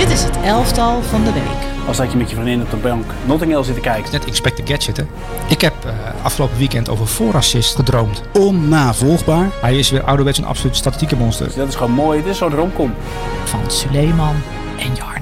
Dit 0.00 0.10
is 0.10 0.22
het 0.22 0.36
elftal 0.36 1.02
van 1.02 1.24
de 1.24 1.32
week. 1.32 1.86
Als 1.86 1.96
dat 1.96 2.12
je 2.12 2.18
met 2.18 2.30
je 2.30 2.36
vriendin 2.36 2.62
op 2.62 2.70
de 2.70 2.76
bank 2.76 3.04
Notting 3.26 3.52
Hill 3.52 3.62
zit 3.62 3.74
te 3.74 3.80
kijken. 3.80 4.12
Net 4.12 4.24
Expect 4.24 4.56
the 4.56 4.72
Gadget, 4.72 4.96
hè? 4.96 5.02
Ik 5.48 5.60
heb 5.60 5.74
uh, 5.86 5.92
afgelopen 6.22 6.58
weekend 6.58 6.88
over 6.88 7.06
voorassist 7.06 7.74
gedroomd. 7.74 8.22
Onnavolgbaar. 8.32 9.48
Hij 9.60 9.78
is 9.78 9.90
weer 9.90 10.02
ouderwets 10.02 10.38
een 10.38 10.44
absoluut 10.44 10.76
statistieke 10.76 11.16
monster. 11.16 11.46
Dus 11.46 11.54
dat 11.54 11.68
is 11.68 11.74
gewoon 11.74 11.92
mooi. 11.92 12.22
Dit 12.22 12.30
is 12.32 12.38
zo'n 12.38 12.54
romcom. 12.54 12.94
Van 13.44 13.60
Suleiman 13.70 14.34
en 14.78 14.94
Jarno. 14.94 15.19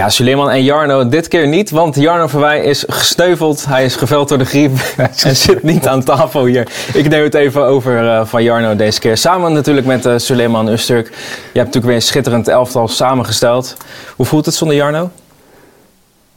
Ja, 0.00 0.08
Suleiman 0.08 0.50
en 0.50 0.64
Jarno 0.64 1.08
dit 1.08 1.28
keer 1.28 1.48
niet, 1.48 1.70
want 1.70 1.94
Jarno 1.94 2.26
Verwij 2.26 2.60
is 2.60 2.84
gesteuveld. 2.88 3.66
Hij 3.66 3.84
is 3.84 3.96
geveld 3.96 4.28
door 4.28 4.38
de 4.38 4.44
griep 4.44 4.78
en 5.24 5.36
zit 5.36 5.62
niet 5.62 5.86
aan 5.86 6.04
tafel 6.04 6.44
hier. 6.44 6.72
Ik 6.94 7.08
neem 7.08 7.22
het 7.22 7.34
even 7.34 7.64
over 7.64 8.04
uh, 8.04 8.24
van 8.24 8.42
Jarno 8.42 8.76
deze 8.76 9.00
keer. 9.00 9.16
Samen 9.16 9.52
natuurlijk 9.52 9.86
met 9.86 10.06
uh, 10.06 10.14
Suleiman 10.16 10.68
Usturk. 10.68 11.06
Je 11.06 11.12
hebt 11.42 11.54
natuurlijk 11.54 11.84
weer 11.84 11.94
een 11.94 12.02
schitterend 12.02 12.48
elftal 12.48 12.88
samengesteld. 12.88 13.76
Hoe 14.16 14.26
voelt 14.26 14.46
het 14.46 14.54
zonder 14.54 14.76
Jarno? 14.76 15.10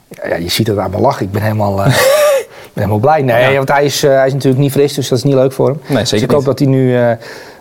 Ja, 0.08 0.36
je 0.36 0.48
ziet 0.48 0.66
het 0.66 0.78
aan 0.78 0.90
mijn 0.90 1.02
lachen. 1.02 1.26
Ik 1.26 1.32
ben 1.32 1.42
helemaal, 1.42 1.78
uh, 1.78 1.84
ben 1.84 1.94
helemaal 2.74 2.98
blij. 2.98 3.22
Nee, 3.22 3.50
ja. 3.50 3.56
want 3.56 3.68
hij 3.68 3.84
is, 3.84 4.02
hij 4.02 4.26
is 4.26 4.32
natuurlijk 4.32 4.62
niet 4.62 4.72
fris, 4.72 4.94
dus 4.94 5.08
dat 5.08 5.18
is 5.18 5.24
niet 5.24 5.34
leuk 5.34 5.52
voor 5.52 5.66
hem. 5.66 5.80
Nee, 5.86 6.04
zeker 6.04 6.10
dus 6.10 6.22
ik 6.22 6.30
hoop 6.30 6.38
niet. 6.38 6.46
dat 6.46 6.58
hij 6.58 6.68
nu 6.68 6.94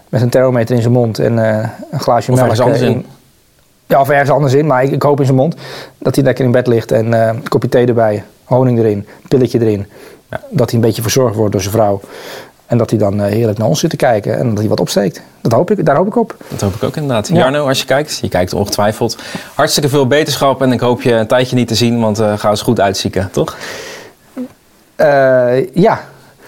met 0.10 0.22
een 0.22 0.30
thermometer 0.30 0.76
in 0.76 0.82
zijn 0.82 0.94
mond 0.94 1.20
en 1.20 1.38
een 1.38 2.00
glaasje 2.00 2.32
of 2.32 2.38
melk... 2.38 2.60
anders 2.60 2.82
in. 2.82 3.06
Ja, 3.94 4.00
of 4.00 4.10
ergens 4.10 4.30
anders 4.30 4.54
in, 4.54 4.68
maar 4.68 4.84
ik, 4.84 4.92
ik, 4.92 5.02
hoop 5.02 5.20
in 5.20 5.26
zijn 5.26 5.38
mond 5.38 5.56
dat 5.98 6.16
hij 6.16 6.24
lekker 6.24 6.46
in 6.46 6.52
bed 6.52 6.68
ligt 6.68 6.92
en 6.92 7.14
uh, 7.14 7.26
een 7.28 7.48
kopje 7.48 7.70
thee 7.70 7.86
erbij, 7.86 8.24
honing 8.44 8.80
erin, 8.80 9.08
pilletje 9.28 9.60
erin. 9.60 9.86
Ja. 10.30 10.42
Dat 10.50 10.70
hij 10.70 10.80
een 10.80 10.86
beetje 10.86 11.02
verzorgd 11.02 11.36
wordt 11.36 11.52
door 11.52 11.62
zijn 11.62 11.74
vrouw. 11.74 12.02
En 12.66 12.78
dat 12.78 12.90
hij 12.90 13.00
dan 13.00 13.20
uh, 13.20 13.26
heerlijk 13.26 13.58
naar 13.58 13.68
ons 13.68 13.80
zit 13.80 13.90
te 13.90 13.96
kijken 13.96 14.38
en 14.38 14.50
dat 14.50 14.58
hij 14.58 14.68
wat 14.68 14.80
opsteekt. 14.80 15.22
Dat 15.42 15.52
hoop 15.52 15.72
ik, 15.72 15.86
daar 15.86 15.96
hoop 15.96 16.08
ik 16.08 16.16
op. 16.16 16.36
Dat 16.48 16.62
hoop 16.62 16.74
ik 16.74 16.84
ook 16.84 16.96
inderdaad. 16.96 17.28
Ja. 17.28 17.36
Jarno, 17.36 17.68
als 17.68 17.80
je 17.80 17.86
kijkt, 17.86 18.20
je 18.22 18.30
kijkt 18.30 18.54
ongetwijfeld. 18.54 19.18
Hartstikke 19.54 19.90
veel 19.90 20.08
beterschap 20.08 20.62
en 20.62 20.72
ik 20.72 20.80
hoop 20.80 21.02
je 21.02 21.14
een 21.14 21.28
tijdje 21.28 21.56
niet 21.56 21.68
te 21.68 21.76
zien, 21.76 22.00
want 22.00 22.20
uh, 22.20 22.38
ga 22.38 22.50
eens 22.50 22.62
goed 22.62 22.80
uitzieken, 22.80 23.30
toch? 23.32 23.58
ja, 25.74 26.02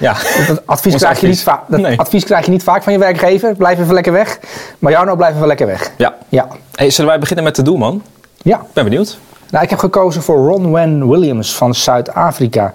ja. 0.06 0.46
Dat 0.48 0.62
advies, 0.66 0.96
krijg, 0.96 1.20
Je 1.20 1.28
niet 1.28 1.46
dat 1.68 1.80
nee. 1.80 2.00
advies 2.00 2.24
krijg 2.24 2.46
je 2.46 2.52
niet 2.52 2.64
vaak 2.64 2.84
van 2.84 2.94
je 2.94 3.00
werkgever. 3.00 3.56
Blijf 3.56 3.80
even 3.80 3.94
lekker 3.94 4.12
weg. 4.12 4.40
Maar 4.80 4.92
Jarno, 4.92 5.16
blijf 5.16 5.36
even 5.36 5.48
lekker 5.48 5.68
weg. 5.68 5.92
Ja. 5.98 6.16
ja. 6.30 6.48
Hey, 6.76 6.90
zullen 6.90 7.10
wij 7.10 7.20
beginnen 7.20 7.46
met 7.46 7.56
de 7.56 7.62
doelman? 7.62 8.02
Ja. 8.42 8.66
Ben 8.74 8.84
benieuwd. 8.84 9.18
Nou, 9.50 9.64
ik 9.64 9.70
heb 9.70 9.80
gekozen 9.80 10.22
voor 10.22 10.48
Ron 10.48 10.72
Wen 10.72 11.10
Williams 11.10 11.56
van 11.56 11.76
Zuid-Afrika. 11.76 12.74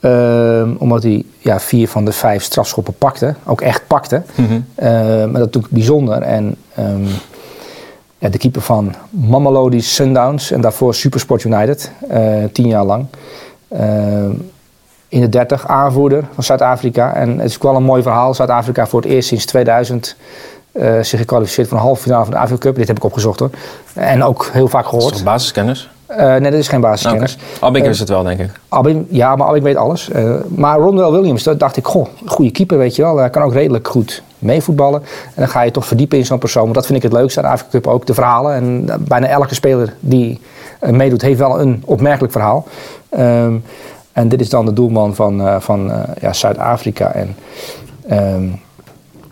Um, 0.00 0.76
omdat 0.78 1.02
hij 1.02 1.24
ja, 1.38 1.60
vier 1.60 1.88
van 1.88 2.04
de 2.04 2.12
vijf 2.12 2.42
strafschoppen 2.42 2.94
pakte. 2.94 3.34
Ook 3.44 3.60
echt 3.60 3.86
pakte. 3.86 4.22
Mhm. 4.34 4.42
Mm 4.42 4.48
-hmm. 4.48 4.64
uh, 4.86 4.90
maar 5.00 5.32
dat 5.32 5.32
natuurlijk 5.32 5.72
bijzonder. 5.72 6.22
En 6.22 6.56
um, 6.78 7.06
ja, 8.18 8.28
de 8.28 8.38
keeper 8.38 8.62
van 8.62 8.94
Mamelodi 9.10 9.80
Sundowns. 9.80 10.50
En 10.50 10.60
daarvoor 10.60 10.94
Supersport 10.94 11.44
United. 11.44 11.90
Uh, 12.12 12.44
tien 12.52 12.68
jaar 12.68 12.84
lang. 12.84 13.06
In 15.10 15.20
de 15.20 15.28
30 15.28 15.66
aanvoerder 15.66 16.24
van 16.34 16.44
Zuid-Afrika. 16.44 17.14
En 17.14 17.38
het 17.38 17.48
is 17.48 17.54
ook 17.54 17.62
wel 17.62 17.76
een 17.76 17.82
mooi 17.82 18.02
verhaal. 18.02 18.34
Zuid-Afrika 18.34 18.86
voor 18.86 19.00
het 19.00 19.10
eerst 19.10 19.28
sinds 19.28 19.46
2000 19.46 20.16
uh, 20.72 21.02
zich 21.02 21.18
gekwalificeerd 21.18 21.68
voor 21.68 21.76
een 21.76 21.82
halve 21.82 22.02
finale 22.02 22.24
van 22.24 22.32
de 22.32 22.38
Afrika 22.38 22.60
Cup. 22.60 22.76
Dit 22.76 22.88
heb 22.88 22.96
ik 22.96 23.04
opgezocht 23.04 23.38
hoor. 23.38 23.50
En 23.94 24.22
ook 24.22 24.48
heel 24.52 24.68
vaak 24.68 24.84
gehoord. 24.86 25.10
Is 25.10 25.16
dat 25.16 25.24
basiskennis? 25.24 25.90
Uh, 26.10 26.16
nee, 26.16 26.40
dat 26.40 26.52
is 26.52 26.68
geen 26.68 26.80
basiskennis. 26.80 27.34
Okay. 27.34 27.68
Abink 27.68 27.84
uh, 27.84 27.90
is 27.90 27.98
het 27.98 28.08
wel, 28.08 28.22
denk 28.22 28.40
ik. 28.40 28.50
Abink, 28.68 29.06
ja, 29.10 29.36
maar 29.36 29.46
Abink 29.46 29.64
weet 29.64 29.76
alles. 29.76 30.08
Uh, 30.08 30.34
maar 30.48 30.78
Ronwell 30.78 31.10
Williams, 31.10 31.42
dat 31.42 31.58
dacht 31.58 31.76
ik, 31.76 31.86
goh, 31.86 32.06
goede 32.26 32.50
keeper, 32.50 32.78
weet 32.78 32.96
je 32.96 33.02
wel. 33.02 33.16
Hij 33.16 33.30
kan 33.30 33.42
ook 33.42 33.52
redelijk 33.52 33.88
goed 33.88 34.22
meevoetballen. 34.38 35.02
En 35.26 35.34
dan 35.34 35.48
ga 35.48 35.62
je 35.62 35.70
toch 35.70 35.86
verdiepen 35.86 36.18
in 36.18 36.26
zo'n 36.26 36.38
persoon. 36.38 36.62
Want 36.62 36.74
dat 36.74 36.86
vind 36.86 36.98
ik 36.98 37.04
het 37.04 37.12
leukste 37.12 37.40
aan 37.40 37.46
de 37.46 37.52
Afrika 37.52 37.70
Cup 37.70 37.86
ook, 37.86 38.06
de 38.06 38.14
verhalen. 38.14 38.54
En 38.54 38.88
bijna 39.00 39.26
elke 39.26 39.54
speler 39.54 39.94
die 40.00 40.40
meedoet, 40.80 41.22
heeft 41.22 41.38
wel 41.38 41.60
een 41.60 41.82
opmerkelijk 41.84 42.32
verhaal. 42.32 42.66
Um, 43.18 43.64
en 44.20 44.28
dit 44.28 44.40
is 44.40 44.48
dan 44.48 44.64
de 44.64 44.72
doelman 44.72 45.14
van, 45.14 45.40
uh, 45.40 45.60
van 45.60 45.90
uh, 45.90 46.02
ja, 46.20 46.32
Zuid-Afrika. 46.32 47.12
En 47.12 47.36
um, 48.34 48.60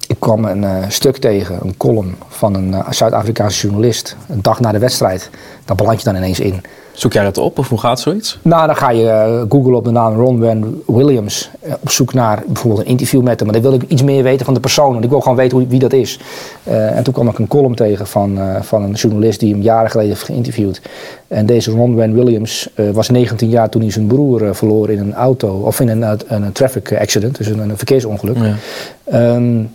ik 0.06 0.16
kwam 0.18 0.44
een 0.44 0.62
uh, 0.62 0.76
stuk 0.88 1.16
tegen, 1.16 1.58
een 1.62 1.76
column 1.76 2.16
van 2.28 2.54
een 2.54 2.74
Zuid-Afrikaanse 2.90 3.66
journalist. 3.66 4.16
Een 4.28 4.42
dag 4.42 4.60
na 4.60 4.72
de 4.72 4.78
wedstrijd. 4.78 5.30
Daar 5.64 5.76
beland 5.76 5.98
je 5.98 6.04
dan 6.04 6.16
ineens 6.16 6.40
in. 6.40 6.62
Zoek 6.98 7.12
jij 7.12 7.24
dat 7.24 7.38
op 7.38 7.58
of 7.58 7.68
hoe 7.68 7.78
gaat 7.78 8.00
zoiets? 8.00 8.38
Nou, 8.42 8.66
dan 8.66 8.76
ga 8.76 8.90
je 8.90 9.46
googlen 9.48 9.74
op 9.74 9.84
de 9.84 9.90
naam 9.90 10.14
Ron 10.14 10.40
Wen 10.40 10.82
Williams. 10.86 11.50
op 11.80 11.90
zoek 11.90 12.14
naar 12.14 12.42
bijvoorbeeld 12.46 12.84
een 12.84 12.90
interview 12.90 13.22
met 13.22 13.40
hem. 13.40 13.50
Maar 13.50 13.60
dan 13.60 13.70
wil 13.70 13.80
ik 13.80 13.88
iets 13.88 14.02
meer 14.02 14.22
weten 14.22 14.44
van 14.44 14.54
de 14.54 14.60
persoon. 14.60 14.92
Want 14.92 15.04
ik 15.04 15.10
wil 15.10 15.20
gewoon 15.20 15.36
weten 15.36 15.58
hoe, 15.58 15.66
wie 15.66 15.78
dat 15.78 15.92
is. 15.92 16.20
en 16.64 17.02
toen 17.02 17.12
kwam 17.12 17.28
ik 17.28 17.38
een 17.38 17.48
column 17.48 17.74
tegen 17.74 18.06
van, 18.06 18.38
van 18.60 18.82
een 18.82 18.92
journalist 18.92 19.40
die 19.40 19.52
hem 19.52 19.62
jaren 19.62 19.90
geleden 19.90 20.12
heeft 20.12 20.24
geïnterviewd. 20.24 20.80
En 21.28 21.46
deze 21.46 21.70
Ron 21.70 21.94
Wen 21.94 22.14
Williams 22.14 22.68
was 22.92 23.08
19 23.08 23.48
jaar 23.48 23.68
toen 23.68 23.82
hij 23.82 23.90
zijn 23.90 24.06
broer 24.06 24.54
verloor 24.54 24.90
in 24.90 24.98
een 24.98 25.14
auto, 25.14 25.48
of 25.48 25.80
in 25.80 25.88
een, 25.88 26.02
een, 26.02 26.20
een 26.28 26.52
traffic 26.52 26.98
accident, 27.00 27.36
dus 27.36 27.46
een, 27.46 27.58
een 27.58 27.76
verkeersongeluk. 27.76 28.36
Ja. 28.36 29.34
Um, 29.34 29.70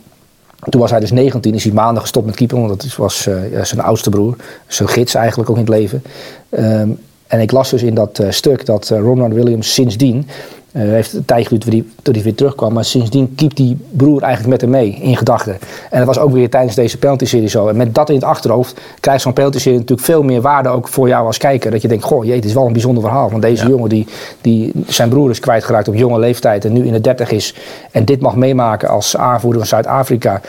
toen 0.70 0.82
was 0.82 0.92
hij 0.92 1.00
dus 1.00 1.12
19, 1.12 1.54
is 1.54 1.64
hij 1.64 1.74
maanden 1.74 2.02
gestopt 2.02 2.26
met 2.26 2.36
keeper, 2.36 2.58
want 2.58 2.82
dat 2.82 2.96
was 2.96 3.28
uh, 3.28 3.62
zijn 3.62 3.82
oudste 3.82 4.10
broer, 4.10 4.36
zijn 4.68 4.90
gids 4.90 5.16
eigenlijk 5.16 5.50
ook 5.50 5.56
in 5.56 5.62
het 5.62 5.72
leven. 5.72 6.04
Um, 6.50 7.00
en 7.34 7.40
ik 7.40 7.52
las 7.52 7.70
dus 7.70 7.84
in 7.84 7.94
dat 7.94 8.24
stuk 8.30 8.66
dat 8.66 8.90
Ron 8.90 9.20
Wen 9.20 9.34
Williams 9.34 9.74
sindsdien, 9.74 10.28
uh, 10.74 10.82
heeft 10.82 11.14
een 11.14 11.26
tijd 11.26 11.48
geduurd 11.48 11.86
tot 12.02 12.16
hij 12.16 12.24
weer 12.24 12.36
terugkwam. 12.36 12.74
Maar 12.74 12.86
sindsdien 12.86 13.36
keept 13.36 13.58
die 13.58 13.78
broer 13.90 14.22
eigenlijk 14.22 14.52
met 14.52 14.62
hem 14.62 14.70
mee 14.70 14.98
in 15.02 15.18
gedachten. 15.18 15.58
En 15.90 15.98
dat 15.98 16.08
was 16.08 16.20
ook 16.20 16.32
weer 16.32 16.50
tijdens 16.50 16.76
deze 16.76 16.98
penalty-serie 16.98 17.48
zo. 17.48 17.68
En 17.68 17.78
met 17.78 17.96
dat 17.96 18.10
in 18.10 18.16
het 18.16 18.24
achterhoofd 18.24 18.80
krijgt 19.00 19.22
zo'n 19.22 19.34
penalty-serie 19.34 19.80
natuurlijk 19.80 20.08
veel 20.08 20.24
meer 20.24 20.42
waarde 20.42 20.70
ook 20.70 20.88
voor 20.88 21.08
jou 21.08 21.26
als 21.26 21.38
kijker. 21.38 21.72
Dat 21.72 21.82
je 21.82 21.88
denkt, 21.88 22.04
goh, 22.04 22.24
jee, 22.26 22.36
het 22.36 22.46
is 22.46 22.54
wel 22.54 22.66
een 22.66 22.74
bijzonder 22.74 23.04
verhaal. 23.04 23.30
Want 23.30 23.42
deze 23.42 23.64
ja. 23.64 23.70
jongen 23.70 23.90
die, 23.90 24.08
die 24.42 24.72
zijn 24.88 25.10
broer 25.10 25.30
is 25.30 25.40
kwijtgeraakt 25.40 25.88
op 25.88 25.96
jonge 25.96 26.20
leeftijd 26.20 26.66
en 26.66 26.74
nu 26.74 26.86
in 26.86 26.94
de 26.94 27.02
30 27.02 27.32
is. 27.32 27.56
En 27.92 28.06
dit 28.06 28.22
mag 28.22 28.36
meemaken 28.36 28.90
als 28.90 29.18
aanvoerder 29.18 29.60
van 29.60 29.68
Zuid-Afrika. 29.68 30.42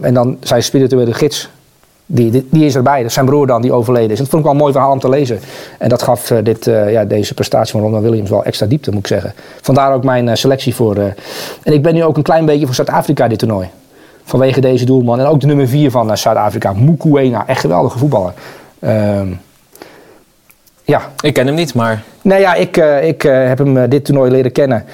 En 0.00 0.14
dan 0.14 0.36
zijn 0.40 0.62
spirituele 0.62 1.14
gids 1.14 1.48
die, 2.10 2.30
die, 2.30 2.46
die, 2.50 2.64
is 2.64 2.74
erbij. 2.74 2.96
Dat 2.96 3.06
is 3.06 3.12
zijn 3.12 3.26
broer 3.26 3.46
dan 3.46 3.62
die 3.62 3.72
overleden 3.72 4.10
is. 4.10 4.18
Dat 4.18 4.28
vond 4.28 4.38
ik 4.38 4.42
wel 4.42 4.52
een 4.52 4.60
mooi 4.60 4.72
verhaal 4.72 4.92
om 4.92 4.98
te 4.98 5.08
lezen. 5.08 5.38
En 5.78 5.88
dat 5.88 6.02
gaf 6.02 6.30
uh, 6.30 6.38
dit, 6.42 6.66
uh, 6.66 6.92
ja, 6.92 7.04
deze 7.04 7.34
prestatie 7.34 7.72
van 7.72 7.80
Ronald 7.80 8.02
Williams 8.02 8.30
wel 8.30 8.44
extra 8.44 8.66
diepte, 8.66 8.90
moet 8.90 9.00
ik 9.00 9.06
zeggen. 9.06 9.32
Vandaar 9.60 9.94
ook 9.94 10.04
mijn 10.04 10.26
uh, 10.26 10.34
selectie 10.34 10.74
voor. 10.74 10.96
en 11.62 11.72
ik 11.72 11.82
ben 11.82 11.94
nu 11.94 12.04
ook 12.04 12.16
een 12.16 12.22
klein 12.22 12.46
beetje 12.46 12.66
voor 12.66 12.74
Zuid-Afrika 12.74 13.28
dit 13.28 13.38
toernooi. 13.38 13.68
Vanwege 14.24 14.60
deze 14.60 14.84
doelman. 14.84 15.20
En 15.20 15.26
ook 15.26 15.40
de 15.40 15.46
nummer 15.46 15.68
4 15.68 15.90
van 15.90 16.16
Zuid-Afrika, 16.16 16.72
Mukwena. 16.72 17.46
Echt 17.46 17.60
geweldige 17.60 17.98
voetballer. 17.98 18.32
Ehm, 18.78 19.28
ja. 20.92 21.10
Ik 21.20 21.34
ken 21.34 21.46
hem 21.46 21.54
niet, 21.54 21.74
maar... 21.74 22.02
Nee, 22.22 22.40
ja, 22.40 22.54
ik, 22.54 22.76
uh, 22.76 23.08
ik 23.08 23.24
uh, 23.24 23.46
heb 23.48 23.58
hem 23.58 23.76
uh, 23.76 23.82
dit 23.88 24.04
toernooi 24.04 24.30
leren 24.30 24.52
kennen. 24.52 24.84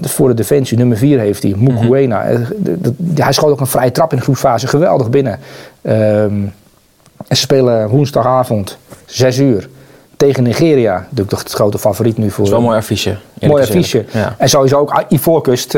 voor 0.00 0.28
de 0.28 0.34
defensie, 0.34 0.78
nummer 0.78 0.96
4 0.96 1.18
heeft 1.18 1.42
hij, 1.42 1.54
Mukwena. 1.56 2.24
Mm 2.24 2.46
-hmm. 2.62 2.94
hij 3.14 3.32
schoot 3.32 3.50
ook 3.50 3.60
een 3.60 3.66
vrije 3.66 3.92
trap 3.92 4.10
in 4.10 4.16
de 4.16 4.22
groepsfase, 4.22 4.66
geweldig 4.66 5.10
binnen. 5.10 5.38
Um, 5.82 6.52
en 7.28 7.36
ze 7.36 7.42
spelen 7.42 7.88
woensdagavond, 7.88 8.78
6 9.06 9.38
uur, 9.38 9.68
tegen 10.26 10.42
Nigeria. 10.42 10.92
Natuurlijk 10.92 11.28
toch 11.28 11.42
het 11.42 11.52
grote 11.52 11.78
favoriet 11.78 12.18
nu 12.18 12.30
voor... 12.30 12.36
Dat 12.36 12.46
is 12.46 12.50
wel 12.50 12.58
een 12.58 12.64
mooi 12.64 12.78
affiche. 12.78 13.16
Mooi 13.40 13.62
affiche. 13.62 14.04
Ja. 14.10 14.34
En 14.38 14.48
sowieso 14.48 14.78
ook 14.78 15.04
Ivoorkust, 15.08 15.70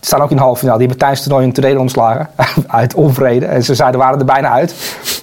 staan 0.00 0.22
ook 0.22 0.30
in 0.30 0.36
de 0.36 0.42
halve 0.42 0.58
finale. 0.58 0.78
Die 0.78 0.86
hebben 0.86 0.98
tijdens 0.98 1.22
toernooi 1.22 1.44
een 1.44 1.52
trailer 1.52 1.80
ontslagen, 1.80 2.28
uit 2.66 2.94
onvrede. 2.94 3.46
En 3.46 3.62
ze 3.62 3.74
zeiden, 3.74 4.00
waren 4.00 4.18
er 4.18 4.24
bijna 4.24 4.50
uit 4.50 4.74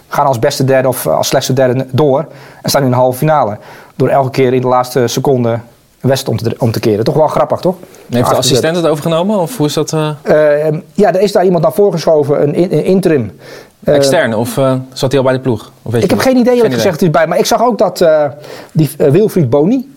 gaan 0.08 0.26
als 0.26 0.40
beste 0.40 0.64
derde 0.64 0.88
of 0.88 1.08
als 1.08 1.28
slechtste 1.28 1.54
derde 1.54 1.86
door 1.92 2.26
en 2.62 2.70
staan 2.70 2.84
in 2.84 2.90
de 2.90 2.96
halve 2.96 3.18
finale. 3.18 3.58
Door 3.96 4.08
elke 4.08 4.30
keer 4.30 4.54
in 4.54 4.62
de 4.62 4.68
laatste 4.68 5.08
seconde 5.08 5.60
wedstrijd 6.00 6.42
om 6.42 6.50
te, 6.50 6.56
om 6.58 6.72
te 6.72 6.80
keren. 6.80 7.04
Toch 7.04 7.16
wel 7.16 7.28
grappig, 7.28 7.60
toch? 7.60 7.76
Heeft 8.10 8.30
de 8.30 8.36
assistent 8.36 8.76
het 8.76 8.86
overgenomen 8.86 9.38
of 9.38 9.58
hoe 9.58 9.66
is 9.66 9.74
dat? 9.74 9.92
Uh... 9.92 10.10
Uh, 10.24 10.80
ja, 10.94 11.14
er 11.14 11.22
is 11.22 11.32
daar 11.32 11.46
iemand 11.46 11.64
naar 11.64 11.74
voorgeschoven, 11.74 12.42
een, 12.44 12.64
een 12.64 12.84
interim. 12.84 13.40
Uh, 13.84 13.96
Extern 13.96 14.34
of 14.34 14.58
uh, 14.58 14.74
zat 14.94 15.12
hij 15.12 15.20
al 15.20 15.26
bij 15.26 15.36
de 15.36 15.40
ploeg? 15.40 15.72
Of 15.82 15.92
weet 15.92 16.04
ik 16.04 16.10
je 16.10 16.16
heb 16.16 16.26
geen 16.26 16.38
idee 16.38 16.56
eerlijk 16.56 16.74
gezegd 16.74 17.02
is 17.02 17.10
bij, 17.10 17.28
maar 17.28 17.38
ik 17.38 17.46
zag 17.46 17.62
ook 17.62 17.78
dat 17.78 18.02
uh, 18.02 18.26
die 18.72 18.90
Wilfried 18.98 19.50
Boni, 19.50 19.94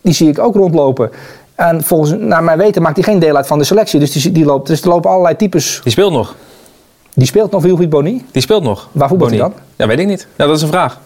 die 0.00 0.14
zie 0.14 0.28
ik 0.28 0.38
ook 0.38 0.54
rondlopen. 0.54 1.10
En 1.54 1.82
volgens 1.82 2.14
naar 2.18 2.44
mijn 2.44 2.58
weten 2.58 2.82
maakt 2.82 2.96
hij 2.96 3.04
geen 3.04 3.18
deel 3.18 3.36
uit 3.36 3.46
van 3.46 3.58
de 3.58 3.64
selectie. 3.64 4.00
Dus, 4.00 4.12
die, 4.12 4.32
die 4.32 4.44
loopt, 4.44 4.66
dus 4.66 4.82
er 4.82 4.88
lopen 4.88 5.10
allerlei 5.10 5.36
types. 5.36 5.80
Die 5.82 5.92
speelt 5.92 6.12
nog. 6.12 6.34
Die 7.14 7.26
speelt 7.26 7.50
nog 7.50 7.62
Wilfried 7.62 7.90
Boni? 7.90 8.24
Die 8.30 8.42
speelt 8.42 8.62
nog. 8.62 8.88
Waar 8.92 9.08
voetbalt 9.08 9.30
hij 9.30 9.40
dan? 9.40 9.52
Ja, 9.76 9.86
weet 9.86 9.98
ik 9.98 10.06
niet. 10.06 10.26
Ja, 10.36 10.46
dat 10.46 10.56
is 10.56 10.62
een 10.62 10.68
vraag. 10.68 11.00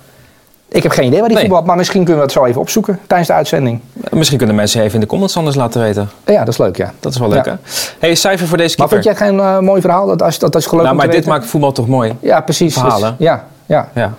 Ik 0.68 0.82
heb 0.82 0.92
geen 0.92 1.06
idee 1.06 1.18
waar 1.18 1.28
die 1.28 1.36
nee. 1.36 1.46
voetbalt, 1.46 1.66
maar 1.66 1.76
misschien 1.76 2.00
kunnen 2.04 2.16
we 2.16 2.22
het 2.22 2.32
zo 2.32 2.44
even 2.44 2.60
opzoeken 2.60 2.98
tijdens 3.06 3.28
de 3.28 3.34
uitzending. 3.34 3.80
Misschien 4.10 4.38
kunnen 4.38 4.56
mensen 4.56 4.80
even 4.80 4.94
in 4.94 5.00
de 5.00 5.06
comments 5.06 5.36
anders 5.36 5.56
laten 5.56 5.80
weten. 5.80 6.10
Ja, 6.24 6.38
dat 6.38 6.48
is 6.48 6.58
leuk, 6.58 6.76
ja. 6.76 6.92
Dat 7.00 7.12
is 7.12 7.18
wel 7.18 7.28
leuk, 7.28 7.44
ja. 7.44 7.50
hè? 7.50 7.76
hey, 7.98 8.14
cijfer 8.14 8.46
voor 8.46 8.56
deze 8.56 8.76
keeper. 8.76 8.94
Maar 8.94 9.04
vind 9.04 9.18
jij 9.18 9.28
geen 9.28 9.38
uh, 9.38 9.58
mooi 9.58 9.80
verhaal? 9.80 10.06
Dat, 10.06 10.22
als, 10.22 10.38
dat, 10.38 10.52
dat 10.52 10.60
is 10.60 10.68
gelukkig 10.68 10.94
Nou, 10.94 11.06
maar 11.06 11.14
dit 11.14 11.24
weten? 11.24 11.38
maakt 11.38 11.50
voetbal 11.50 11.72
toch 11.72 11.88
mooi? 11.88 12.16
Ja, 12.20 12.40
precies. 12.40 12.74
Verhalen. 12.74 13.14
Dus, 13.18 13.26
ja, 13.26 13.44
ja. 13.66 13.88
ja. 13.94 14.12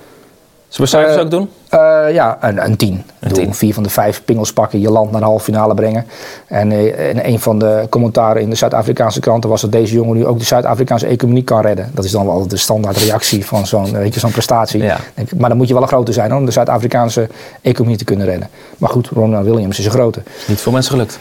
Zullen 0.69 0.91
we 0.91 0.97
cijfers 0.97 1.15
uh, 1.15 1.23
ook 1.23 1.31
doen? 1.31 1.49
Eh, 1.69 2.13
ja, 2.13 2.37
een, 2.41 2.65
een 2.65 2.75
tien. 2.75 2.93
Ik 2.93 3.03
bedoel, 3.19 3.37
tien. 3.37 3.53
Vier 3.53 3.73
van 3.73 3.83
de 3.83 3.89
vijf 3.89 4.21
pingels 4.25 4.53
pakken, 4.53 4.79
je 4.79 4.91
land 4.91 5.11
naar 5.11 5.19
de 5.19 5.25
halve 5.25 5.43
finale 5.43 5.73
brengen. 5.73 6.05
En, 6.47 6.71
eh, 6.71 7.09
en 7.09 7.27
een 7.27 7.39
van 7.39 7.59
de 7.59 7.87
commentaren 7.89 8.41
in 8.41 8.49
de 8.49 8.55
Zuid-Afrikaanse 8.55 9.19
kranten 9.19 9.49
was 9.49 9.61
dat 9.61 9.71
deze 9.71 9.93
jongen 9.93 10.17
nu 10.17 10.25
ook 10.25 10.39
de 10.39 10.45
Zuid-Afrikaanse 10.45 11.07
economie 11.07 11.43
kan 11.43 11.61
redden. 11.61 11.91
Dat 11.93 12.03
is 12.03 12.11
dan 12.11 12.25
wel 12.25 12.47
de 12.47 12.57
standaard 12.57 12.97
reactie 12.97 13.45
van 13.45 13.67
zo'n 13.67 14.11
zo'n 14.11 14.31
prestatie. 14.31 14.83
Ja. 14.83 14.97
Denk 15.13 15.31
ik, 15.31 15.39
Maar 15.39 15.49
dan 15.49 15.57
moet 15.57 15.67
je 15.67 15.73
wel 15.73 15.81
een 15.81 15.87
grote 15.87 16.11
zijn 16.13 16.29
hoor, 16.31 16.39
om 16.39 16.45
de 16.45 16.51
Zuid-Afrikaanse 16.51 17.27
economie 17.61 17.97
te 17.97 18.03
kunnen 18.03 18.25
redden. 18.25 18.49
Maar 18.77 18.89
goed, 18.89 19.07
Ronald 19.07 19.45
Williams 19.45 19.79
is 19.79 19.85
een 19.85 19.91
grote. 19.91 20.21
Niet 20.47 20.61
veel 20.61 20.71
mensen 20.71 20.91
gelukt. 20.91 21.19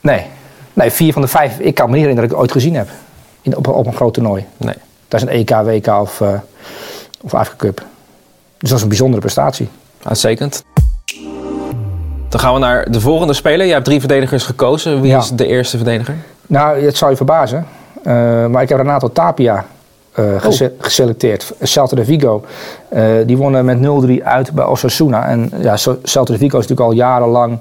Nee, 0.00 0.26
nee 0.72 0.90
vier 0.90 1.12
van 1.12 1.22
de 1.22 1.28
vijf. 1.28 1.58
Ik 1.58 1.74
kan 1.74 1.86
me 1.86 1.92
niet 1.96 2.02
herinneren 2.02 2.14
dat 2.14 2.24
ik 2.24 2.30
het 2.30 2.40
ooit 2.40 2.52
gezien 2.52 2.74
heb. 2.74 2.88
In, 3.42 3.56
op, 3.56 3.68
op 3.68 3.86
een 3.86 3.94
groot 3.94 4.14
toernooi. 4.14 4.44
Nee. 4.56 4.74
Dat 5.08 5.22
is 5.22 5.26
een 5.26 5.32
EK, 5.32 5.50
WK 5.50 5.86
of, 5.86 6.20
eh 6.20 6.28
of 7.20 7.34
Afrika 7.34 7.56
Cup. 7.56 7.88
Dus 8.60 8.68
dat 8.68 8.78
is 8.78 8.82
een 8.82 8.88
bijzondere 8.88 9.20
prestatie. 9.20 9.68
Uitstekend. 10.02 10.64
Dan 12.28 12.40
gaan 12.40 12.52
we 12.54 12.58
naar 12.60 12.90
de 12.90 13.00
volgende 13.00 13.32
speler. 13.32 13.66
Je 13.66 13.72
hebt 13.72 13.84
drie 13.84 13.98
verdedigers 14.00 14.44
gekozen. 14.44 15.00
Wie 15.00 15.10
Ja. 15.10 15.18
is 15.18 15.30
de 15.30 15.46
eerste 15.46 15.76
verdediger? 15.76 16.14
Nou, 16.46 16.84
het 16.84 16.96
zal 16.96 17.10
je 17.10 17.16
verbazen. 17.16 17.66
eh, 18.04 18.46
maar 18.46 18.62
ik 18.62 18.68
heb 18.68 18.78
Renato 18.78 19.12
Tapia 19.12 19.64
eh, 20.12 20.24
gese- 20.38 20.72
geselecteerd. 20.78 21.52
Celta 21.62 21.96
de 21.96 22.04
Vigo. 22.04 22.44
Eh, 22.88 23.04
die 23.26 23.36
wonnen 23.36 23.64
met 23.64 23.78
0-3 23.80 24.24
uit 24.24 24.52
bij 24.52 24.64
Osasuna. 24.64 25.26
En 25.28 25.50
ja, 25.60 25.76
Celta 26.02 26.32
de 26.32 26.38
Vigo 26.38 26.58
is 26.58 26.66
natuurlijk 26.66 26.80
al 26.80 26.92
jarenlang 26.92 27.60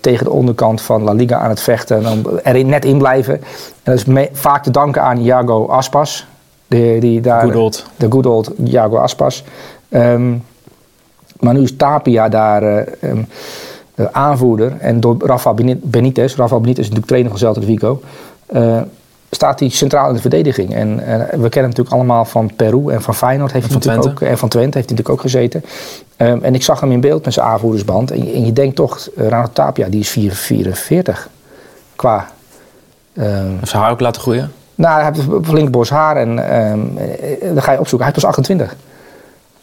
tegen 0.00 0.24
de 0.24 0.30
onderkant 0.30 0.80
van 0.80 1.02
La 1.02 1.12
Liga 1.12 1.36
aan 1.38 1.48
het 1.48 1.60
vechten. 1.60 1.96
En 1.96 2.02
dan 2.02 2.40
er 2.42 2.64
net 2.64 2.84
in 2.84 2.98
blijven. 2.98 3.34
En 3.82 3.94
dat 3.96 4.06
is 4.06 4.28
vaak 4.32 4.62
te 4.62 4.70
danken 4.70 5.02
aan 5.02 5.18
Iago 5.18 5.66
Aspas. 5.66 6.26
Die, 6.68 7.00
die 7.00 7.20
daar, 7.20 7.42
Good 7.42 7.54
old. 7.56 7.84
De 7.96 8.06
good 8.10 8.26
old 8.26 8.50
Iago 8.64 8.96
Aspas. 8.96 9.44
Ehm, 9.94 10.34
maar 11.40 11.54
nu 11.54 11.62
is 11.62 11.76
Tapia 11.76 12.28
daar 12.28 12.60
de 13.94 14.12
aanvoerder. 14.12 14.76
En 14.78 15.00
door 15.00 15.16
Rafa 15.18 15.52
Beni- 15.52 15.80
Benitez, 15.82 16.36
Rafa 16.36 16.54
Benitez 16.58 16.78
is 16.78 16.88
natuurlijk 16.90 17.06
trainer 17.06 17.30
van 17.30 17.38
Celta 17.40 17.60
de 17.60 17.66
Vigo, 17.66 18.00
eh, 18.46 18.80
staat 19.30 19.60
hij 19.60 19.68
centraal 19.68 20.08
in 20.08 20.14
de 20.14 20.20
verdediging. 20.20 20.74
En 20.74 20.96
we 20.96 21.02
kennen 21.24 21.50
hem 21.50 21.62
natuurlijk 21.62 21.90
allemaal 21.94 22.24
van 22.24 22.50
Peru 22.56 22.88
en 22.88 23.02
van 23.02 23.14
Feyenoord 23.14 23.52
heeft 23.52 23.64
En 23.66 23.72
hij 23.72 23.80
van 23.82 23.90
natuurlijk 23.92 24.22
ook, 24.22 24.28
en 24.28 24.38
van 24.38 24.48
Twente 24.48 24.76
heeft 24.78 24.88
hij 24.88 24.96
natuurlijk 24.98 25.08
ook 25.26 25.30
gezeten. 25.32 25.64
Ehm, 26.16 26.38
en 26.42 26.54
ik 26.54 26.62
zag 26.62 26.80
hem 26.80 26.92
in 26.92 27.00
beeld 27.00 27.24
met 27.24 27.34
zijn 27.34 27.46
aanvoerdersband. 27.46 28.10
En, 28.10 28.24
je- 28.26 28.32
en 28.32 28.46
je 28.46 28.52
denkt 28.52 28.76
toch, 28.76 29.08
uh, 29.18 29.44
Tapia, 29.52 29.88
die 29.88 30.00
is 30.00 30.08
44 30.08 31.28
qua... 31.96 32.26
ehm, 33.16 33.48
Heeft 33.58 33.68
zijn 33.68 33.82
haar 33.82 33.90
ook 33.90 34.00
laten 34.00 34.22
groeien? 34.22 34.52
nou, 34.74 35.02
hij 35.02 35.12
heeft 35.14 35.28
flink 35.46 35.70
bos 35.70 35.90
haar 35.90 36.16
en 36.16 36.38
eh, 36.38 36.72
dan 37.54 37.62
ga 37.62 37.72
je 37.72 37.78
opzoeken. 37.80 38.06
Hij 38.08 38.16
is 38.16 38.22
pas 38.22 38.30
28, 38.30 38.76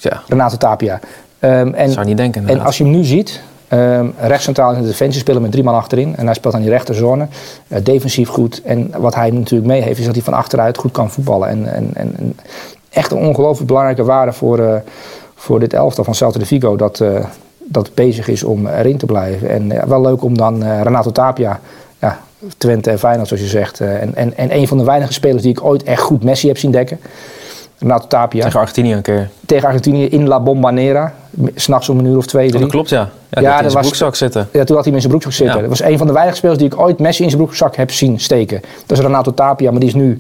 Ja, 0.02 0.22
Renato 0.28 0.58
Tapia. 0.58 1.00
Ehm, 1.40 1.74
en, 1.74 1.92
zou 1.92 2.06
niet 2.06 2.18
denken. 2.18 2.48
en 2.48 2.60
als 2.60 2.78
je 2.78 2.84
hem 2.84 2.94
nu 2.94 3.04
ziet, 3.04 3.42
ehm 3.68 4.08
rechts 4.20 4.44
centraal 4.44 4.74
in 4.74 4.82
de 4.82 4.88
defensie 4.88 5.22
spelen 5.22 5.42
met 5.42 5.52
drie 5.52 5.64
man 5.64 5.76
achterin. 5.76 6.16
En 6.16 6.26
hij 6.26 6.36
speelt 6.36 6.54
aan 6.54 6.62
die 6.62 6.70
rechterzone. 6.70 7.28
eh, 7.68 7.84
defensief 7.84 8.30
goed. 8.30 8.62
En 8.64 8.92
wat 8.98 9.16
hij 9.16 9.32
natuurlijk 9.32 9.72
mee 9.72 9.82
heeft, 9.82 10.00
is 10.00 10.06
dat 10.06 10.16
hij 10.16 10.24
van 10.24 10.34
achteruit 10.34 10.78
goed 10.78 10.92
kan 10.92 11.12
voetballen. 11.12 11.50
En, 11.50 11.74
en, 11.74 11.90
en, 11.94 12.14
en 12.18 12.38
echt 12.90 13.12
een 13.12 13.18
ongelooflijk 13.18 13.68
belangrijke 13.68 14.04
waarde 14.04 14.32
voor, 14.32 14.60
eh, 14.60 14.76
voor 15.36 15.60
dit 15.60 15.74
elftal 15.74 16.04
van 16.04 16.16
Celta 16.16 16.40
de 16.40 16.46
Vigo. 16.46 16.76
Dat, 16.76 17.00
eh, 17.00 17.26
dat 17.58 17.94
bezig 17.94 18.28
is 18.28 18.44
om 18.44 18.68
erin 18.68 18.98
te 18.98 19.06
blijven. 19.06 19.50
En 19.50 19.90
wel 19.90 20.02
leuk 20.02 20.24
om 20.24 20.38
dan 20.38 20.64
Renato 20.64 21.12
Tapia, 21.12 21.60
ja, 22.00 22.20
Twente 22.58 22.90
en 22.90 23.00
Feyenoord 23.00 23.28
zoals 23.28 23.44
je 23.44 23.50
zegt. 23.50 23.80
en, 23.80 24.16
en, 24.16 24.38
en 24.38 24.56
een 24.56 24.68
van 24.68 24.78
de 24.78 24.84
weinige 24.84 25.14
spelers 25.14 25.42
die 25.42 25.52
ik 25.52 25.64
ooit 25.64 25.84
echt 25.84 26.02
goed 26.02 26.24
Messi 26.24 26.48
heb 26.48 26.58
zien 26.58 26.72
dekken. 26.72 27.00
Renato 27.82 28.08
Tapia 28.08 28.44
Tegen 28.44 28.60
Argentinië 28.60 28.94
een 28.94 29.02
keer. 29.02 29.30
tegen 29.46 29.66
Argentinië 29.68 30.06
in 30.06 30.28
La 30.28 30.40
Bombonera. 30.40 31.14
S'nachts 31.56 31.90
om 31.90 32.00
een 32.00 32.06
uur 32.06 32.18
of 32.18 32.26
twee, 32.26 32.44
Oh, 32.44 32.50
drie. 32.50 32.62
dat 32.62 32.72
klopt, 32.72 32.90
ja. 32.90 33.10
Ja, 33.30 33.42
Ja, 33.42 33.62
in 33.62 33.70
zijn 33.70 33.84
broekzak 33.84 34.16
zitten. 34.16 34.48
Ja, 34.52 34.64
toen 34.64 34.76
had 34.76 34.86
hij 34.86 34.94
hem 34.94 34.94
in 34.94 35.00
zijn 35.00 35.08
broekzak 35.10 35.32
zitten. 35.34 35.56
Ja. 35.56 35.62
Dat 35.62 35.70
was 35.70 35.82
een 35.90 35.98
van 35.98 36.08
de 36.08 36.14
weinige 36.14 36.38
spelers 36.38 36.58
die 36.60 36.68
ik 36.68 36.80
ooit 36.80 37.00
Messi 37.00 37.24
in 37.24 37.30
zijn 37.30 37.42
broekzak 37.42 37.76
heb 37.76 37.92
zien 37.92 38.20
steken. 38.20 38.62
Dat 38.86 38.98
is 38.98 39.04
Renato 39.04 39.34
Tapia, 39.34 39.72
maar 39.72 39.80
die 39.80 39.90
is 39.90 39.96
nu 39.96 40.18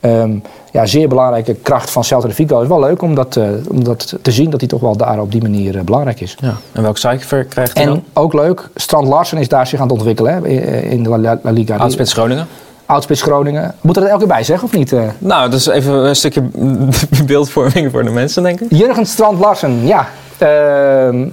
ehm 0.00 0.30
ja, 0.72 0.86
zeer 0.86 1.08
belangrijke 1.08 1.54
kracht 1.54 1.90
van 1.90 2.04
Celta 2.04 2.28
de 2.28 2.34
Vigo. 2.34 2.54
Het 2.54 2.62
is 2.62 2.68
wel 2.68 2.80
leuk 2.80 3.02
om 3.02 3.14
dat, 3.14 3.36
eh, 3.36 3.44
om 3.70 3.84
dat 3.84 4.14
te 4.22 4.30
zien 4.30 4.50
dat 4.50 4.60
hij 4.60 4.68
toch 4.68 4.80
wel 4.80 4.96
daar 4.96 5.20
op 5.20 5.32
die 5.32 5.42
manier 5.42 5.76
eh, 5.78 5.82
belangrijk 5.82 6.20
is. 6.20 6.36
Ja. 6.40 6.54
En 6.72 6.82
welk 6.82 6.98
cijfer 6.98 7.44
krijgt 7.44 7.76
hij 7.76 7.86
dan? 7.86 7.94
En 7.94 8.04
ook 8.12 8.32
leuk, 8.32 8.68
Strand 8.74 9.08
Larsen 9.08 9.38
is 9.38 9.48
daar 9.48 9.66
zich 9.66 9.78
aan 9.80 9.86
het 9.86 9.96
ontwikkelen 9.96 10.32
hè, 10.34 10.48
in- 10.80 11.02
de 11.02 11.08
La, 11.18 11.38
La 11.42 11.50
Liga. 11.50 11.76
Oudspits 11.76 12.12
Groningen. 12.12 12.46
Oudspits 12.86 13.22
Groningen. 13.22 13.74
Moet 13.80 13.96
er 13.96 14.02
dat 14.02 14.10
elke 14.10 14.24
keer 14.24 14.34
bij 14.34 14.44
zeggen 14.44 14.68
of 14.68 14.74
niet? 14.74 14.92
eh? 14.92 15.02
Nou, 15.18 15.50
dat 15.50 15.60
is 15.60 15.66
even 15.66 15.92
een 15.92 16.16
stukje 16.16 16.42
beeldvorming 17.26 17.90
voor 17.90 18.04
de 18.04 18.10
mensen, 18.10 18.42
denk 18.42 18.60
ik. 18.60 18.66
Jurgen 18.70 19.06
Strand 19.06 19.38
Larsen, 19.38 19.86
ja. 19.86 20.06
Ehm, 20.38 21.28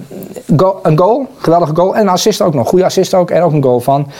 go- 0.56 0.78
een 0.82 0.98
goal, 0.98 1.26
geweldige 1.38 1.74
goal. 1.74 1.94
En 1.94 2.00
een 2.00 2.08
assist 2.08 2.40
ook 2.42 2.54
nog. 2.54 2.68
Goede 2.68 2.84
assist 2.84 3.14
ook. 3.14 3.30
En 3.30 3.42
ook 3.42 3.52
een 3.52 3.62
goal 3.62 3.80
van 3.80 4.10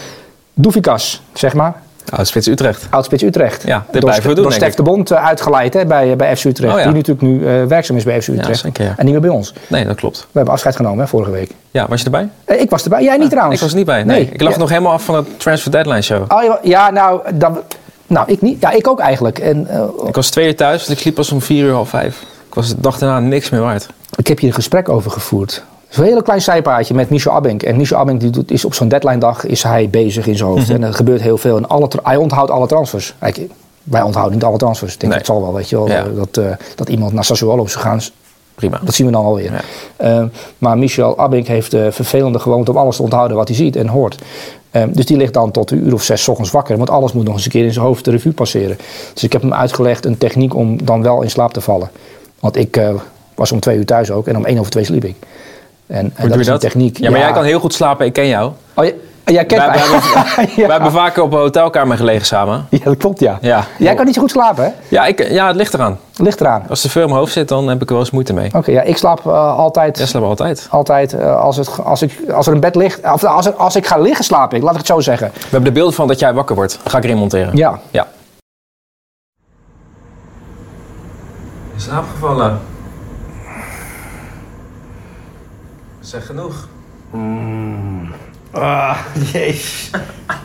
Doefikas, 0.55 1.23
zeg 1.32 1.55
maar. 1.55 1.75
Oudspits 2.10 2.46
Utrecht. 2.46 2.87
Oudspits 2.90 3.22
Utrecht. 3.22 3.62
Ja, 3.66 3.78
dit 3.78 3.93
door, 3.93 4.00
blijven 4.00 4.28
we 4.28 4.34
doen, 4.34 4.44
Door 4.44 4.52
Stef 4.52 4.75
de 4.75 4.82
Bond 4.82 5.10
eh, 5.10 5.26
uitgeleid 5.26 5.75
hè, 5.75 5.87
bij, 5.87 6.16
bij 6.16 6.37
FC 6.37 6.44
Utrecht. 6.44 6.72
Oh, 6.72 6.78
ja. 6.78 6.84
Die 6.84 6.94
natuurlijk 6.94 7.20
nu 7.20 7.46
eh, 7.46 7.64
werkzaam 7.64 7.96
is 7.96 8.04
bij 8.04 8.22
FC 8.22 8.28
Utrecht. 8.28 8.60
zeker, 8.60 8.84
ja. 8.84 8.94
En 8.96 9.04
niet 9.04 9.12
meer 9.12 9.22
bij 9.22 9.31
ons. 9.31 9.54
Nee, 9.66 9.84
dat 9.84 9.96
klopt. 9.96 10.19
We 10.19 10.26
hebben 10.32 10.52
afscheid 10.52 10.76
genomen 10.76 10.99
hè, 10.99 11.06
vorige 11.08 11.31
week. 11.31 11.50
Ja, 11.70 11.87
was 11.88 11.99
je 11.99 12.04
erbij? 12.04 12.28
Eh, 12.44 12.60
ik 12.60 12.70
was 12.70 12.82
erbij. 12.82 13.02
Jij 13.02 13.16
niet 13.16 13.31
trouwens. 13.31 13.54
Ik 13.56 13.62
was 13.62 13.70
er 13.70 13.76
niet 13.76 13.87
bij. 13.87 14.04
Nee. 14.04 14.28
Ik 14.32 14.40
lag 14.43 14.56
nog 14.56 14.69
helemaal 14.69 14.93
af 14.93 15.04
van 15.04 15.25
de 15.25 15.37
Transfer 15.37 15.70
Deadline 15.70 16.02
show. 16.02 16.32
Oh, 16.32 16.54
ja, 16.62 16.90
nou, 16.90 17.20
dan, 17.34 17.60
nou, 18.06 18.31
ik 18.32 18.40
niet. 18.43 18.60
Ja, 18.60 18.70
ik 18.70 18.88
ook 18.88 19.00
eigenlijk. 19.00 19.38
En, 19.38 19.66
eh, 19.69 19.84
Ik 20.06 20.14
was 20.14 20.31
twee 20.31 20.46
uur 20.46 20.56
thuis, 20.56 20.84
dus 20.84 20.94
ik 20.94 20.98
sliep 21.00 21.14
pas 21.14 21.32
om 21.32 21.43
vier 21.43 21.64
uur, 21.64 21.72
half 21.72 21.88
vijf. 21.88 22.20
Ik 22.48 22.55
was 22.55 22.69
de 22.69 22.81
dag 22.81 22.98
daarna 22.98 23.20
niks 23.20 23.50
meer 23.50 23.60
waard. 23.60 23.88
Ik 24.16 24.26
heb 24.26 24.38
hier 24.38 24.48
een 24.48 24.55
gesprek 24.55 24.88
over 24.88 25.10
gevoerd. 25.10 25.64
Is 25.92 25.98
een 25.98 26.04
hele 26.04 26.22
klein 26.22 26.42
zijpaadje 26.42 26.94
met 26.94 27.10
Michel 27.10 27.32
Abink. 27.32 27.62
En 27.62 27.76
Michel 27.76 27.98
Abink 27.98 28.20
die 28.20 28.30
doet, 28.30 28.50
is 28.50 28.64
op 28.64 28.74
zo'n 28.74 28.88
deadline 28.88 29.18
dag 29.18 29.44
is 29.46 29.62
hij 29.62 29.88
bezig 29.90 30.26
in 30.26 30.36
zijn 30.36 30.48
hoofd. 30.48 30.66
Mhm. 30.68 30.74
En 30.74 30.82
er 30.82 30.94
gebeurt 30.94 31.20
heel 31.20 31.38
veel. 31.38 31.56
En 31.56 31.68
alle, 31.68 31.88
hij 32.02 32.16
onthoudt 32.16 32.50
alle 32.50 32.66
transfers. 32.66 33.14
Wij 33.82 34.02
onthouden 34.02 34.34
niet 34.34 34.44
alle 34.44 34.56
transfers. 34.58 34.92
Ik 34.94 35.00
denk, 35.00 35.12
Nee. 35.12 35.20
het 35.20 35.30
zal 35.30 35.40
wel, 35.42 35.54
weet 35.54 35.68
je 35.68 35.76
wel. 35.76 35.88
Ja. 35.88 36.04
eh, 36.04 36.16
Dat, 36.16 36.36
eh, 36.36 36.50
dat 36.74 36.88
iemand 36.88 37.12
naar 37.12 37.24
Sassuolo 37.24 37.66
zou 37.66 37.84
gaan. 37.84 38.00
Prima. 38.54 38.80
Dat 38.84 38.94
zien 38.94 39.06
we 39.06 39.12
dan 39.12 39.24
alweer. 39.24 39.52
Ja. 39.52 39.60
Eh, 39.96 40.24
maar 40.58 40.78
Michel 40.78 41.18
Abink 41.18 41.46
heeft 41.46 41.70
de 41.70 41.92
vervelende 41.92 42.38
gewoonte 42.38 42.70
om 42.70 42.76
alles 42.76 42.96
te 42.96 43.02
onthouden 43.02 43.36
wat 43.36 43.48
hij 43.48 43.56
ziet 43.56 43.76
en 43.76 43.86
hoort. 43.88 44.18
Eh, 44.70 44.82
dus 44.92 45.06
die 45.06 45.16
ligt 45.16 45.34
dan 45.34 45.50
tot 45.50 45.70
een 45.70 45.86
uur 45.86 45.92
of 45.94 46.02
zes 46.02 46.22
's 46.22 46.28
ochtends 46.28 46.50
wakker. 46.50 46.76
Want 46.76 46.90
alles 46.90 47.12
moet 47.12 47.24
nog 47.24 47.34
eens 47.34 47.44
een 47.44 47.50
keer 47.50 47.64
in 47.64 47.72
zijn 47.72 47.84
hoofd 47.84 48.04
de 48.04 48.10
revue 48.10 48.32
passeren. 48.32 48.76
Dus 49.14 49.22
ik 49.24 49.32
heb 49.32 49.42
hem 49.42 49.54
uitgelegd 49.54 50.04
een 50.04 50.18
techniek 50.18 50.54
om 50.54 50.84
dan 50.84 51.02
wel 51.02 51.22
in 51.22 51.30
slaap 51.30 51.52
te 51.52 51.60
vallen. 51.60 51.90
Want 52.40 52.56
ik 52.56 52.76
eh, 52.76 52.94
was 53.34 53.52
om 53.52 53.60
twee 53.60 53.76
uur 53.78 53.86
thuis 53.86 54.10
ook 54.10 54.26
en 54.26 54.36
om 54.36 54.44
één 54.44 54.58
over 54.58 54.70
twee 54.70 54.84
sliep 54.84 55.04
ik. 55.04 55.16
En, 55.87 55.96
en 55.96 56.02
Hoe 56.05 56.12
dat 56.17 56.26
doe 56.29 56.34
je 56.37 56.40
is 56.40 56.46
een 56.46 56.58
techniek. 56.58 56.99
Ja, 56.99 57.11
maar 57.11 57.19
jij 57.20 57.32
kan 57.32 57.44
heel 57.44 57.61
goed 57.61 57.75
slapen, 57.75 58.06
ik 58.06 58.12
ken 58.12 58.26
jou. 58.26 58.52
Oh, 58.75 58.84
jij, 58.84 58.94
jij 59.25 59.44
kent 59.44 59.61
Wij, 59.64 59.70
mij. 59.70 59.79
wij 59.79 59.87
hebben, 59.88 60.55
ja. 60.56 60.67
wij 60.67 60.73
hebben 60.75 60.93
vaker 60.93 61.23
op 61.23 61.32
een 61.32 61.38
hotelkamer 61.38 61.96
gelegen 61.96 62.26
samen. 62.26 62.67
Ja, 62.70 62.79
dat 62.84 62.96
klopt 62.96 63.20
ja. 63.20 63.38
Ja. 63.40 63.64
Jij 63.79 63.94
kan 63.94 64.05
niet 64.05 64.14
zo 64.14 64.20
goed 64.20 64.31
slapen 64.31 64.64
hè? 64.64 64.70
Ja, 64.88 65.06
ik, 65.06 65.29
ja, 65.31 65.46
het 65.46 65.56
ligt 65.56 65.75
eraan. 65.75 65.99
Ligt 66.17 66.40
eraan. 66.40 66.64
Als 66.69 66.84
er 66.84 66.90
veel 66.90 67.02
in 67.02 67.08
mijn 67.08 67.20
hoofd 67.20 67.32
zit, 67.32 67.49
dan 67.49 67.69
heb 67.69 67.76
ik 67.82 67.87
er 67.88 67.93
wel 67.94 67.99
eens 68.02 68.11
moeite 68.11 68.32
mee. 68.32 68.50
Oké, 68.55 68.70
ja, 68.70 68.82
ik 68.82 68.96
slaap 68.96 69.26
eh, 69.26 69.58
altijd... 69.58 69.98
Jij 69.98 70.06
slaapt 70.06 70.27
altijd. 70.27 70.67
Altijd, 70.70 71.12
eh, 71.12 71.41
als, 71.41 71.56
het, 71.56 71.70
als, 71.84 72.03
ik, 72.03 72.20
als 72.32 72.46
er 72.46 72.53
een 72.53 72.60
bed 72.60 72.74
ligt, 72.74 73.01
of 73.12 73.24
als, 73.24 73.46
er- 73.46 73.55
als 73.55 73.77
ik 73.77 73.86
ga 73.86 73.98
liggen 73.98 74.24
slaap 74.24 74.55
ik, 74.55 74.62
laat 74.62 74.72
ik 74.72 74.79
het 74.79 74.86
zo 74.86 75.01
zeggen. 75.01 75.31
We 75.34 75.41
hebben 75.43 75.65
de 75.65 75.72
beelden 75.72 75.94
van 75.94 76.08
dat 76.08 76.19
jij 76.19 76.34
wakker 76.34 76.55
wordt. 76.56 76.79
Ga 76.86 76.98
ik 76.98 77.05
erin 77.05 77.17
monteren. 77.17 77.56
Ja, 77.56 77.79
Ja. 77.91 78.06
In 81.74 81.81
slaap 81.81 82.05
gevallen. 82.12 82.58
Zeg 86.02 86.26
genoeg. 86.26 86.68
Ah, 88.50 88.98
jezus. 89.32 89.90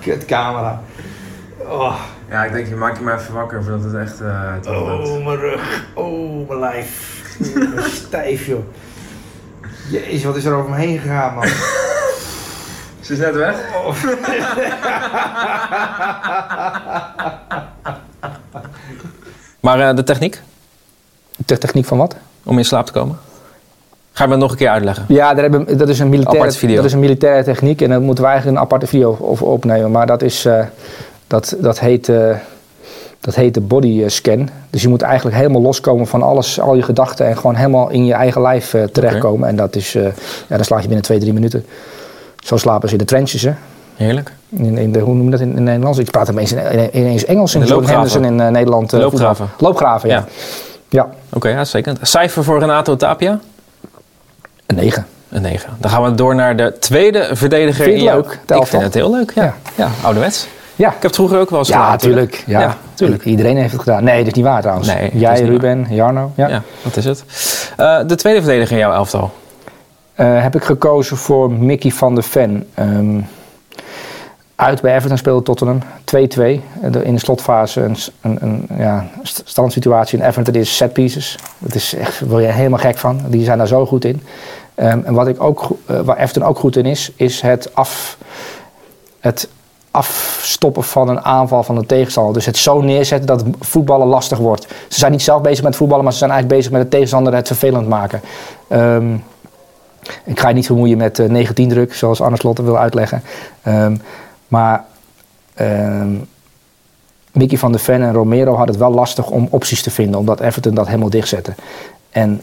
Kut 0.01 0.25
camera. 0.25 0.81
Oh, 1.57 1.99
Ja, 2.29 2.43
ik 2.45 2.51
denk 2.51 2.67
je 2.67 2.75
maakt 2.75 2.97
je 2.97 3.03
maar 3.03 3.19
even 3.19 3.33
wakker 3.33 3.63
voordat 3.63 3.83
het 3.83 3.93
echt 3.93 4.21
uh, 4.21 4.53
oh, 4.67 5.25
mijn 5.25 5.37
rug. 5.39 5.85
Oh, 5.93 6.47
mijn 6.47 6.59
lijf. 6.59 7.21
Stijf, 8.05 8.45
joh. 8.45 8.63
Jezus, 9.89 10.23
wat 10.23 10.35
is 10.35 10.45
er 10.45 10.53
over 10.53 10.69
me 10.69 10.75
heen 10.75 10.99
gegaan, 10.99 11.33
man. 11.33 11.47
Ze 13.01 13.13
is 13.13 13.19
net 13.19 13.35
weg. 13.35 13.55
maar 19.59 19.79
eh, 19.89 19.95
de 19.95 20.03
techniek 20.03 20.41
De 21.45 21.57
techniek 21.57 21.85
van 21.85 21.97
wat? 21.97 22.15
om 22.43 22.57
in 22.57 22.65
slaap 22.65 22.85
te 22.85 22.91
komen? 22.91 23.19
Ga 24.17 24.23
je 24.23 24.29
me 24.29 24.35
nog 24.35 24.51
een 24.51 24.57
keer 24.57 24.69
uitleggen? 24.69 25.05
Ja, 25.07 25.33
daar 25.33 25.41
hebben, 25.41 25.77
dat, 25.77 25.89
is 25.89 25.99
een 25.99 26.09
militaire, 26.09 26.75
dat 26.75 26.85
is 26.85 26.93
een 26.93 26.99
militaire 26.99 27.43
techniek 27.43 27.81
en 27.81 27.89
daar 27.89 28.01
moeten 28.01 28.23
we 28.23 28.29
eigenlijk 28.29 28.57
een 28.57 28.63
aparte 28.63 28.87
video 28.87 29.17
over 29.21 29.45
opnemen. 29.45 29.91
Maar 29.91 30.07
dat, 30.07 30.21
is, 30.21 30.45
eh, 30.45 30.65
dat, 31.27 31.55
dat, 31.59 31.79
heet, 31.79 32.09
eh, 32.09 32.35
dat 33.19 33.35
heet 33.35 33.53
de 33.53 33.61
body 33.61 34.01
eh, 34.03 34.09
scan. 34.09 34.49
Dus 34.69 34.81
je 34.81 34.87
moet 34.87 35.01
eigenlijk 35.01 35.35
helemaal 35.35 35.61
loskomen 35.61 36.07
van 36.07 36.21
alles, 36.21 36.59
al 36.59 36.75
je 36.75 36.81
gedachten 36.81 37.25
en 37.25 37.37
gewoon 37.37 37.55
helemaal 37.55 37.89
in 37.89 38.05
je 38.05 38.13
eigen 38.13 38.41
lijf 38.41 38.75
terechtkomen. 38.91 39.49
En 39.49 39.55
dat 39.55 39.75
is, 39.75 39.91
ja, 39.93 40.11
dan 40.47 40.63
slaap 40.63 40.79
je 40.79 40.85
binnen 40.85 41.05
twee, 41.05 41.19
drie 41.19 41.33
minuten. 41.33 41.65
Zo 42.43 42.57
slapen 42.57 42.87
ze 42.87 42.93
in 42.93 42.99
de 42.99 43.05
trenches, 43.05 43.41
hè. 43.41 43.53
Heerlijk. 43.95 44.31
In, 44.49 44.77
in 44.77 44.91
de, 44.91 44.99
hoe 44.99 45.15
noem 45.15 45.25
je 45.25 45.31
dat 45.31 45.39
in, 45.39 45.49
in 45.49 45.55
het 45.55 45.63
Nederlands? 45.63 45.97
Ik 45.97 46.11
praat 46.11 46.29
ineens, 46.29 46.51
in, 46.51 46.97
ineens 46.97 47.25
Engels 47.25 47.55
in 47.55 47.61
de 47.61 47.67
loopgraven. 47.67 48.23
In 48.23 48.35
Nederland. 48.35 48.91
Loopgraven. 48.91 49.49
Loopgraven, 49.57 50.09
ja. 50.09 50.15
Ja. 50.15 50.25
ja. 50.89 51.09
Oké, 51.33 51.55
uitstekend. 51.55 51.99
Cijfer 52.01 52.43
voor 52.43 52.59
Renato 52.59 52.95
Tapia? 52.95 53.39
Een 54.67 54.75
9. 54.75 55.05
Een 55.29 55.41
9. 55.41 55.69
Dan 55.79 55.91
gaan 55.91 56.03
we 56.03 56.15
door 56.15 56.35
naar 56.35 56.55
de 56.55 56.75
tweede 56.79 57.29
verdediger. 57.35 57.83
Vind 57.83 57.85
je 57.85 57.91
het 57.91 57.99
in 57.99 58.03
jouw- 58.03 58.15
leuk, 58.21 58.29
de 58.45 58.53
Ik 58.53 58.59
elftal? 58.59 58.65
vind 58.65 58.83
het 58.83 58.93
heel 58.93 59.11
leuk, 59.11 59.31
ja. 59.35 59.43
ja. 59.43 59.53
Ja. 59.75 59.89
ouderwets. 60.03 60.47
Ja. 60.75 60.87
Ik 60.87 60.93
heb 60.93 61.01
het 61.03 61.15
vroeger 61.15 61.39
ook 61.39 61.49
wel 61.49 61.59
eens 61.59 61.67
Ja, 61.67 61.75
gedaan. 61.75 61.91
natuurlijk. 61.91 62.43
Ja, 62.47 62.59
Ja, 62.59 62.75
tuurlijk. 62.93 63.25
Iedereen 63.25 63.57
heeft 63.57 63.71
het 63.71 63.81
gedaan. 63.81 64.03
Nee, 64.03 64.17
dat 64.17 64.27
is 64.27 64.33
niet 64.33 64.45
waar 64.45 64.61
trouwens. 64.61 64.87
Nee, 64.87 65.09
Jij, 65.13 65.41
Ruben, 65.41 65.85
Jarno. 65.89 66.31
Ja. 66.35 66.47
Ja. 66.47 66.61
dat 66.83 66.95
is 66.97 67.05
het. 67.05 67.23
Eh, 67.77 67.99
de 68.07 68.15
tweede 68.15 68.41
verdediger 68.41 68.71
in 68.71 68.81
jouw 68.81 68.93
elftal. 68.93 69.31
Eh, 70.15 70.41
heb 70.41 70.55
ik 70.55 70.63
gekozen 70.63 71.17
voor 71.17 71.51
Mickey 71.51 71.91
van 71.91 72.15
der 72.15 72.23
Ven. 72.23 72.67
Ehm, 72.73 73.19
uit 74.55 74.81
bij 74.81 74.95
Everton 74.95 75.17
speelde 75.17 75.43
Tottenham. 75.43 75.79
2-2. 76.15 76.15
Eh, 76.37 76.59
In 77.03 77.13
de 77.13 77.19
slotfase 77.19 77.81
een, 77.81 77.97
een, 78.41 78.67
ja, 78.77 79.05
st- 79.23 79.41
standsituatie. 79.45 80.19
In 80.19 80.25
Everton 80.25 80.53
is 80.53 80.75
set 80.77 80.93
pieces. 80.93 81.37
Dat 81.59 81.75
is 81.75 81.93
echt, 81.95 82.19
word 82.19 82.43
je 82.43 82.49
helemaal 82.49 82.79
gek 82.79 82.97
van. 82.97 83.21
Die 83.27 83.43
zijn 83.43 83.57
daar 83.57 83.67
zo 83.67 83.85
goed 83.85 84.05
in. 84.05 84.21
Ehm, 84.75 84.99
en 85.03 85.13
wat 85.13 85.27
ik 85.27 85.43
ook, 85.43 85.67
eh, 85.85 85.99
waar 85.99 86.17
Everton 86.17 86.43
ook 86.43 86.59
goed 86.59 86.75
in 86.75 86.85
is, 86.85 87.11
is 87.15 87.41
het, 87.41 87.75
af, 87.75 88.17
het 89.19 89.49
afstoppen 89.91 90.83
van 90.83 91.09
een 91.09 91.21
aanval 91.21 91.63
van 91.63 91.75
de 91.75 91.85
tegenstander. 91.85 92.33
Dus 92.33 92.45
het 92.45 92.57
zo 92.57 92.81
neerzetten 92.81 93.27
dat 93.27 93.43
voetballen 93.59 94.07
lastig 94.07 94.37
wordt. 94.37 94.67
Ze 94.87 94.99
zijn 94.99 95.11
niet 95.11 95.21
zelf 95.21 95.41
bezig 95.41 95.63
met 95.63 95.75
voetballen, 95.75 96.03
maar 96.03 96.13
ze 96.13 96.19
zijn 96.19 96.31
eigenlijk 96.31 96.59
bezig 96.59 96.73
met 96.77 96.81
de 96.83 96.89
tegenstander 96.89 97.33
het 97.33 97.47
vervelend 97.47 97.87
maken. 97.87 98.21
Ehm, 98.67 99.13
ik 100.25 100.39
ga 100.39 100.47
je 100.47 100.53
niet 100.55 100.65
vermoeien 100.65 100.97
met 100.97 101.19
eh 101.19 101.29
19 101.29 101.69
druk, 101.69 101.93
zoals 101.93 102.21
Arne 102.21 102.37
Slot 102.37 102.57
wil 102.59 102.77
uitleggen. 102.77 103.21
Ehm, 103.61 103.95
maar 104.47 104.85
Mickey 107.37 107.57
van 107.57 107.71
der 107.71 107.81
Ven 107.81 108.01
en 108.01 108.13
Romero 108.13 108.49
hadden 108.55 108.75
het 108.75 108.83
wel 108.83 108.93
lastig 108.93 109.29
om 109.29 109.47
opties 109.49 109.81
te 109.81 109.91
vinden, 109.91 110.19
omdat 110.19 110.39
Everton 110.39 110.73
dat 110.73 110.85
helemaal 110.87 111.09
dichtzette. 111.09 111.53
En 112.09 112.41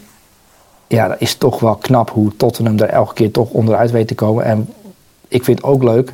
ja, 0.87 1.09
dat 1.09 1.21
is 1.21 1.35
toch 1.35 1.61
wel 1.61 1.75
knap 1.75 2.11
hoe 2.11 2.37
Tottenham 2.37 2.78
er 2.78 2.88
elke 2.88 3.14
keer 3.14 3.30
toch 3.30 3.50
onderuit 3.50 3.90
weet 3.90 4.09
te 4.09 4.14
komen. 4.14 4.44
En 4.44 4.68
ik 5.28 5.44
vind 5.44 5.62
ook 5.62 5.83
leuk 5.83 6.12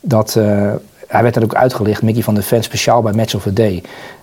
dat, 0.00 0.36
eh, 0.36 0.72
hij 1.06 1.22
werd 1.22 1.36
er 1.36 1.42
ook 1.42 1.54
uitgelicht, 1.54 2.02
Mickey 2.02 2.22
van 2.22 2.34
der 2.34 2.42
Ven, 2.42 2.62
speciaal 2.62 3.02
bij 3.02 3.12
Match 3.12 3.34
of 3.34 3.42
the 3.42 3.52
Day. 3.52 3.82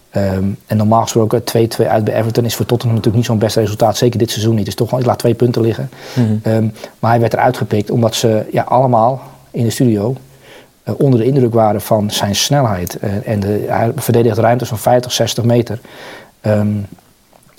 Ehm, 0.09 0.43
en 0.67 0.77
normaal 0.77 1.01
gesproken 1.01 1.43
2-2 1.43 1.87
uit 1.87 2.03
bij 2.03 2.13
Everton 2.13 2.45
is 2.45 2.55
voor 2.55 2.65
Tottenham 2.65 2.95
natuurlijk 2.95 3.23
niet 3.23 3.31
zo'n 3.31 3.45
best 3.45 3.55
resultaat. 3.55 3.97
Zeker 3.97 4.19
dit 4.19 4.29
seizoen 4.29 4.51
niet. 4.51 4.59
Het 4.59 4.67
is 4.67 4.75
toch 4.75 4.87
gewoon, 4.87 5.03
ik 5.03 5.09
laat 5.09 5.19
twee 5.19 5.33
punten 5.33 5.61
liggen. 5.61 5.89
Ehm, 6.43 6.67
maar 6.99 7.11
hij 7.11 7.19
werd 7.19 7.33
eruit 7.33 7.57
gepikt 7.57 7.91
omdat 7.91 8.15
ze 8.15 8.45
ja, 8.51 8.63
allemaal 8.63 9.21
in 9.51 9.63
de 9.63 9.69
studio 9.69 10.15
onder 10.83 11.19
de 11.19 11.25
indruk 11.25 11.53
waren 11.53 11.81
van 11.81 12.11
zijn 12.11 12.35
snelheid. 12.35 13.00
Eh, 13.00 13.27
en 13.27 13.39
de, 13.39 13.65
hij 13.67 13.91
verdedigde 13.95 14.41
ruimtes 14.41 14.69
van 14.69 14.77
50, 14.77 15.11
60 15.11 15.43
meter. 15.43 15.79
Ehm, 16.41 16.77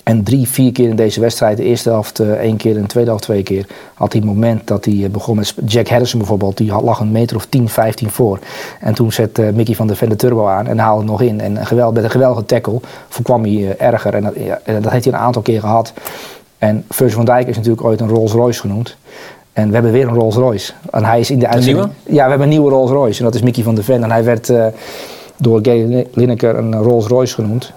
en 0.03 0.23
drie, 0.23 0.47
vier 0.47 0.71
keer 0.71 0.89
in 0.89 0.95
deze 0.95 1.19
wedstrijd, 1.19 1.57
de 1.57 1.63
eerste 1.63 1.89
helft 1.89 2.19
eh, 2.19 2.31
één 2.31 2.57
keer 2.57 2.75
en 2.75 2.81
de 2.81 2.87
tweede 2.87 3.09
helft 3.09 3.23
twee 3.23 3.43
keer, 3.43 3.65
had 3.93 4.11
hij 4.11 4.21
een 4.21 4.27
moment 4.27 4.67
dat 4.67 4.85
hij 4.85 5.03
eh, 5.03 5.09
begon 5.09 5.35
met 5.35 5.53
Jack 5.65 5.87
Harrison 5.87 6.19
bijvoorbeeld, 6.19 6.57
die 6.57 6.81
lag 6.81 6.99
een 6.99 7.11
meter 7.11 7.35
of 7.35 7.45
10, 7.45 7.69
15 7.69 8.09
voor. 8.09 8.39
En 8.79 8.93
toen 8.93 9.11
eh, 9.11 9.49
Mickey 9.53 9.75
van 9.75 9.87
der 9.87 9.95
Ven 9.95 10.09
de 10.09 10.15
turbo 10.15 10.47
aan 10.47 10.67
en 10.67 10.77
haalde 10.77 11.03
nog 11.03 11.21
in. 11.21 11.41
En 11.41 11.65
geweld, 11.65 11.93
met 11.93 12.03
een 12.03 12.09
geweldige 12.09 12.45
tackle 12.45 12.79
voorkwam 13.09 13.43
hij 13.43 13.51
eh, 13.77 13.87
erger. 13.87 14.13
En 14.13 14.23
dat, 14.23 14.33
dat 14.83 14.91
heeft 14.91 15.05
hij 15.05 15.13
een 15.13 15.19
aantal 15.19 15.41
keer 15.41 15.59
gehad. 15.59 15.93
En 16.57 16.85
Virgil 16.89 17.15
van 17.15 17.25
Dijk 17.25 17.47
is 17.47 17.55
natuurlijk 17.55 17.83
ooit 17.83 18.01
een 18.01 18.09
Rolls 18.09 18.31
Royce 18.31 18.59
genoemd. 18.59 18.97
En 19.53 19.67
we 19.67 19.73
hebben 19.73 19.91
weer 19.91 20.07
een 20.07 20.13
Rolls 20.13 20.35
Royce. 20.35 20.73
En 20.91 21.05
hij 21.05 21.19
is 21.19 21.31
in 21.31 21.39
de 21.39 21.47
uitzending. 21.47 21.89
Ja, 22.03 22.23
we 22.23 22.29
hebben 22.29 22.41
een 22.41 22.49
nieuwe 22.49 22.69
Rolls 22.69 22.91
Royce. 22.91 23.19
En 23.19 23.25
dat 23.25 23.35
is 23.35 23.41
Mickey 23.41 23.63
van 23.63 23.75
der 23.75 23.83
Ven. 23.83 24.03
En 24.03 24.11
hij 24.11 24.23
werd 24.23 24.49
eh, 24.49 24.65
door 25.37 25.59
Gary 25.61 26.07
Lineker 26.13 26.57
een 26.57 26.75
Rolls 26.75 27.07
Royce 27.07 27.33
genoemd. 27.33 27.71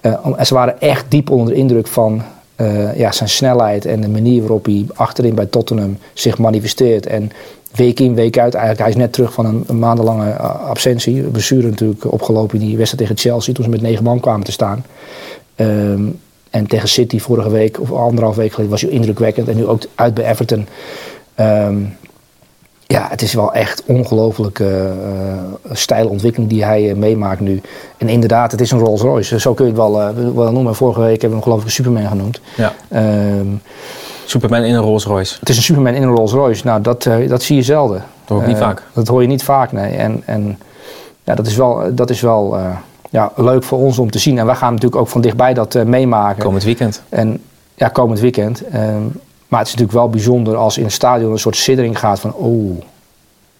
Eh, 0.00 0.14
en 0.36 0.46
ze 0.46 0.54
waren 0.54 0.80
echt 0.80 1.04
diep 1.08 1.30
onder 1.30 1.54
de 1.54 1.60
indruk 1.60 1.86
van 1.86 2.22
eh, 2.56 2.96
ja, 2.96 3.12
zijn 3.12 3.28
snelheid 3.28 3.86
en 3.86 4.00
de 4.00 4.08
manier 4.08 4.40
waarop 4.40 4.64
hij 4.64 4.86
achterin 4.94 5.34
bij 5.34 5.46
Tottenham 5.46 5.98
zich 6.12 6.38
manifesteert. 6.38 7.06
En 7.06 7.30
week 7.74 8.00
in, 8.00 8.14
week 8.14 8.38
uit, 8.38 8.54
eigenlijk, 8.54 8.82
hij 8.82 8.90
is 8.90 8.96
net 8.96 9.12
terug 9.12 9.32
van 9.32 9.46
een, 9.46 9.64
een 9.66 9.78
maandenlange 9.78 10.32
absentie. 10.36 11.22
Blessure 11.22 11.68
natuurlijk 11.68 12.12
opgelopen 12.12 12.60
in 12.60 12.66
die 12.66 12.76
wedstrijd 12.76 13.08
tegen 13.08 13.30
Chelsea 13.30 13.54
toen 13.54 13.64
ze 13.64 13.70
met 13.70 13.80
negen 13.80 14.04
man 14.04 14.20
kwamen 14.20 14.44
te 14.44 14.52
staan. 14.52 14.84
Ehm, 15.54 16.02
en 16.52 16.66
tegen 16.66 16.88
City 16.88 17.18
vorige 17.18 17.50
week, 17.50 17.80
of 17.80 17.92
anderhalf 17.92 18.36
week 18.36 18.50
geleden, 18.50 18.70
was 18.70 18.80
hij 18.80 18.90
indrukwekkend. 18.90 19.48
En 19.48 19.56
nu 19.56 19.66
ook 19.66 19.82
uit 19.94 20.14
bij 20.14 20.30
Everton. 20.30 20.68
Ehm, 21.34 21.76
ja, 22.86 23.06
het 23.08 23.22
is 23.22 23.34
wel 23.34 23.52
echt 23.52 23.82
ongelooflijke 23.86 24.92
eh, 25.04 25.72
steile 25.72 26.08
ontwikkeling 26.08 26.50
die 26.50 26.64
hij 26.64 26.90
eh, 26.90 26.96
meemaakt 26.96 27.40
nu. 27.40 27.60
En 27.98 28.08
inderdaad, 28.08 28.50
het 28.50 28.60
is 28.60 28.70
een 28.70 28.78
Rolls 28.78 29.00
Royce. 29.00 29.40
Zo 29.40 29.54
kun 29.54 29.64
je 29.64 29.70
het 29.70 29.80
wel, 29.80 30.00
eh, 30.00 30.08
wel 30.34 30.52
noemen. 30.52 30.74
Vorige 30.74 31.00
week 31.00 31.20
hebben 31.20 31.28
we 31.28 31.34
hem 31.34 31.42
geloof 31.42 31.58
ik 31.58 31.64
een 31.64 31.70
Superman 31.70 32.06
genoemd. 32.06 32.40
Ja. 32.56 32.72
Ehm, 32.88 33.46
Superman 34.24 34.62
in 34.62 34.74
een 34.74 34.82
Rolls 34.82 35.04
Royce. 35.04 35.36
het 35.40 35.48
is 35.48 35.56
een 35.56 35.62
Superman 35.62 35.94
in 35.94 36.02
een 36.02 36.14
Rolls 36.14 36.32
Royce. 36.32 36.66
Nou, 36.66 36.82
dat, 36.82 37.08
dat 37.28 37.42
zie 37.42 37.56
je 37.56 37.62
zelden. 37.62 37.98
Dat 37.98 38.28
hoor 38.28 38.40
ik 38.40 38.46
niet 38.46 38.56
vaak. 38.56 38.82
Dat 38.94 39.08
hoor 39.08 39.22
je 39.22 39.28
niet 39.28 39.42
vaak, 39.42 39.72
nee. 39.72 39.96
En, 39.96 40.22
en 40.26 40.58
ja, 41.24 41.34
dat 41.34 41.46
is 41.46 41.56
wel, 41.56 41.94
dat 41.94 42.10
is 42.10 42.20
wel 42.20 42.56
ja, 43.12 43.32
leuk 43.36 43.62
voor 43.62 43.78
ons 43.78 43.98
om 43.98 44.10
te 44.10 44.18
zien. 44.18 44.38
En 44.38 44.46
wij 44.46 44.54
gaan 44.54 44.72
natuurlijk 44.72 45.00
ook 45.00 45.08
van 45.08 45.20
dichtbij 45.20 45.54
dat 45.54 45.74
eh, 45.74 45.84
meemaken. 45.84 46.42
Komend 46.42 46.64
weekend. 46.64 47.02
En 47.08 47.40
ja, 47.74 47.88
komend 47.88 48.20
weekend. 48.20 48.64
Ehm, 48.64 49.02
maar 49.48 49.58
het 49.58 49.68
is 49.68 49.74
natuurlijk 49.74 49.92
wel 49.92 50.08
bijzonder 50.08 50.56
als 50.56 50.78
in 50.78 50.84
een 50.84 50.90
stadion 50.90 51.32
een 51.32 51.38
soort 51.38 51.56
siddering 51.56 51.98
gaat 51.98 52.20
van... 52.20 52.34
Oh, 52.34 52.80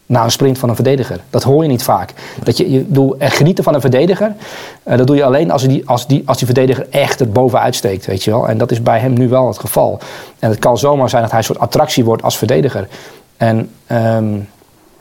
na 0.06 0.24
een 0.24 0.30
sprint 0.30 0.58
van 0.58 0.68
een 0.68 0.74
verdediger. 0.74 1.20
Dat 1.30 1.42
hoor 1.42 1.62
je 1.62 1.68
niet 1.68 1.82
vaak. 1.82 2.12
Dat 2.42 2.56
je, 2.56 2.70
je 2.70 2.84
doe, 2.88 3.16
echt 3.18 3.36
genieten 3.36 3.64
van 3.64 3.74
een 3.74 3.80
verdediger, 3.80 4.34
eh, 4.82 4.96
dat 4.96 5.06
doe 5.06 5.16
je 5.16 5.24
alleen 5.24 5.50
als 5.50 5.62
die, 5.62 5.88
als, 5.88 6.06
die, 6.06 6.22
als 6.26 6.36
die 6.36 6.46
verdediger 6.46 6.86
echt 6.90 7.20
er 7.20 7.30
bovenuit 7.30 7.74
steekt, 7.74 8.06
weet 8.06 8.24
je 8.24 8.30
wel. 8.30 8.48
En 8.48 8.58
dat 8.58 8.70
is 8.70 8.82
bij 8.82 8.98
hem 8.98 9.12
nu 9.12 9.28
wel 9.28 9.46
het 9.46 9.58
geval. 9.58 9.98
En 10.38 10.50
het 10.50 10.58
kan 10.58 10.78
zomaar 10.78 11.08
zijn 11.08 11.22
dat 11.22 11.30
hij 11.30 11.40
een 11.40 11.46
soort 11.46 11.58
attractie 11.58 12.04
wordt 12.04 12.22
als 12.22 12.38
verdediger. 12.38 12.88
En 13.36 13.70
ehm, 13.86 14.38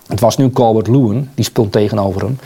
het 0.08 0.20
was 0.20 0.38
nu 0.38 0.50
Colbert 0.50 0.88
Lewin, 0.88 1.30
die 1.36 1.46
speelt 1.46 1.72
tegenover 1.72 2.22
hem. 2.22 2.38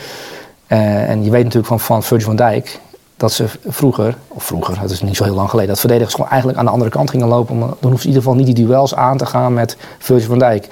Eh, 0.68 1.10
en 1.10 1.24
je 1.24 1.30
weet 1.30 1.44
natuurlijk 1.44 1.68
van, 1.68 1.80
van 1.80 2.04
Virgil 2.04 2.28
van 2.28 2.36
Dijk 2.36 2.80
dat 3.18 3.32
ze 3.32 3.46
vroeger, 3.68 4.16
of 4.28 4.44
vroeger, 4.44 4.82
het 4.82 4.92
is 4.92 5.02
niet 5.02 5.16
zo 5.16 5.24
heel 5.24 5.34
lang 5.34 5.50
geleden, 5.50 5.70
dat 5.70 5.80
verdedigers 5.80 6.14
gewoon 6.16 6.30
eigenlijk 6.30 6.60
aan 6.60 6.66
de 6.66 6.72
andere 6.72 6.90
kant 6.92 7.10
gingen 7.10 7.28
lopen. 7.28 7.60
Dan 7.60 7.70
hoefde 7.92 7.92
in 7.92 8.08
ieder 8.08 8.22
geval 8.22 8.34
niet 8.36 8.46
die 8.56 8.66
duels 8.66 8.96
aan 8.96 9.18
te 9.18 9.26
gaan 9.26 9.54
met 9.54 9.78
Virgil 10.00 10.28
van 10.28 10.40
Dijk. 10.40 10.68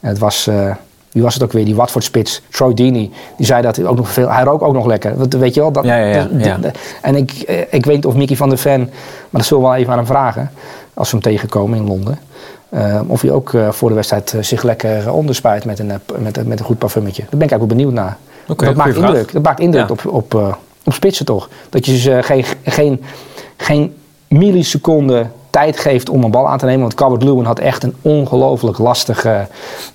En 0.00 0.08
het 0.08 0.18
was, 0.18 0.46
eh, 0.46 0.74
wie 1.12 1.22
was 1.22 1.34
het 1.34 1.42
ook 1.42 1.52
weer, 1.52 1.64
die 1.64 1.74
Watford-spits, 1.74 2.42
Troy 2.50 2.74
Deeney. 2.74 3.10
Die 3.36 3.46
zei 3.46 3.62
dat 3.62 3.76
hij 3.76 3.86
ook 3.86 3.96
nog 3.96 4.08
veel, 4.10 4.30
hij 4.30 4.44
rook 4.44 4.62
ook 4.62 4.72
nog 4.74 4.86
lekker. 4.86 5.16
Want, 5.16 5.34
Weet 5.34 5.54
je 5.54 5.60
wel? 5.60 5.72
Dat, 5.72 5.84
Ja, 5.84 5.96
ja, 5.96 6.06
ja, 6.14 6.22
dat- 6.54 6.62
dat- 6.62 6.78
en 7.02 7.16
ik, 7.16 7.30
eh, 7.32 7.58
ik 7.60 7.84
weet 7.84 7.94
niet 7.94 8.06
of 8.06 8.14
Mickey 8.14 8.36
van 8.36 8.48
der 8.48 8.58
Ven, 8.58 8.80
maar 8.80 8.90
dat 9.30 9.44
zullen 9.44 9.62
we 9.62 9.68
wel 9.68 9.78
even 9.78 9.90
aan 9.92 9.98
hem 9.98 10.06
vragen, 10.06 10.50
als 10.94 11.10
we 11.10 11.16
hem 11.16 11.32
tegenkomen 11.32 11.78
in 11.78 11.86
Londen. 11.86 12.18
Of 13.06 13.20
hij 13.20 13.30
ook 13.30 13.52
voor 13.70 13.88
de 13.88 13.94
wedstrijd 13.94 14.34
zich 14.40 14.62
lekker 14.62 15.12
onderspuit 15.12 15.64
met 15.64 15.78
een, 15.78 15.92
met, 16.18 16.46
met 16.46 16.58
een 16.60 16.64
goed 16.66 16.78
parfummetje. 16.78 17.22
Daar 17.22 17.38
ben 17.38 17.42
ik 17.42 17.50
eigenlijk 17.50 17.80
wel 17.82 17.90
benieuwd 17.90 18.04
naar. 18.04 18.16
Dat, 18.56 18.74
maakt 18.74 18.94
vraag. 18.94 19.08
indruk, 19.08 19.32
dat 19.32 19.42
maakt 19.42 19.60
indruk 19.60 19.86
Ja. 19.88 19.92
op, 19.92 20.06
op, 20.06 20.34
eh, 20.34 20.54
op 20.84 20.92
spitsen 20.92 21.24
toch. 21.24 21.48
Dat 21.70 21.86
je 21.86 21.98
ze 21.98 22.18
geen, 22.22 22.44
geen, 22.64 23.02
geen 23.56 23.94
milliseconde 24.28 25.26
tijd 25.50 25.78
geeft 25.78 26.08
om 26.08 26.24
een 26.24 26.30
bal 26.30 26.48
aan 26.48 26.58
te 26.58 26.64
nemen. 26.64 26.80
Want 26.80 26.94
Calvert 26.94 27.22
Lewin 27.22 27.44
had 27.44 27.58
echt 27.58 27.82
een 27.82 27.94
ongelooflijk 28.02 28.78
lastige 28.78 29.46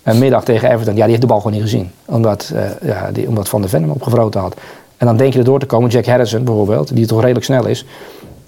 eh, 0.04 0.16
middag 0.16 0.44
tegen 0.44 0.72
Everton. 0.72 0.94
Ja, 0.96 1.00
die 1.02 1.10
heeft 1.10 1.22
de 1.22 1.28
bal 1.28 1.38
gewoon 1.38 1.54
niet 1.54 1.62
gezien. 1.62 1.92
Omdat, 2.06 2.52
eh, 2.56 2.88
ja, 2.88 3.10
die, 3.12 3.28
omdat 3.28 3.50
Van 3.50 3.62
der 3.62 3.70
Ven 3.70 3.82
hem 3.82 3.92
opgevroten 3.92 4.42
had. 4.42 4.56
En 4.98 5.06
dan 5.08 5.18
denk 5.18 5.34
je 5.34 5.40
er 5.40 5.46
door 5.46 5.60
te 5.60 5.66
komen. 5.66 5.90
Jack 5.90 6.06
Harrison 6.06 6.44
bijvoorbeeld, 6.44 6.96
die 6.96 7.06
toch 7.06 7.22
redelijk 7.22 7.46
snel 7.46 7.66
is. 7.66 7.86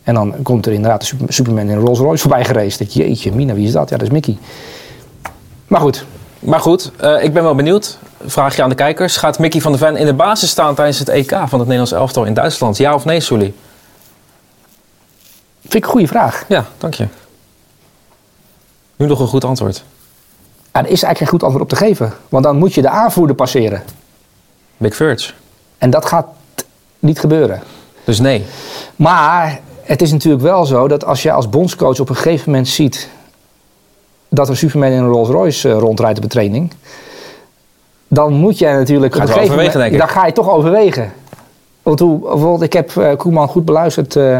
En 0.03 0.13
dan 0.13 0.33
komt 0.43 0.65
er 0.65 0.73
inderdaad 0.73 0.99
de 0.99 1.05
super- 1.05 1.33
Superman 1.33 1.63
in 1.69 1.69
een 1.77 1.85
Rolls 1.85 1.99
Royce 1.99 2.21
voorbij 2.21 2.45
gereisd. 2.45 2.79
Dat 2.79 2.93
jeetje, 2.93 3.31
Mina, 3.31 3.53
wie 3.53 3.65
is 3.67 3.71
dat? 3.71 3.89
Ja, 3.89 3.97
dat 3.97 4.07
is 4.07 4.13
Mickey. 4.13 4.37
Maar 5.67 5.81
goed, 5.81 6.05
Maar 6.39 6.59
goed, 6.59 6.91
ik 7.21 7.33
ben 7.33 7.43
wel 7.43 7.55
benieuwd. 7.55 7.97
Vraag 8.25 8.55
je 8.55 8.63
aan 8.63 8.69
de 8.69 8.75
kijkers. 8.75 9.17
Gaat 9.17 9.39
Mickey 9.39 9.61
van 9.61 9.71
der 9.71 9.79
Ven 9.79 9.95
in 9.95 10.05
de 10.05 10.13
basis 10.13 10.49
staan 10.49 10.75
tijdens 10.75 10.99
het 10.99 11.09
EK 11.09 11.29
van 11.29 11.39
het 11.39 11.51
Nederlands 11.59 11.91
elftal 11.91 12.23
in 12.23 12.33
Duitsland? 12.33 12.77
Ja 12.77 12.93
of 12.93 13.05
nee, 13.05 13.19
Sully? 13.19 13.53
vind 15.61 15.73
ik 15.73 15.83
een 15.83 15.89
goede 15.89 16.07
vraag. 16.07 16.45
Ja, 16.47 16.65
dank 16.77 16.93
je. 16.93 17.07
Nu 18.95 19.07
nog 19.07 19.19
een 19.19 19.27
goed 19.27 19.45
antwoord. 19.45 19.83
Ja, 20.73 20.79
er 20.79 20.89
is 20.89 21.03
eigenlijk 21.03 21.17
geen 21.17 21.27
goed 21.27 21.43
antwoord 21.43 21.63
op 21.63 21.69
te 21.69 21.85
geven. 21.85 22.13
Want 22.29 22.43
dan 22.43 22.57
moet 22.57 22.73
je 22.73 22.81
de 22.81 22.89
aanvoerder 22.89 23.35
passeren. 23.35 23.83
Big 24.77 24.95
Verge. 24.95 25.33
En 25.77 25.89
dat 25.89 26.05
gaat 26.05 26.27
niet 26.99 27.19
gebeuren. 27.19 27.61
Dus 28.03 28.19
nee. 28.19 28.45
Maar 28.95 29.59
het 29.81 30.01
is 30.01 30.11
natuurlijk 30.11 30.43
wel 30.43 30.65
zo 30.65 30.87
dat 30.87 31.05
als 31.05 31.23
je 31.23 31.31
als 31.31 31.49
bondscoach 31.49 31.99
op 31.99 32.09
een 32.09 32.15
gegeven 32.15 32.49
moment 32.51 32.67
ziet 32.67 33.09
dat 34.29 34.49
een 34.49 34.57
Superman 34.57 34.91
in 34.91 34.97
een 34.97 35.09
Rolls 35.09 35.29
Royce 35.29 35.69
eh, 35.69 35.77
rondrijdt 35.77 36.17
op 36.17 36.23
een 36.23 36.29
training, 36.29 36.73
dan 38.15 38.33
moet 38.33 38.57
jij 38.57 38.73
natuurlijk 38.73 39.13
Ga 39.15 39.21
je 39.23 39.27
op 39.27 39.33
het 39.35 39.37
een 39.37 39.47
wel 39.47 39.57
gegeven 39.57 39.73
overwegen, 39.73 39.79
moment, 39.79 39.91
denk 39.91 39.91
ik. 39.93 39.99
dan 39.99 40.09
ga 40.09 40.25
je 40.27 40.33
toch 40.33 40.49
overwegen. 40.49 41.11
Want 41.83 41.99
hoe, 41.99 42.19
bijvoorbeeld, 42.19 42.61
ik 42.61 42.73
heb 42.73 42.95
eh, 42.97 43.15
Koeman 43.17 43.47
goed 43.47 43.65
beluisterd 43.65 44.15
eh, 44.15 44.37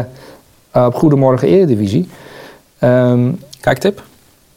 op 0.72 0.94
Goedemorgen 0.94 1.48
Eredivisie. 1.48 2.08
Ehm 2.78 3.28
Kijktip? 3.60 4.02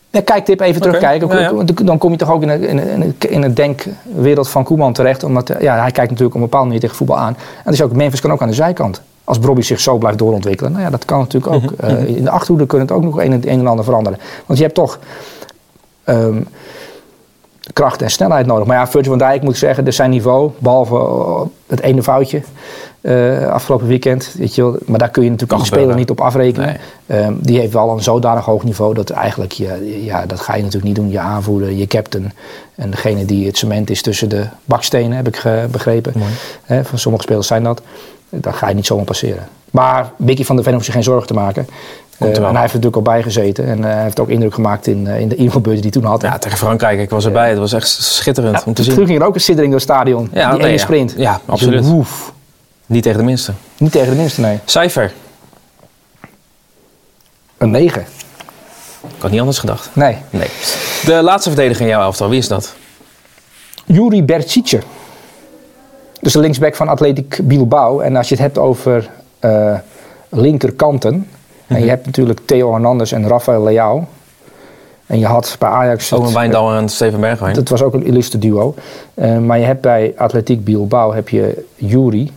ja, 0.10 0.22
kijktip 0.22 0.60
even 0.62 0.82
terugkijken. 0.82 1.28
ja, 1.28 1.40
ja. 1.40 1.54
Want 1.54 1.86
Dan 1.88 1.98
kom 1.98 2.12
je 2.12 2.18
toch 2.18 2.32
ook 2.32 2.42
in 2.42 2.50
in 2.64 3.14
in 3.30 3.44
een 3.44 3.54
denkwereld 3.54 4.50
van 4.50 4.64
Koeman 4.64 4.94
terecht. 4.94 5.24
Omdat 5.24 5.50
eh, 5.50 5.62
ja, 5.62 5.74
hij 5.82 5.92
kijkt 5.92 6.10
natuurlijk 6.10 6.30
op 6.30 6.36
een 6.36 6.42
bepaalde 6.42 6.66
manier 6.66 6.82
tegen 6.82 6.96
voetbal 6.96 7.18
aan. 7.18 7.38
En 7.66 7.72
dus 7.72 7.82
ook, 7.82 7.92
Memphis 7.96 8.22
kan 8.22 8.32
ook 8.32 8.42
aan 8.42 8.48
de 8.48 8.54
zijkant. 8.54 9.02
Als 9.24 9.40
Bobby 9.40 9.62
zich 9.62 9.80
zo 9.80 9.98
blijft 9.98 10.18
doorontwikkelen. 10.18 10.72
Nou 10.72 10.84
ja, 10.84 10.90
dat 10.90 11.06
kan 11.06 11.20
natuurlijk 11.20 11.54
ook. 11.54 11.64
Mhm, 11.82 11.96
in 12.06 12.24
de 12.24 12.30
achterhoede 12.30 12.66
kunnen 12.66 12.88
het 12.88 12.96
ook 12.96 13.04
nog 13.04 13.20
een, 13.22 13.32
en- 13.32 13.50
een 13.52 13.60
en 13.60 13.68
ander 13.68 13.86
veranderen. 13.86 14.20
Want 14.46 14.60
je 14.60 14.66
hebt 14.66 14.76
toch 14.78 15.00
ehm, 16.04 16.42
kracht 17.74 18.02
en 18.02 18.10
snelheid 18.10 18.46
nodig. 18.46 18.68
Maar 18.68 18.78
ja, 18.78 18.88
Virgil 18.88 19.10
van 19.10 19.20
Dijk 19.20 19.42
moet 19.42 19.52
ik 19.52 19.58
zeggen, 19.58 19.86
dus 19.86 19.96
zijn 19.96 20.10
niveau, 20.10 20.52
behalve 20.58 20.96
eh, 20.96 21.42
het 21.68 21.80
ene 21.80 22.04
foutje 22.04 22.42
eh, 23.02 23.48
afgelopen 23.48 23.88
weekend. 23.88 24.34
Weet 24.38 24.56
je 24.56 24.62
wel, 24.62 24.78
maar 24.86 25.00
daar 25.00 25.10
kun 25.10 25.24
je 25.24 25.30
natuurlijk 25.30 25.60
als 25.60 25.68
speler 25.68 25.96
niet 25.96 26.10
op 26.10 26.22
afrekenen. 26.22 26.78
Ehm, 27.06 27.34
die 27.38 27.60
heeft 27.60 27.74
wel 27.74 27.90
een 27.90 28.04
zodanig 28.04 28.46
hoog 28.46 28.64
niveau 28.64 28.94
dat 28.94 29.10
eigenlijk, 29.10 29.52
je, 29.52 30.04
ja, 30.04 30.26
dat 30.26 30.40
ga 30.40 30.54
je 30.56 30.64
natuurlijk 30.64 30.88
niet 30.88 30.96
doen. 30.96 31.12
Je 31.12 31.20
aanvoerder, 31.20 31.72
je 31.72 31.88
captain 31.88 32.32
en 32.76 32.90
degene 32.90 33.26
die 33.26 33.46
het 33.46 33.58
cement 33.58 33.90
is 33.90 34.02
tussen 34.02 34.30
de 34.30 34.46
bakstenen, 34.66 35.18
heb 35.18 35.28
ik 35.28 35.44
begrepen. 35.72 36.14
Van 36.66 37.00
sommige 37.00 37.24
spelers 37.24 37.48
zijn 37.48 37.64
dat. 37.64 37.82
Dat 38.30 38.54
ga 38.54 38.70
je 38.70 38.76
niet 38.76 38.86
zomaar 38.86 39.06
passeren. 39.06 39.48
Maar 39.72 40.12
Mickey 40.18 40.46
van 40.46 40.56
der 40.56 40.64
Ven 40.64 40.74
hoeft 40.74 40.86
zich 40.86 40.94
geen 40.94 41.04
zorgen 41.04 41.28
te 41.28 41.34
maken. 41.34 41.68
Komt 42.20 42.32
er 42.32 42.36
Eh, 42.38 42.42
wel. 42.42 42.48
en 42.50 42.54
hij 42.54 42.62
heeft 42.62 42.74
er 42.74 42.80
natuurlijk 42.80 43.08
al 43.08 43.14
bij 43.14 43.24
gezeten. 43.24 43.66
En 43.66 43.84
eh, 43.84 43.94
hij 43.94 44.04
heeft 44.04 44.20
ook 44.20 44.30
indruk 44.30 44.54
gemaakt 44.54 44.88
in, 44.88 45.08
eh, 45.08 45.20
in 45.20 45.28
de 45.28 45.36
invalbeurt 45.36 45.76
die 45.82 45.92
hij 45.92 46.02
toen 46.02 46.10
had. 46.10 46.22
Ja, 46.22 46.38
tegen 46.38 46.58
Frankrijk. 46.58 47.00
Ik 47.00 47.10
was 47.10 47.26
erbij. 47.26 47.50
Het 47.50 47.58
was 47.58 47.74
echt 47.74 47.88
schitterend 47.90 48.64
om 48.64 48.74
te 48.74 48.84
zien. 48.84 48.96
Toen 48.96 49.06
ging 49.06 49.20
er 49.20 49.26
ook 49.26 49.36
een 49.36 49.42
siddering 49.42 49.74
door 49.74 49.82
het 49.82 49.90
stadion. 49.92 50.30
Ja, 50.34 50.50
die 50.50 50.58
nee, 50.58 50.68
ene 50.68 50.78
ja. 50.78 50.84
sprint. 50.84 51.14
Ja, 51.18 51.34
Dus 51.34 51.42
absoluut. 51.46 51.86
woef. 51.86 52.34
Niet 52.86 53.04
tegen 53.04 53.18
de 53.20 53.26
minste. 53.26 53.54
Niet 53.78 53.92
tegen 53.92 54.10
de 54.10 54.16
minste, 54.16 54.42
nee. 54.42 54.60
Cijfer. 54.66 55.14
Een 57.58 57.72
9. 57.72 58.02
Ik 59.16 59.22
had 59.22 59.32
niet 59.32 59.40
anders 59.40 59.58
gedacht. 59.60 59.90
Nee. 59.94 60.18
Nee. 60.30 60.48
De 61.06 61.14
laatste 61.24 61.50
verdediger 61.50 61.82
in 61.82 61.88
jouw 61.92 62.02
elftal. 62.02 62.30
Wie 62.30 62.38
is 62.40 62.48
dat? 62.48 62.74
Juri 63.86 64.24
Bercice. 64.24 64.80
Dus 66.22 66.34
de 66.34 66.40
linksback 66.40 66.76
van 66.76 66.90
Athletic 66.90 67.40
Bilbao. 67.44 68.00
En 68.00 68.16
als 68.16 68.28
je 68.30 68.36
het 68.36 68.44
hebt 68.44 68.58
over 68.58 69.10
linkerkanten. 70.30 71.28
En 71.70 71.84
je 71.84 71.90
hebt 71.90 72.06
natuurlijk 72.06 72.40
Theo 72.46 72.72
Hernandez 72.72 73.12
en 73.14 73.28
Rafael 73.28 73.64
Leao. 73.64 74.08
En 75.06 75.20
je 75.20 75.26
had 75.26 75.56
bij 75.60 75.70
Ajax... 75.70 76.10
het- 76.10 76.20
Owen 76.20 76.34
Wijndal 76.34 76.74
en 76.74 76.90
Steven 76.90 77.20
Bergwijn. 77.20 77.54
Dat 77.56 77.70
was 77.70 77.82
ook 77.82 77.94
een 77.94 78.06
illustre 78.06 78.38
duo. 78.40 78.74
Eh, 79.14 79.38
maar 79.38 79.60
je 79.60 79.66
hebt 79.66 79.82
bij 79.82 80.14
Atletiek 80.18 80.64
Bilbao 80.64 81.14
heb 81.14 81.30
je 81.30 81.66
Juri 81.76 82.32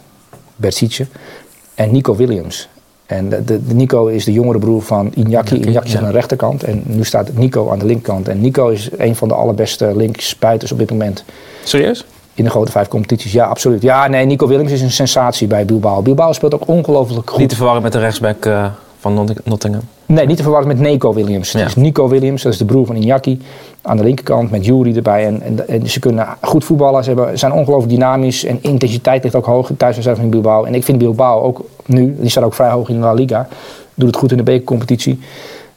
en 1.74 1.92
Nico 1.92 2.16
Williams. 2.16 2.68
En 3.06 3.28
de, 3.28 3.44
de, 3.44 3.60
Nico 3.64 4.06
is 4.06 4.24
de 4.24 4.32
jongere 4.32 4.58
broer 4.58 4.82
van 4.82 5.12
Iñaki. 5.14 5.54
Iñaki, 5.60 5.84
is 5.84 5.96
aan 5.96 6.04
de 6.04 6.10
rechterkant 6.10 6.62
en 6.62 6.82
nu 6.86 7.04
staat 7.04 7.32
Nico 7.32 7.70
aan 7.70 7.78
de 7.78 7.86
linkerkant. 7.86 8.28
En 8.28 8.40
Nico 8.40 8.68
is 8.68 8.88
een 8.96 9.16
van 9.16 9.28
de 9.28 9.34
allerbeste 9.34 9.96
linksbuiters 9.96 10.72
op 10.72 10.78
dit 10.78 10.90
moment 10.90 11.24
Serieus? 11.64 12.04
in 12.34 12.44
de 12.44 12.50
grote 12.50 12.70
vijf 12.72 12.88
competities. 12.88 13.32
Ja, 13.32 13.44
absoluut. 13.46 13.82
Ja, 13.82 14.06
nee, 14.08 14.26
Nico 14.26 14.46
Williams 14.46 14.72
is 14.72 14.80
een 14.82 14.90
sensatie 14.90 15.46
bij 15.46 15.64
Bilbao. 15.64 16.02
Bilbao 16.02 16.32
speelt 16.32 16.54
ook 16.54 16.68
ongelooflijk 16.68 17.30
goed. 17.30 17.38
Niet 17.38 17.48
te 17.48 17.56
verwarren 17.56 17.82
met 17.82 17.92
de 17.92 17.98
rechtsback 17.98 18.46
eh, 18.46 18.66
van 19.02 19.14
Not- 19.14 19.44
Nottingham. 19.47 19.82
Nee, 20.06 20.26
niet 20.26 20.37
te 20.37 20.42
verwarren 20.42 20.68
met 20.68 20.78
Nico 20.78 21.14
Williams. 21.14 21.52
Ja. 21.52 21.59
Het 21.59 21.68
is 21.68 21.75
Nico 21.75 22.09
Williams, 22.09 22.42
dat 22.42 22.52
is 22.52 22.59
de 22.59 22.64
broer 22.64 22.87
van 22.87 22.97
Iñaki. 22.97 23.42
Aan 23.82 23.97
de 23.97 24.02
linkerkant 24.02 24.50
met 24.50 24.64
Jury 24.64 24.97
erbij. 24.97 25.26
En, 25.26 25.42
en, 25.42 25.68
en 25.68 25.88
ze 25.90 26.00
kunnen 26.00 26.26
goed 26.40 26.64
voetballen. 26.64 27.04
Ze 27.04 27.11
hebben, 27.11 27.38
zijn 27.38 27.52
ongelooflijk 27.52 27.92
dynamisch. 27.92 28.44
En 28.44 28.59
intensiteit 28.61 29.23
ligt 29.23 29.35
ook 29.35 29.47
hoog 29.47 29.71
thuis 29.76 29.99
zelfs 29.99 30.21
in 30.21 30.30
Bilbao. 30.30 30.64
En 30.64 30.75
ik 30.75 30.85
vind 30.85 30.99
Bilbao 30.99 31.40
ook 31.42 31.64
nu, 31.87 32.16
die 32.21 32.30
staat 32.30 32.44
ook 32.44 32.54
vrij 32.54 32.71
hoog 32.71 32.88
in 32.88 32.94
de 32.94 33.00
La 33.00 33.12
Liga. 33.12 33.49
Doet 33.94 34.06
het 34.06 34.16
goed 34.16 34.30
in 34.30 34.37
de 34.37 34.42
bekercompetitie. 34.42 35.18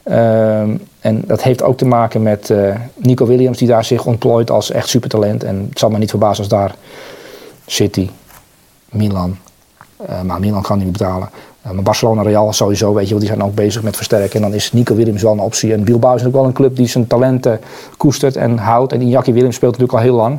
Ehm, 0.02 0.70
en 1.00 1.22
dat 1.26 1.42
heeft 1.42 1.62
ook 1.62 1.76
te 1.76 1.86
maken 1.86 2.22
met 2.22 2.50
eh, 2.50 2.74
Nico 2.96 3.26
Williams, 3.26 3.58
die 3.58 3.68
daar 3.68 3.84
zich 3.84 4.06
ontplooit 4.06 4.50
als 4.50 4.70
echt 4.70 4.88
supertalent. 4.88 5.44
En 5.44 5.66
het 5.68 5.78
zal 5.78 5.90
me 5.90 5.98
niet 5.98 6.10
verbazen 6.10 6.38
als 6.38 6.48
daar 6.52 6.74
City, 7.66 8.08
Milan, 8.90 9.36
eh, 9.96 10.22
maar 10.22 10.40
Milan 10.40 10.62
kan 10.62 10.78
niet 10.78 10.92
betalen. 10.92 11.28
Eh, 11.66 11.72
maar 11.72 11.82
Barcelona, 11.82 12.22
Real 12.22 12.52
sowieso, 12.52 12.94
weet 12.94 13.04
je 13.04 13.10
wel, 13.10 13.18
die 13.18 13.28
zijn 13.28 13.42
ook 13.42 13.54
bezig 13.54 13.82
met 13.82 13.96
versterken. 13.96 14.34
En 14.34 14.42
dan 14.42 14.54
is 14.54 14.72
Nico 14.72 14.94
Williams 14.94 15.22
wel 15.22 15.32
een 15.32 15.38
optie. 15.38 15.72
En 15.72 15.84
Bilbao 15.84 16.14
is 16.14 16.26
ook 16.26 16.32
wel 16.32 16.44
een 16.44 16.52
club 16.52 16.76
die 16.76 16.86
zijn 16.86 17.06
talenten 17.06 17.60
koestert 17.96 18.36
en 18.36 18.58
houdt. 18.58 18.92
En 18.92 19.00
Iñaki 19.00 19.32
Williams 19.32 19.54
speelt 19.56 19.78
natuurlijk 19.78 19.92
al 19.92 20.04
heel 20.04 20.14
lang. 20.14 20.38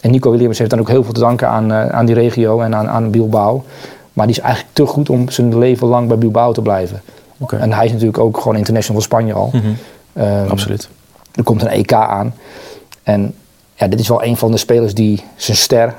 En 0.00 0.10
Nico 0.10 0.30
Williams 0.30 0.58
heeft 0.58 0.70
dan 0.70 0.80
ook 0.80 0.88
heel 0.88 1.04
veel 1.04 1.12
te 1.12 1.20
danken 1.20 1.48
aan, 1.48 1.72
eh, 1.72 1.88
aan 1.88 2.06
die 2.06 2.14
regio 2.14 2.60
en 2.60 2.74
aan, 2.74 2.88
aan 2.88 3.10
Bilbao. 3.10 3.64
Maar 4.12 4.26
die 4.26 4.36
is 4.36 4.42
eigenlijk 4.42 4.74
te 4.74 4.86
goed 4.86 5.10
om 5.10 5.28
zijn 5.28 5.58
leven 5.58 5.86
lang 5.86 6.08
bij 6.08 6.18
Bilbao 6.18 6.52
te 6.52 6.62
blijven. 6.62 7.02
Oké. 7.38 7.56
En 7.56 7.72
hij 7.72 7.84
is 7.84 7.90
natuurlijk 7.90 8.18
ook 8.18 8.36
gewoon 8.38 8.56
international 8.56 9.00
van 9.00 9.10
Spanje 9.10 9.32
al. 9.32 9.50
Mhm. 9.52 9.66
Ehm, 10.12 10.48
Absoluut. 10.48 10.88
er 11.34 11.42
komt 11.42 11.62
een 11.62 11.68
EK 11.68 11.92
aan. 11.92 12.34
En 13.02 13.34
ja, 13.74 13.86
dit 13.88 14.00
is 14.00 14.08
wel 14.08 14.24
een 14.24 14.36
van 14.36 14.50
de 14.50 14.56
spelers 14.56 14.94
die 14.94 15.24
zijn 15.36 15.56
ster, 15.56 15.94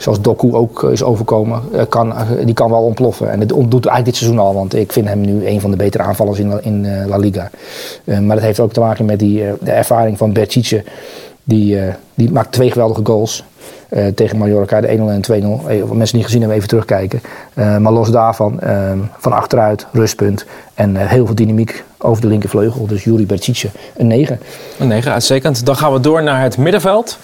zoals 0.00 0.20
Doku 0.20 0.54
ook 0.54 0.84
eh, 0.84 0.90
is 0.90 1.02
overkomen, 1.02 1.62
eh, 1.72 1.82
kan, 1.88 2.16
eh, 2.16 2.26
die 2.44 2.54
kan 2.54 2.70
wel 2.70 2.82
ontploffen. 2.82 3.30
En 3.30 3.38
dat 3.38 3.48
doet 3.48 3.72
eigenlijk 3.86 4.04
dit 4.04 4.16
seizoen 4.16 4.38
al, 4.38 4.54
want 4.54 4.74
ik 4.74 4.92
vind 4.92 5.08
hem 5.08 5.20
nu 5.20 5.46
een 5.46 5.60
van 5.60 5.70
de 5.70 5.76
betere 5.76 6.02
aanvallers 6.02 6.38
in, 6.38 6.48
La- 6.48 6.60
in 6.62 7.06
La 7.08 7.16
Liga. 7.16 7.50
Maar 8.04 8.36
dat 8.36 8.44
heeft 8.44 8.60
ook 8.60 8.72
te 8.72 8.80
maken 8.80 9.04
met 9.04 9.18
die, 9.18 9.44
de 9.60 9.70
ervaring 9.70 10.18
van 10.18 10.32
Bercice. 10.32 10.84
Die, 11.44 11.78
die 12.14 12.30
maakt 12.32 12.52
twee 12.52 12.70
geweldige 12.70 13.00
goals. 13.04 13.44
tegen 14.14 14.38
Mallorca, 14.38 14.80
de 14.80 14.86
1-0 14.86 14.90
en 15.10 15.20
2-0. 15.20 15.68
Eh, 15.68 15.78
Voor 15.80 15.96
mensen 15.96 15.96
die 15.96 16.14
niet 16.14 16.24
gezien 16.24 16.38
hebben, 16.40 16.56
even 16.56 16.68
terugkijken. 16.68 17.20
Maar 17.54 17.92
los 17.92 18.10
daarvan, 18.10 18.60
van 19.18 19.32
achteruit, 19.32 19.86
rustpunt. 19.92 20.44
En 20.74 20.96
heel 20.96 21.26
veel 21.26 21.34
dynamiek 21.34 21.84
over 21.98 22.22
de 22.22 22.28
linkervleugel. 22.28 22.86
Dus 22.86 23.04
Juri 23.04 23.26
Bercice, 23.26 23.68
een 23.96 24.06
9. 24.06 24.40
Een 24.78 24.88
9, 24.88 25.12
uitstekend. 25.12 25.66
Dan 25.66 25.76
gaan 25.76 25.92
we 25.92 26.00
door 26.00 26.22
naar 26.22 26.42
het 26.42 26.56
middenveld. 26.58 27.18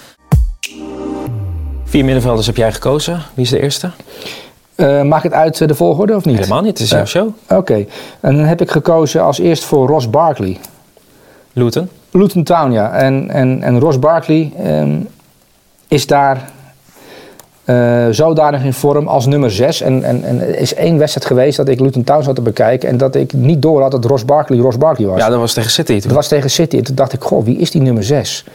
Vier 1.89 2.05
middenvelders 2.05 2.47
heb 2.47 2.55
jij 2.57 2.73
gekozen. 2.73 3.21
Wie 3.33 3.43
is 3.43 3.49
de 3.49 3.61
eerste? 3.61 3.91
Eh, 4.75 5.01
maakt 5.01 5.23
het 5.23 5.33
uit 5.33 5.61
eh, 5.61 5.67
de 5.67 5.75
volgorde 5.75 6.15
of 6.15 6.25
niet? 6.25 6.35
Helemaal 6.35 6.61
niet, 6.61 6.77
het 6.77 6.79
is 6.79 6.89
jouw 6.89 6.99
Eh, 6.99 7.05
show. 7.05 7.29
Oké, 7.49 7.85
en 8.19 8.35
dan 8.35 8.45
heb 8.45 8.61
ik 8.61 8.71
gekozen 8.71 9.21
als 9.21 9.39
eerst 9.39 9.63
voor 9.63 9.87
Ross 9.87 10.09
Barkley. 10.09 10.57
Luton. 11.53 11.89
Luton 12.11 12.43
Town, 12.43 12.71
ja. 12.71 12.91
En, 12.91 13.29
en, 13.29 13.63
en 13.63 13.79
Ross 13.79 13.99
Barkley 13.99 14.51
ehm, 14.63 14.99
is 15.87 16.07
daar 16.07 16.51
eh, 17.63 18.07
zodanig 18.11 18.63
in 18.63 18.73
vorm 18.73 19.07
als 19.07 19.25
nummer 19.25 19.51
6. 19.51 19.81
En, 19.81 20.03
en, 20.03 20.23
en 20.23 20.41
er 20.41 20.59
is 20.59 20.73
één 20.73 20.97
wedstrijd 20.97 21.27
geweest 21.27 21.57
dat 21.57 21.67
ik 21.67 21.79
Luton 21.79 22.03
Town 22.03 22.23
zat 22.23 22.35
te 22.35 22.41
bekijken... 22.41 22.89
en 22.89 22.97
dat 22.97 23.15
ik 23.15 23.33
niet 23.33 23.61
door 23.61 23.81
had 23.81 23.91
dat 23.91 24.05
Ross 24.05 24.25
Barkley 24.25 24.59
Ross 24.59 24.77
Barkley 24.77 25.07
was. 25.07 25.19
Ja, 25.19 25.29
dat 25.29 25.39
was 25.39 25.53
tegen 25.53 25.71
City 25.71 25.91
toen. 25.93 26.01
Dat 26.07 26.11
was 26.11 26.27
tegen 26.27 26.49
City. 26.49 26.77
En 26.77 26.83
toen 26.83 26.95
dacht 26.95 27.13
ik, 27.13 27.21
goh, 27.23 27.45
wie 27.45 27.57
is 27.57 27.71
die 27.71 27.81
nummer 27.81 28.03
6? 28.03 28.45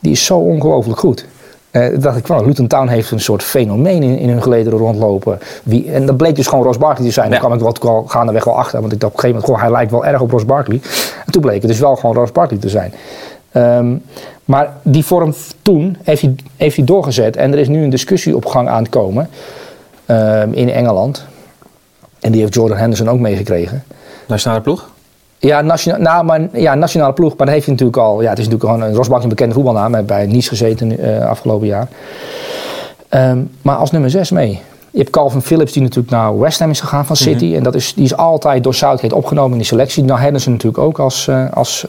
Die 0.00 0.12
is 0.12 0.24
zo 0.24 0.38
ongelooflijk 0.38 0.98
goed. 1.00 1.26
Toen 1.70 2.00
dacht 2.00 2.16
ik, 2.16 2.26
well, 2.26 2.44
Luton 2.44 2.66
Town 2.66 2.88
heeft 2.88 3.10
een 3.10 3.20
soort 3.20 3.42
fenomeen 3.42 4.02
in, 4.02 4.18
in 4.18 4.28
hun 4.28 4.42
gelederen 4.42 4.78
rondlopen. 4.78 5.38
Wie, 5.62 5.90
en 5.92 6.06
dat 6.06 6.16
bleek 6.16 6.36
dus 6.36 6.46
gewoon 6.46 6.64
Ross 6.64 6.78
Barkley 6.78 7.06
te 7.06 7.12
zijn. 7.12 7.30
Daar 7.30 7.40
Ja. 7.42 7.46
kwam 7.56 7.72
ik 7.72 7.82
wel 7.82 8.04
gaandeweg 8.06 8.44
wel 8.44 8.56
achter. 8.58 8.80
Want 8.80 8.92
ik 8.92 9.00
dacht 9.00 9.12
op 9.12 9.18
een 9.18 9.24
gegeven 9.24 9.40
moment, 9.48 9.60
goh, 9.62 9.68
hij 9.70 9.78
lijkt 9.78 9.90
wel 9.90 10.04
erg 10.12 10.20
op 10.20 10.30
Ross 10.30 10.44
Barkley. 10.44 10.80
En 11.26 11.32
toen 11.32 11.42
bleek 11.42 11.60
het 11.62 11.70
dus 11.70 11.80
wel 11.80 11.96
gewoon 11.96 12.16
Ross 12.16 12.32
Barkley 12.32 12.58
te 12.60 12.68
zijn. 12.68 12.92
Ehm, 13.52 13.96
maar 14.44 14.72
die 14.82 15.04
vorm 15.04 15.34
toen 15.62 15.96
heeft 16.02 16.22
hij, 16.22 16.34
heeft 16.56 16.76
hij 16.76 16.84
doorgezet. 16.84 17.36
En 17.36 17.52
er 17.52 17.58
is 17.58 17.68
nu 17.68 17.82
een 17.82 17.90
discussie 17.90 18.36
op 18.36 18.46
gang 18.46 18.68
aan 18.68 18.82
het 18.82 18.88
komen 18.90 19.28
ehm, 20.06 20.52
in 20.52 20.70
Engeland. 20.70 21.24
En 22.20 22.32
die 22.32 22.40
heeft 22.40 22.54
Jordan 22.54 22.78
Henderson 22.78 23.08
ook 23.10 23.18
meegekregen. 23.18 23.84
Nationale 24.26 24.60
ploeg. 24.60 24.90
Ja, 25.38 25.60
nationaal, 25.60 26.00
nou, 26.00 26.24
maar, 26.24 26.48
ja, 26.52 26.74
nationale 26.74 27.12
ploeg. 27.12 27.36
Maar 27.36 27.46
dat 27.46 27.54
heeft 27.54 27.66
hij 27.66 27.74
natuurlijk 27.74 28.02
al. 28.02 28.22
Ja, 28.22 28.28
het 28.28 28.38
is 28.38 28.44
natuurlijk 28.48 28.72
gewoon 28.72 28.90
een 28.90 28.96
Rosbach 28.96 29.22
een 29.22 29.28
bekende 29.28 29.54
voetbalnaam. 29.54 29.92
Hij 29.92 30.02
heeft 30.02 30.06
bij 30.06 30.26
Nice 30.26 30.48
gezeten 30.48 30.98
eh 30.98 31.28
afgelopen 31.28 31.66
jaar. 31.66 31.88
Ehm, 33.08 33.38
maar 33.62 33.76
als 33.76 33.90
nummer 33.90 34.10
6 34.10 34.30
mee. 34.30 34.60
Je 34.90 34.98
hebt 34.98 35.10
Calvin 35.10 35.42
Phillips 35.42 35.72
die 35.72 35.82
natuurlijk 35.82 36.10
naar 36.10 36.38
West 36.38 36.58
Ham 36.58 36.70
is 36.70 36.80
gegaan 36.80 37.06
van 37.06 37.16
City. 37.16 37.54
En 37.54 37.62
dat 37.62 37.74
is, 37.74 37.94
die 37.94 38.04
is 38.04 38.16
altijd 38.16 38.64
door 38.64 38.74
Southgate 38.74 39.14
opgenomen 39.14 39.50
in 39.50 39.58
die 39.58 39.66
selectie. 39.66 40.04
Nou, 40.04 40.20
Henderson 40.20 40.52
natuurlijk 40.52 40.82
ook 40.82 40.98
als, 40.98 41.28
eh, 41.28 41.44
als 41.52 41.84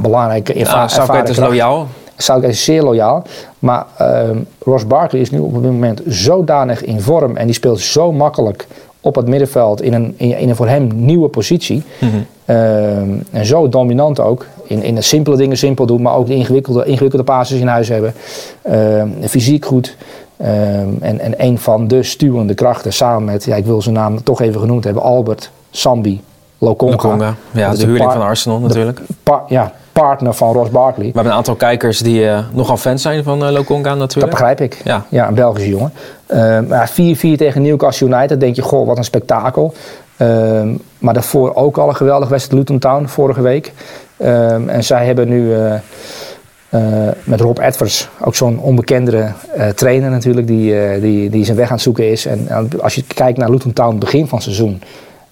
belangrijke 0.00 0.52
erva 0.52 0.80
Ja, 0.80 0.88
Southgate 0.88 1.30
is 1.30 1.38
loyaal. 1.38 1.86
Southgate 2.16 2.52
is 2.52 2.64
zeer 2.64 2.82
loyaal. 2.82 3.22
Maar 3.58 3.86
ehm, 3.96 4.38
Ross 4.64 4.86
Barkley 4.86 5.20
is 5.20 5.30
nu 5.30 5.38
op 5.38 5.52
dit 5.52 5.62
moment 5.62 6.00
zodanig 6.06 6.84
in 6.84 7.00
vorm. 7.00 7.36
En 7.36 7.46
die 7.46 7.54
speelt 7.54 7.80
zo 7.80 8.12
makkelijk 8.12 8.66
op 9.00 9.14
het 9.14 9.28
middenveld 9.28 9.82
in 9.82 9.94
een, 9.94 10.14
in, 10.16 10.38
in 10.38 10.48
een 10.48 10.56
voor 10.56 10.68
hem 10.68 10.88
nieuwe 10.94 11.28
positie. 11.28 11.82
Mhm. 11.98 12.10
Ehm, 12.44 13.08
en 13.30 13.46
zo 13.46 13.68
dominant 13.68 14.20
ook. 14.20 14.46
In, 14.64 14.82
in 14.82 14.94
de 14.94 15.00
simpele 15.00 15.36
dingen 15.36 15.56
simpel 15.56 15.86
doen, 15.86 16.02
maar 16.02 16.14
ook 16.14 16.26
de 16.26 16.34
ingewikkelde, 16.34 16.84
ingewikkelde 16.84 17.24
basis 17.24 17.60
in 17.60 17.66
huis 17.66 17.88
hebben. 17.88 18.14
Ehm, 18.62 19.08
fysiek 19.22 19.64
goed. 19.64 19.96
Ehm, 20.36 20.88
en, 21.00 21.20
en 21.20 21.34
een 21.36 21.58
van 21.58 21.88
de 21.88 22.02
stuwende 22.02 22.54
krachten 22.54 22.92
samen 22.92 23.24
met, 23.24 23.44
ja, 23.44 23.56
ik 23.56 23.64
wil 23.64 23.82
zijn 23.82 23.94
naam 23.94 24.22
toch 24.22 24.40
even 24.40 24.60
genoemd 24.60 24.84
hebben, 24.84 25.02
Albert 25.02 25.50
Sambi 25.70 26.20
Lokonga. 26.58 26.92
Lokonga. 26.92 27.34
Ja, 27.50 27.70
de 27.74 27.84
huurling 27.84 28.12
van 28.12 28.22
Arsenal 28.22 28.58
natuurlijk. 28.58 29.00
pa- 29.22 29.44
ja, 29.48 29.72
partner 30.00 30.34
van 30.34 30.52
Ross 30.52 30.70
Barkley. 30.70 31.06
We 31.06 31.12
hebben 31.12 31.32
een 31.32 31.38
aantal 31.38 31.54
kijkers 31.54 31.98
die 31.98 32.28
eh, 32.28 32.38
nogal 32.52 32.76
fans 32.76 33.02
zijn 33.02 33.24
van 33.24 33.44
eh, 33.44 33.52
Lokonga 33.52 33.88
Dat 33.88 33.98
natuurlijk. 33.98 34.30
begrijp 34.30 34.60
ik. 34.60 34.80
Ja. 34.84 35.04
Ja, 35.08 35.28
een 35.28 35.34
Belgische 35.34 35.68
jongen. 35.68 35.92
Ehm, 36.26 36.68
ja, 36.68 36.88
4-4 36.88 37.36
tegen 37.36 37.62
Newcastle 37.62 38.06
United. 38.06 38.40
denk 38.40 38.56
je, 38.56 38.62
goh, 38.62 38.86
wat 38.86 38.98
een 38.98 39.04
spektakel. 39.04 39.74
Ehm, 40.16 40.68
maar 40.98 41.14
daarvoor 41.14 41.54
ook 41.54 41.78
al 41.78 41.88
een 41.88 41.96
geweldig 41.96 42.28
wedstrijd 42.28 42.58
Luton 42.58 42.78
Town 42.78 43.06
vorige 43.06 43.40
week. 43.40 43.72
Ehm, 44.16 44.68
en 44.68 44.84
zij 44.84 45.06
hebben 45.06 45.28
nu 45.28 45.54
eh, 45.54 46.80
met 47.24 47.40
Rob 47.40 47.58
Edwards, 47.58 48.08
ook 48.20 48.34
zo'n 48.34 48.58
onbekendere 48.58 49.32
eh, 49.54 49.68
trainer 49.68 50.10
natuurlijk, 50.10 50.46
die, 50.46 51.00
die, 51.00 51.30
die 51.30 51.44
zijn 51.44 51.56
weg 51.56 51.66
aan 51.66 51.74
het 51.74 51.82
zoeken 51.82 52.10
is. 52.10 52.26
En 52.26 52.48
als 52.80 52.94
je 52.94 53.02
kijkt 53.02 53.38
naar 53.38 53.50
Luton 53.50 53.72
Town 53.72 53.98
begin 53.98 54.26
van 54.28 54.38
het 54.38 54.46
seizoen 54.46 54.82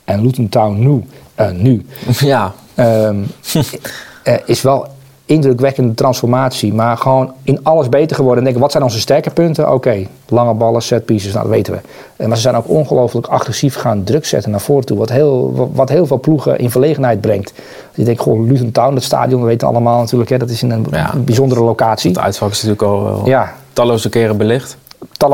en 0.04 0.22
Luton 0.22 0.48
Town 0.48 0.78
nu, 0.78 1.04
nu 1.52 1.86
Ja, 2.32 2.52
Ehm, 2.78 3.16
eh, 4.28 4.34
is 4.44 4.62
wel 4.62 4.86
indrukwekkende 5.24 5.94
transformatie. 5.94 6.74
Maar 6.74 6.96
gewoon 6.96 7.32
in 7.42 7.60
alles 7.62 7.88
beter 7.88 8.16
geworden. 8.16 8.38
En 8.38 8.44
denken, 8.44 8.62
wat 8.62 8.70
zijn 8.72 8.82
onze 8.84 9.00
sterke 9.00 9.30
punten? 9.30 9.72
Oké, 9.72 10.06
lange 10.28 10.54
ballen, 10.54 10.82
set 10.82 11.04
pieces, 11.04 11.32
nou, 11.32 11.44
dat 11.46 11.54
weten 11.54 11.72
we. 11.72 11.78
Eh, 12.16 12.26
Maar 12.26 12.36
ze 12.36 12.42
zijn 12.42 12.54
ook 12.56 12.68
ongelooflijk 12.68 13.26
agressief 13.26 13.74
gaan 13.74 14.04
druk 14.04 14.24
zetten 14.26 14.50
naar 14.50 14.60
voren 14.60 14.84
toe. 14.86 14.98
Wat 14.98 15.08
heel, 15.08 15.70
wat 15.72 15.88
heel 15.88 16.06
veel 16.06 16.20
ploegen 16.20 16.58
in 16.58 16.70
verlegenheid 16.70 17.20
brengt. 17.20 17.52
Je 17.94 18.04
denkt, 18.04 18.22
gewoon 18.22 18.46
Luton 18.46 18.72
Town, 18.72 18.94
dat 18.94 19.02
stadion, 19.02 19.40
dat 19.40 19.48
weten 19.48 19.68
we 19.68 19.74
allemaal 19.74 20.00
natuurlijk. 20.00 20.30
Hè, 20.30 20.38
dat 20.38 20.50
is 20.50 20.62
in 20.62 20.70
een 20.70 20.86
Ja. 20.90 21.14
bijzondere 21.16 21.60
locatie. 21.62 22.10
Het 22.10 22.18
uitvak 22.20 22.50
is 22.50 22.62
natuurlijk 22.62 22.82
al 22.92 23.04
wel 23.04 23.26
Ja, 23.26 23.52
talloze 23.72 24.08
keren 24.08 24.36
belicht. 24.36 24.76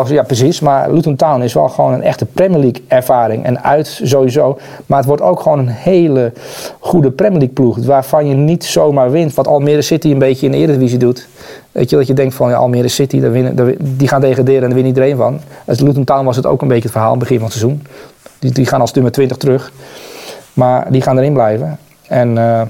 Ja 0.07 0.23
precies. 0.23 0.61
Maar 0.61 0.93
Luton 0.93 1.17
Town 1.17 1.43
is 1.43 1.55
wel 1.55 1.69
gewoon 1.69 1.93
een 1.93 2.03
echte 2.03 2.25
Premier 2.25 2.59
League 2.59 2.83
ervaring. 2.89 3.45
En 3.45 3.63
uit 3.63 4.01
sowieso. 4.03 4.59
Maar 4.87 4.99
het 4.99 5.07
wordt 5.07 5.23
ook 5.23 5.41
gewoon 5.41 5.59
een 5.59 5.69
hele 5.69 6.33
goede 6.79 7.11
Premier 7.11 7.39
League 7.39 7.55
ploeg. 7.55 7.79
Waarvan 7.87 8.27
je 8.27 8.35
niet 8.35 8.65
zomaar 8.65 9.11
wint. 9.11 9.35
Wat 9.35 9.47
Almere 9.47 9.83
City 9.83 10.11
een 10.11 10.19
beetje 10.19 10.47
in 10.47 10.53
de 10.53 10.59
Eredivisie 10.59 10.99
doet. 10.99 11.29
Weet 11.73 11.91
je, 11.91 11.97
dat 11.97 12.07
je 12.07 12.15
denkt 12.15 12.35
van 12.35 12.51
ja, 12.51 12.57
Almere 12.57 12.89
City, 12.89 13.21
daar 13.21 13.33
winnen, 13.33 13.57
daar, 13.57 13.75
die 13.79 14.09
gaan 14.09 14.21
degraderen 14.21 14.63
en 14.63 14.69
daar 14.69 14.75
wint 14.75 14.87
iedereen 14.87 15.17
van. 15.17 15.41
Als 15.67 15.81
Luton 15.81 16.05
Town 16.05 16.25
was 16.25 16.37
het 16.37 16.47
ook 16.47 16.63
een 16.63 16.69
beetje 16.69 16.83
het 16.83 16.93
verhaal 16.93 17.11
aan 17.11 17.19
het 17.19 17.29
begin 17.29 17.39
van 17.39 17.49
het 17.49 17.57
seizoen. 17.57 17.87
Die, 18.39 18.53
die 18.53 18.67
gaan 18.67 18.81
als 18.81 18.93
nummer 18.93 19.13
20 19.13 19.37
terug. 19.37 19.73
Maar 20.53 20.93
die 20.93 21.03
gaan 21.03 21.19
erin 21.19 21.33
blijven. 21.33 21.79
En 22.09 22.39
eh 22.39 22.63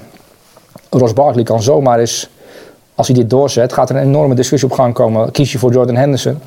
Ross 0.89 1.13
Barkley 1.13 1.43
kan 1.43 1.61
zomaar 1.61 1.99
eens, 1.99 2.29
als 2.95 3.07
hij 3.07 3.15
dit 3.15 3.29
doorzet, 3.29 3.73
gaat 3.73 3.89
er 3.89 3.95
een 3.95 4.03
enorme 4.03 4.35
discussie 4.35 4.69
op 4.69 4.75
gang 4.75 4.93
komen. 4.93 5.31
Kies 5.31 5.51
je 5.51 5.57
voor 5.57 5.71
Jordan 5.71 5.95
Henderson? 5.95 6.37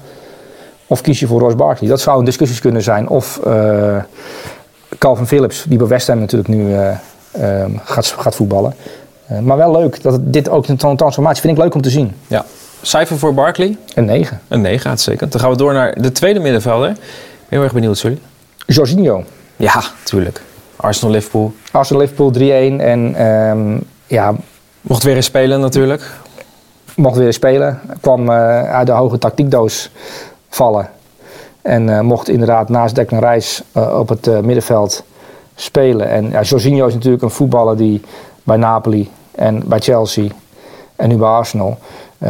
Of 0.89 1.01
kies 1.01 1.21
je 1.21 1.27
voor 1.27 1.41
Ross 1.41 1.55
Barkley? 1.55 1.89
Dat 1.89 2.01
zou 2.01 2.19
een 2.19 2.25
discussie 2.25 2.61
kunnen 2.61 2.83
zijn. 2.83 3.09
Of 3.09 3.41
eh, 3.45 3.97
Calvin 4.99 5.27
Phillips, 5.27 5.65
die 5.69 5.79
bij 5.79 5.87
West 5.87 6.07
Ham 6.07 6.19
natuurlijk 6.19 6.49
nu 6.49 6.75
eh, 6.75 6.91
ehm, 7.33 7.71
gaat, 7.85 8.07
gaat 8.07 8.35
voetballen. 8.35 8.75
Eh, 9.27 9.39
maar 9.39 9.57
wel 9.57 9.73
leuk, 9.73 10.03
dat 10.03 10.13
het, 10.13 10.33
dit 10.33 10.49
ook 10.49 10.67
een 10.69 10.77
tran- 10.77 10.97
transformatie 10.97 11.41
vind 11.43 11.57
ik 11.57 11.63
leuk 11.63 11.75
om 11.75 11.81
te 11.81 11.91
zien. 11.91 12.13
Ja. 12.27 12.45
Cijfer 12.83 13.19
voor 13.19 13.35
Barkley? 13.35 13.77
Een 13.95 14.05
9. 14.05 14.41
Een 14.49 14.61
9 14.61 14.91
uitstekend. 14.91 15.33
Dan 15.33 15.41
gaan 15.41 15.51
we 15.51 15.57
door 15.57 15.73
naar 15.73 16.01
de 16.01 16.13
tweede 16.13 16.41
middenvelder. 16.41 16.97
Heel 17.49 17.63
erg 17.63 17.73
benieuwd, 17.73 17.99
sorry. 17.99 18.19
Jorginho. 18.67 19.25
Ja, 19.57 19.83
tuurlijk. 20.05 20.41
Arsenal-Liverpool. 20.77 21.53
Arsenal 21.71 22.03
Liverpool 22.03 22.33
3-1 22.33 22.41
en 22.81 23.15
ehm, 23.15 23.79
ja, 24.07 24.35
Mocht 24.81 25.03
weer 25.03 25.17
eens 25.17 25.27
spelen 25.27 25.61
natuurlijk. 25.61 26.03
mocht 26.97 27.17
weer 27.17 27.33
spelen. 27.33 27.81
Kwam 28.01 28.31
uit 28.31 28.87
de 28.87 28.93
hoge 28.93 29.19
tactiekdoos 29.19 29.91
vallen. 30.49 30.91
En 31.69 31.89
eh, 31.89 32.01
mocht 32.01 32.29
inderdaad 32.29 32.69
naast 32.69 32.95
Declan 32.95 33.25
Rice 33.25 33.63
eh, 33.73 33.99
op 33.99 34.09
het 34.09 34.27
eh, 34.27 34.39
middenveld 34.39 35.05
spelen. 35.55 36.09
En 36.09 36.31
ja, 36.31 36.43
Jorginho 36.43 36.87
is 36.87 36.95
natuurlijk 36.95 37.23
een 37.23 37.31
voetballer 37.31 37.77
die 37.77 38.01
bij 38.43 38.57
Napoli 38.57 39.11
en 39.31 39.63
bij 39.67 39.79
Chelsea 39.79 40.29
en 40.97 41.09
nu 41.09 41.17
bij 41.17 41.29
Arsenal. 41.29 41.79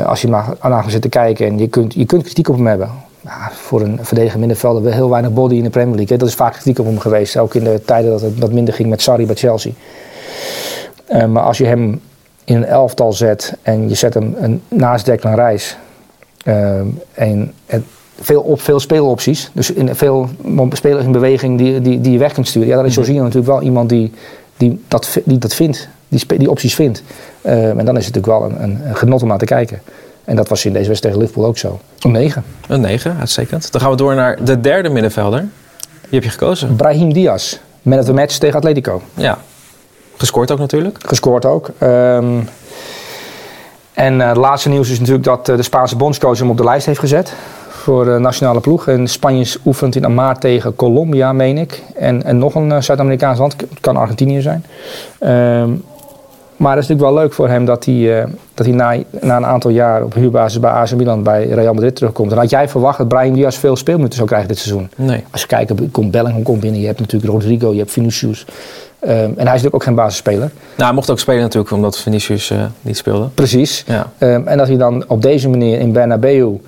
als 0.05 0.21
je 0.21 0.29
maar 0.29 0.57
aan 0.59 0.83
gaat 0.83 0.91
zitten 0.91 1.11
kijken 1.11 1.47
en 1.47 1.59
je 1.59 1.69
kunt, 1.69 1.95
je 1.95 2.07
kunt 2.07 2.23
kritiek 2.23 2.49
op 2.49 2.55
hem 2.55 2.67
hebben. 2.67 2.91
Ja, 3.21 3.51
voor 3.53 3.81
een 3.81 3.99
verdedigende 4.03 4.47
middenvelder 4.47 4.83
wel 4.83 4.93
heel 4.93 5.11
weinig 5.11 5.33
body 5.33 5.55
in 5.55 5.63
de 5.63 5.71
Premier 5.71 5.97
League. 5.97 6.19
Dat 6.19 6.29
is 6.29 6.35
vaak 6.35 6.53
kritiek 6.53 6.79
op 6.79 6.87
hem 6.87 6.99
geweest. 6.99 7.37
Ook 7.37 7.55
in 7.55 7.65
de 7.65 7.83
tijden 7.85 8.11
dat 8.11 8.21
het 8.21 8.39
wat 8.39 8.53
minder 8.53 8.75
ging 8.75 8.89
met 8.89 9.03
Sarri 9.03 9.27
bij 9.27 9.35
Chelsea. 9.35 9.73
Maar 11.29 11.43
als 11.43 11.59
je 11.59 11.67
hem 11.67 12.01
in 12.45 12.57
een 12.57 12.65
elftal 12.65 13.13
zet 13.13 13.57
en 13.63 13.89
je 13.89 13.95
zet 13.95 14.15
hem 14.15 14.35
een, 14.39 14.63
naast 14.69 15.05
Declan 15.05 15.59
en, 16.45 17.55
en 17.67 17.87
veel, 18.21 18.41
op, 18.41 18.61
veel 18.61 18.81
speelopties, 18.81 19.51
dus 19.53 19.71
in, 19.71 19.95
veel 19.95 20.29
spelers 20.73 21.05
in 21.05 21.13
beweging 21.13 21.59
die, 21.59 21.81
die, 21.81 22.01
die 22.01 22.13
je 22.13 22.19
weg 22.19 22.33
kunt 22.33 22.49
sturen, 22.49 22.69
ja, 22.69 22.77
dan 22.77 22.85
is 22.85 22.95
Jorginho 22.95 23.23
natuurlijk 23.23 23.53
wel 23.53 23.63
iemand 23.63 23.89
die, 23.89 24.13
die, 24.57 24.85
dat, 24.89 25.19
die 25.25 25.39
dat 25.39 25.55
vindt, 25.55 25.89
die, 26.09 26.39
die 26.39 26.51
opties 26.51 26.75
vindt. 26.75 27.03
Ehm, 27.43 27.79
en 27.79 27.85
dan 27.85 27.97
is 27.97 28.07
het 28.07 28.15
natuurlijk 28.15 28.27
wel 28.27 28.51
een, 28.51 28.63
een, 28.63 28.89
een 28.89 28.97
genot 28.97 29.23
om 29.23 29.29
naar 29.29 29.39
te 29.39 29.45
kijken. 29.45 29.81
En 30.25 30.37
dat 30.37 30.49
was 30.49 30.65
in 30.65 30.73
deze 30.73 30.89
wedstrijd 30.89 31.15
tegen 31.15 31.27
Liverpool 31.27 31.51
ook 31.51 31.59
zo. 31.59 31.81
Een 31.99 32.13
9. 32.13 32.45
Een 32.69 32.81
9, 32.81 33.17
uitstekend. 33.19 33.73
Dan 33.73 33.81
gaan 33.81 33.91
we 33.91 33.97
door 33.97 34.15
naar 34.15 34.45
de 34.45 34.61
derde 34.61 34.89
middenvelder. 34.89 35.41
Die 35.81 36.11
heb 36.11 36.23
je 36.23 36.31
gekozen. 36.31 36.77
Brahim 36.77 37.13
Diaz, 37.13 37.57
man 37.83 37.99
of 37.99 38.05
the 38.05 38.13
match 38.13 38.37
tegen 38.37 38.57
Atletico. 38.57 39.03
Ja. 39.15 39.39
Gescoord 40.17 40.51
ook 40.51 40.59
natuurlijk. 40.59 40.99
gescoord 41.07 41.45
ook. 41.45 41.71
Ehm, 41.79 42.39
en 43.93 44.21
eh, 44.21 44.29
het 44.29 44.37
laatste 44.37 44.69
nieuws 44.69 44.91
is 44.91 44.99
natuurlijk 44.99 45.25
dat 45.25 45.49
eh, 45.49 45.57
de 45.57 45.63
Spaanse 45.63 45.97
bondscoach 45.97 46.39
hem 46.39 46.51
op 46.51 46.57
de 46.57 46.65
lijst 46.65 46.87
heeft 46.87 46.99
gezet 46.99 47.35
voor 47.79 48.05
de 48.05 48.19
nationale 48.19 48.61
ploeg. 48.61 48.89
En 48.89 49.09
Spanje 49.09 49.57
oefent 49.65 49.97
in 49.97 50.15
maart 50.15 50.41
tegen 50.41 50.77
Colombia, 50.77 51.33
meen 51.33 51.59
ik. 51.59 51.83
En, 51.95 52.25
en 52.25 52.39
nog 52.39 52.55
een 52.55 52.73
eh, 52.73 52.81
Zuid-Amerikaans 52.81 53.39
land, 53.39 53.55
het 53.61 53.81
kan 53.81 53.97
Argentinië 53.97 54.41
zijn. 54.41 54.65
Ehm, 55.19 55.71
maar 56.57 56.75
het 56.75 56.83
is 56.83 56.89
natuurlijk 56.89 57.15
wel 57.17 57.25
leuk 57.25 57.33
voor 57.33 57.49
hem 57.49 57.65
dat 57.65 57.85
hij, 57.85 58.21
eh, 58.21 58.29
dat 58.55 58.67
hij 58.67 58.75
na, 58.75 58.97
na 59.21 59.37
een 59.37 59.47
aantal 59.47 59.71
jaar 59.71 60.05
op 60.05 60.15
huurbasis 60.15 60.61
bij 60.61 60.71
AC 60.71 60.95
Milan 60.95 61.23
bij 61.23 61.47
Real 61.47 61.75
Madrid 61.75 61.97
terugkomt. 61.97 62.33
En 62.33 62.39
had 62.39 62.51
jij 62.51 62.69
verwacht 62.69 62.99
dat 62.99 63.09
Brahim 63.09 63.35
Diaz 63.35 63.57
veel 63.57 63.77
speelminuten 63.77 64.17
zou 64.17 64.29
krijgen 64.29 64.49
dit 64.49 64.59
seizoen? 64.59 64.91
Nee. 64.97 65.25
Als 65.31 65.41
je 65.41 65.47
kijkt, 65.47 65.73
komt 65.91 66.11
Bellingham 66.11 66.43
komt 66.43 66.61
binnen, 66.61 66.81
je 66.81 66.87
hebt 66.87 67.01
natuurlijk 67.01 67.33
Rodrigo, 67.33 67.73
je 67.73 67.79
hebt 67.79 67.91
Vinicius. 67.91 68.47
Ehm, 68.99 69.13
en 69.13 69.23
hij 69.23 69.35
is 69.35 69.45
natuurlijk 69.45 69.75
ook 69.75 69.83
geen 69.83 69.95
basisspeler. 69.95 70.51
Nou, 70.75 70.85
hij 70.85 70.93
mocht 70.93 71.11
ook 71.11 71.19
spelen 71.19 71.41
natuurlijk, 71.41 71.73
omdat 71.73 71.99
Vinicius 71.99 72.51
eh, 72.51 72.65
niet 72.81 72.97
speelde. 72.97 73.29
Precies. 73.35 73.85
Ja. 73.87 74.13
Ehm, 74.19 74.47
en 74.47 74.59
dat 74.59 74.67
hij 74.67 74.77
dan 74.77 75.05
op 75.09 75.23
deze 75.23 75.49
manier 75.49 75.81
in 75.81 75.93
Bernabeu 75.93 76.61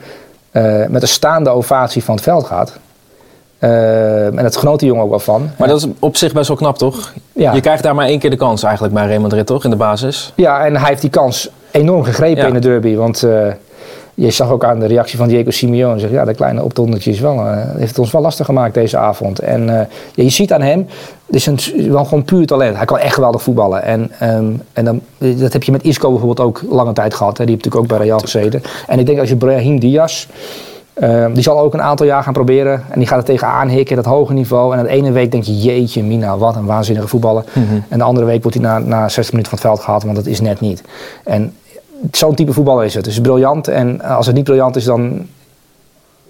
eh, 0.51 0.87
met 0.89 1.03
een 1.03 1.09
staande 1.09 1.51
ovatie 1.51 2.05
van 2.05 2.15
het 2.15 2.25
veld 2.25 2.47
gaat. 2.47 2.79
Ehm, 3.59 4.39
en 4.39 4.43
dat 4.43 4.57
genoot 4.57 4.79
die 4.79 4.89
jongen 4.89 5.05
ook 5.05 5.11
wel 5.11 5.19
van. 5.19 5.51
Maar 5.59 5.69
dat 5.69 5.79
is 5.79 5.87
op 5.99 6.17
zich 6.17 6.33
best 6.33 6.49
wel 6.49 6.57
knap, 6.57 6.79
toch? 6.79 7.13
Ja. 7.33 7.53
Je 7.53 7.61
krijgt 7.61 7.83
daar 7.83 7.95
maar 7.95 8.07
één 8.07 8.19
keer 8.19 8.31
de 8.31 8.37
kans 8.37 8.63
eigenlijk 8.63 8.95
bij 8.95 9.07
Real 9.07 9.21
Madrid, 9.21 9.47
toch? 9.47 9.65
In 9.65 9.71
de 9.71 9.77
basis. 9.77 10.33
Ja, 10.35 10.65
en 10.65 10.77
hij 10.77 10.89
heeft 10.89 11.01
die 11.01 11.11
kans 11.11 11.51
enorm 11.71 12.03
gegrepen 12.05 12.41
Ja. 12.43 12.47
in 12.47 12.53
de 12.55 12.59
derby. 12.61 12.95
Want 12.97 13.23
eh, 13.23 13.47
je 14.15 14.31
zag 14.31 14.51
ook 14.51 14.65
aan 14.65 14.81
de 14.81 14.87
reactie 14.87 15.19
van 15.19 15.29
Diego 15.29 15.51
Simeone. 15.51 15.99
Zegt, 15.99 16.13
ja, 16.13 16.25
dat 16.25 16.37
kleine 16.37 16.63
optondertje 16.63 17.11
is 17.11 17.21
wel, 17.21 17.37
eh, 17.37 17.75
heeft 17.77 17.89
het 17.89 17.99
ons 17.99 18.11
wel 18.11 18.23
lastig 18.23 18.47
gemaakt 18.47 18.75
deze 18.75 18.97
avond. 18.97 19.39
En 19.39 19.69
eh, 19.69 19.87
ja, 20.15 20.25
je 20.25 20.31
ziet 20.31 20.53
aan 20.53 20.63
hem, 20.63 20.87
het 21.27 21.35
is 21.35 21.47
een, 21.47 21.59
wel 21.91 22.05
gewoon 22.05 22.25
puur 22.25 22.47
talent. 22.47 22.77
Hij 22.77 22.85
kan 22.85 22.99
echt 22.99 23.15
geweldig 23.15 23.43
voetballen. 23.43 23.83
En, 23.83 24.11
ehm, 24.19 24.53
en 24.73 24.85
dan, 24.85 25.01
dat 25.19 25.53
heb 25.53 25.63
je 25.63 25.73
met 25.73 25.85
Isco 25.85 26.11
bijvoorbeeld 26.11 26.49
ook 26.49 26.63
lange 26.71 26.93
tijd 26.93 27.15
gehad. 27.15 27.39
Hè. 27.39 27.45
Die 27.45 27.55
heeft 27.55 27.65
natuurlijk 27.65 27.93
ook 27.93 27.99
bij 27.99 28.07
Real 28.07 28.19
gezeten. 28.19 28.63
En 28.87 28.99
ik 28.99 29.07
denk 29.07 29.19
als 29.19 29.29
je 29.29 29.37
Brahim 29.37 29.79
Diaz... 29.81 30.27
ehm, 30.95 31.33
die 31.33 31.43
zal 31.43 31.59
ook 31.59 31.75
een 31.75 31.83
aantal 31.83 32.07
jaar 32.07 32.23
gaan 32.23 32.33
proberen. 32.33 32.83
En 32.91 32.99
die 32.99 33.09
gaat 33.09 33.19
er 33.19 33.25
tegenaan 33.25 33.69
hikken, 33.69 33.97
dat 33.97 34.05
hoge 34.05 34.33
niveau. 34.33 34.73
En 34.73 34.79
aan 34.79 34.85
de 34.85 34.91
ene 34.91 35.13
week 35.13 35.31
denk 35.31 35.45
je, 35.45 35.59
jeetje 35.59 36.03
mina, 36.03 36.39
wat 36.39 36.57
een 36.57 36.67
waanzinnige 36.67 37.09
voetballer. 37.09 37.45
En 37.89 37.99
de 37.99 38.05
andere 38.05 38.27
week 38.27 38.43
wordt 38.43 38.59
hij 38.59 38.67
na, 38.67 38.79
na 38.79 39.09
60 39.09 39.33
minuten 39.33 39.51
van 39.51 39.59
het 39.59 39.69
veld 39.69 39.81
gehaald, 39.81 40.03
want 40.03 40.17
dat 40.17 40.27
is 40.27 40.41
net 40.41 40.61
niet. 40.61 40.83
En 41.25 41.53
zo'n 42.13 42.35
type 42.35 42.53
voetballer 42.53 42.85
is 42.85 42.95
het. 42.95 43.05
Dus 43.05 43.21
briljant. 43.21 43.69
En 43.69 44.01
als 44.03 44.27
het 44.27 44.35
niet 44.35 44.45
briljant 44.45 44.77
is, 44.77 44.85
dan, 44.85 45.27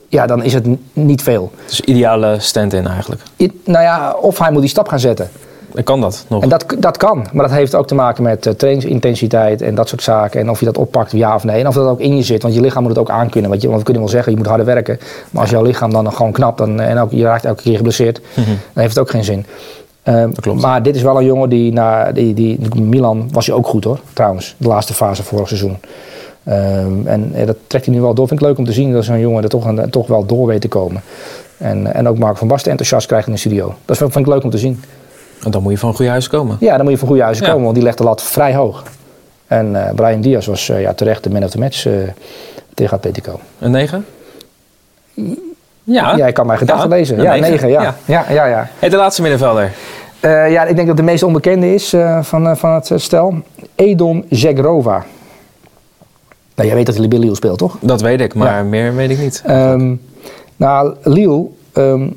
ja, 0.09 0.27
dan 0.27 0.43
is 0.43 0.53
het 0.55 0.67
niet 0.93 1.23
veel. 1.23 1.51
Dus 1.67 1.81
ideale 1.81 2.37
stand-in 2.39 2.87
eigenlijk. 2.87 3.23
I- 3.37 3.61
nou 3.65 3.83
ja, 3.85 4.13
of 4.21 4.39
hij 4.39 4.51
moet 4.53 4.61
die 4.61 4.71
stap 4.71 4.89
gaan 4.89 5.01
zetten. 5.01 5.31
En 5.75 5.85
kan 5.85 6.01
dat 6.01 6.25
nog? 6.29 6.43
En 6.43 6.49
dat, 6.49 6.65
dat 6.79 6.97
kan. 6.97 7.27
Maar 7.33 7.49
dat 7.49 7.57
heeft 7.57 7.75
ook 7.75 7.87
te 7.87 7.95
maken 7.95 8.23
met 8.23 8.47
eh, 8.47 8.53
trainingsintensiteit 8.53 9.63
en 9.63 9.75
dat 9.75 9.89
soort 9.89 10.03
zaken. 10.03 10.41
En 10.41 10.51
of 10.51 10.59
je 10.59 10.65
dat 10.65 10.79
oppakt, 10.79 11.13
ja 11.13 11.35
of 11.35 11.45
nee. 11.45 11.61
En 11.61 11.67
of 11.69 11.75
dat 11.75 11.89
ook 11.89 12.01
in 12.01 12.17
je 12.17 12.23
zit. 12.23 12.43
Want 12.43 12.55
je 12.55 12.61
lichaam 12.61 12.83
moet 12.83 12.91
het 12.91 13.01
ook 13.01 13.11
aankunnen. 13.11 13.51
Want, 13.51 13.63
je, 13.63 13.69
want 13.69 13.79
we 13.79 13.85
kunnen 13.85 14.03
wel 14.03 14.13
zeggen, 14.13 14.33
je 14.33 14.39
moet 14.39 14.47
harder 14.47 14.67
werken. 14.67 14.99
Maar 15.31 15.43
als 15.43 15.51
jouw 15.51 15.63
lichaam 15.63 15.91
dan 15.93 16.13
gewoon 16.13 16.33
knapt 16.33 16.59
dan, 16.59 16.81
en 16.81 16.99
ook, 16.99 17.11
je 17.11 17.23
raakt 17.23 17.45
elke 17.45 17.63
keer 17.63 17.77
geblesseerd, 17.77 18.21
dan 18.35 18.45
heeft 18.75 18.89
het 18.95 18.99
ook 18.99 19.11
geen 19.11 19.25
zin. 19.25 19.47
Ehm, 20.03 20.33
klopt. 20.33 20.61
Maar 20.61 20.83
dit 20.83 20.97
is 20.97 21.03
wel 21.03 21.17
een 21.19 21.25
jongen 21.25 21.49
die 21.49 21.73
naar 21.73 22.15
die, 22.15 22.35
die, 22.35 22.81
Milan 22.81 23.29
was 23.33 23.47
hij 23.47 23.55
ook 23.55 23.67
goed 23.67 23.85
hoor, 23.85 24.01
trouwens. 24.13 24.55
De 24.57 24.69
laatste 24.69 24.95
fase 24.95 25.23
vorig 25.23 25.49
seizoen. 25.49 25.77
Ehm, 26.45 27.07
en 27.07 27.33
dat 27.47 27.57
trekt 27.67 27.85
hij 27.87 27.95
nu 27.95 28.01
wel 28.01 28.15
door. 28.15 28.29
Vind 28.29 28.41
ik 28.41 28.47
leuk 28.47 28.59
om 28.59 28.65
te 28.65 28.73
zien 28.73 28.93
dat 28.93 29.05
zo'n 29.05 29.19
jongen 29.21 29.43
er 29.43 29.49
toch, 29.49 29.67
aan- 29.67 29.91
toch 29.91 30.07
wel 30.07 30.27
door 30.27 30.47
weet 30.47 30.61
te 30.61 30.69
komen. 30.69 31.03
En, 31.57 31.95
en 31.95 32.09
ook 32.09 32.19
Mark 32.19 32.37
van 32.37 32.49
Basten 32.49 32.71
enthousiast 32.71 33.07
krijgt 33.07 33.27
in 33.27 33.33
de 33.33 33.39
studio. 33.39 33.75
Dat 33.85 33.97
vind 33.97 34.17
ik 34.17 34.27
leuk 34.27 34.45
om 34.45 34.51
te 34.51 34.59
zien. 34.59 34.83
En 35.45 35.51
dan 35.51 35.63
moet 35.63 35.73
je 35.73 35.79
van 35.79 35.89
een 35.89 35.95
goede 35.95 36.11
huis 36.11 36.29
komen. 36.29 36.57
Ja, 36.61 36.73
dan 36.75 36.83
moet 36.83 36.93
je 36.93 36.99
van 36.99 37.09
goede 37.09 37.23
huizen 37.23 37.45
Ja. 37.45 37.49
komen, 37.51 37.65
want 37.65 37.77
die 37.77 37.85
legt 37.85 37.99
de 37.99 38.05
lat 38.05 38.23
vrij 38.23 38.55
hoog. 38.55 38.83
En 39.47 39.87
eh 39.87 39.95
Brian 39.95 40.21
Diaz 40.21 40.47
was 40.47 40.69
eh, 40.69 40.81
ja, 40.81 40.93
terecht 40.95 41.23
de 41.25 41.31
man 41.31 41.45
of 41.45 41.51
the 41.51 41.59
match 41.59 41.87
eh, 41.87 41.93
tegen 42.75 42.97
Atletico. 42.97 43.41
Een 43.59 43.71
9? 43.71 44.05
Ja. 45.93 46.17
Jij 46.17 46.33
kan 46.33 46.47
mijn 46.47 46.59
gedachten 46.59 46.91
Ja, 46.91 46.97
lezen. 46.97 47.23
Ja, 47.23 47.35
negen. 47.35 47.51
9. 47.51 47.69
ja. 47.69 47.83
Ja. 47.83 47.95
Ja. 48.05 48.25
Ja, 48.29 48.45
ja, 48.45 48.69
Hey, 48.79 48.89
de 48.89 48.97
laatste 48.97 49.23
middenvelder. 49.23 49.73
Eh, 50.21 50.51
ja, 50.51 50.65
ik 50.65 50.77
denk 50.77 50.89
dat 50.89 50.97
de 50.97 51.03
meest 51.03 51.23
onbekende 51.23 51.75
is 51.75 51.93
eh, 51.93 52.23
van, 52.23 52.49
eh, 52.49 52.57
van 52.57 52.71
het 52.71 52.93
stel. 52.95 53.35
Edon 53.75 54.25
Zegrova. 54.31 55.05
Nou, 56.55 56.69
jij 56.69 56.75
weet 56.75 56.87
dat 56.87 56.97
hij 56.97 57.09
bij 57.09 57.19
Lille 57.19 57.35
speelt, 57.35 57.59
toch? 57.59 57.77
Dat 57.81 58.01
weet 58.01 58.21
ik, 58.21 58.35
maar 58.35 58.65
meer 58.65 58.95
weet 58.95 59.11
ik 59.11 59.19
niet. 59.19 59.43
Ehm, 59.47 59.95
nou, 60.57 60.95
Lille 61.03 61.47
ehm, 61.73 62.09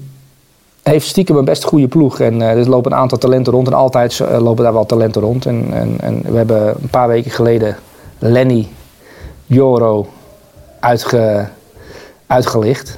heeft 0.83 1.07
stiekem 1.07 1.35
een 1.35 1.45
best 1.45 1.63
goede 1.63 1.87
ploeg. 1.87 2.19
En 2.19 2.41
er 2.41 2.69
lopen 2.69 2.91
een 2.91 2.97
aantal 2.97 3.17
talenten 3.17 3.53
rond. 3.53 3.67
En 3.67 3.73
altijd 3.73 4.19
lopen 4.39 4.63
daar 4.63 4.73
wel 4.73 4.85
talenten 4.85 5.21
rond. 5.21 5.45
En, 5.45 5.67
en, 5.71 5.95
en 5.99 6.21
we 6.27 6.37
hebben 6.37 6.67
een 6.67 6.89
paar 6.89 7.07
weken 7.07 7.31
geleden 7.31 7.75
Lenny 8.19 8.67
Joro 9.45 10.07
uitge, 10.79 11.47
uitgelicht. 12.27 12.97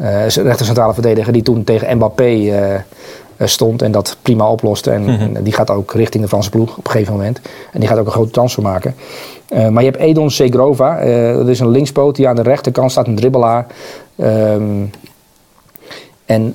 Eh, 0.00 0.26
is 0.26 0.36
een 0.36 0.44
rechter 0.44 0.66
centrale 0.66 0.92
verdediger 0.92 1.32
die 1.32 1.42
toen 1.42 1.64
tegen 1.64 1.96
Mbappé 1.96 2.24
eh, 2.24 2.74
eh, 2.74 2.82
stond 3.36 3.82
en 3.82 3.92
dat 3.92 4.16
prima 4.22 4.50
oploste. 4.50 4.90
En, 4.90 5.02
Mhm. 5.02 5.36
en 5.36 5.42
die 5.42 5.52
gaat 5.52 5.70
ook 5.70 5.92
richting 5.92 6.22
de 6.22 6.28
Franse 6.28 6.50
ploeg 6.50 6.76
op 6.76 6.84
een 6.84 6.90
gegeven 6.90 7.12
moment. 7.12 7.40
En 7.72 7.80
die 7.80 7.88
gaat 7.88 7.98
ook 7.98 8.06
een 8.06 8.12
grote 8.12 8.30
transfer 8.30 8.62
maken. 8.62 8.94
Maar 9.70 9.82
je 9.82 9.90
hebt 9.90 10.02
Edon 10.02 10.30
Segrova, 10.30 11.04
dat 11.34 11.48
is 11.48 11.60
een 11.60 11.68
linkspoot 11.68 12.16
die 12.16 12.28
aan 12.28 12.36
de 12.36 12.42
rechterkant 12.42 12.90
staat, 12.90 13.06
een 13.06 13.16
dribbelaar. 13.16 13.66
Ehm, 14.16 14.84
en 16.26 16.54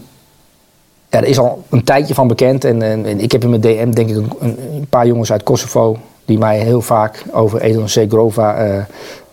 ja, 1.10 1.20
er 1.22 1.28
is 1.28 1.40
al 1.40 1.64
een 1.70 1.84
tijdje 1.84 2.14
van 2.14 2.28
bekend. 2.28 2.64
En, 2.64 2.82
en, 2.82 3.06
en 3.06 3.20
ik 3.20 3.32
heb 3.32 3.44
in 3.44 3.50
mijn 3.50 3.62
DM 3.62 3.92
denk 3.92 4.10
ik 4.10 4.16
een, 4.16 4.32
een, 4.40 4.88
paar 4.90 5.08
jongens 5.08 5.32
uit 5.32 5.44
Kosovo 5.44 5.98
die 6.26 6.38
mij 6.38 6.60
heel 6.60 6.82
vaak 6.82 7.24
over 7.32 7.62
Edon 7.62 7.90
Segrova 7.90 8.86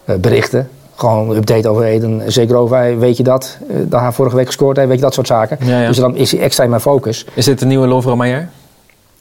berichten. 0.04 0.68
Gewoon 1.02 1.30
een 1.30 1.36
update 1.36 1.68
over 1.68 1.84
Eden 1.84 2.32
Zegrova. 2.32 2.96
Weet 2.96 3.16
je 3.16 3.22
dat? 3.22 3.58
Eh, 3.68 3.76
dat 3.82 4.00
hij 4.00 4.12
vorige 4.12 4.36
week 4.36 4.46
gescoord 4.46 4.76
heeft. 4.76 4.88
Weet 4.88 4.98
je 4.98 5.04
dat 5.04 5.14
soort 5.14 5.26
zaken? 5.26 5.58
Ja, 5.60 5.80
ja. 5.80 5.86
Dus 5.86 5.96
dan 5.96 6.16
is 6.16 6.32
hij 6.32 6.40
extra 6.40 6.64
in 6.64 6.70
mijn 6.70 6.82
focus. 6.82 7.26
Is 7.34 7.44
dit 7.44 7.58
de 7.58 7.66
nieuwe 7.66 7.86
Lovro 7.86 8.16
Maier? 8.16 8.48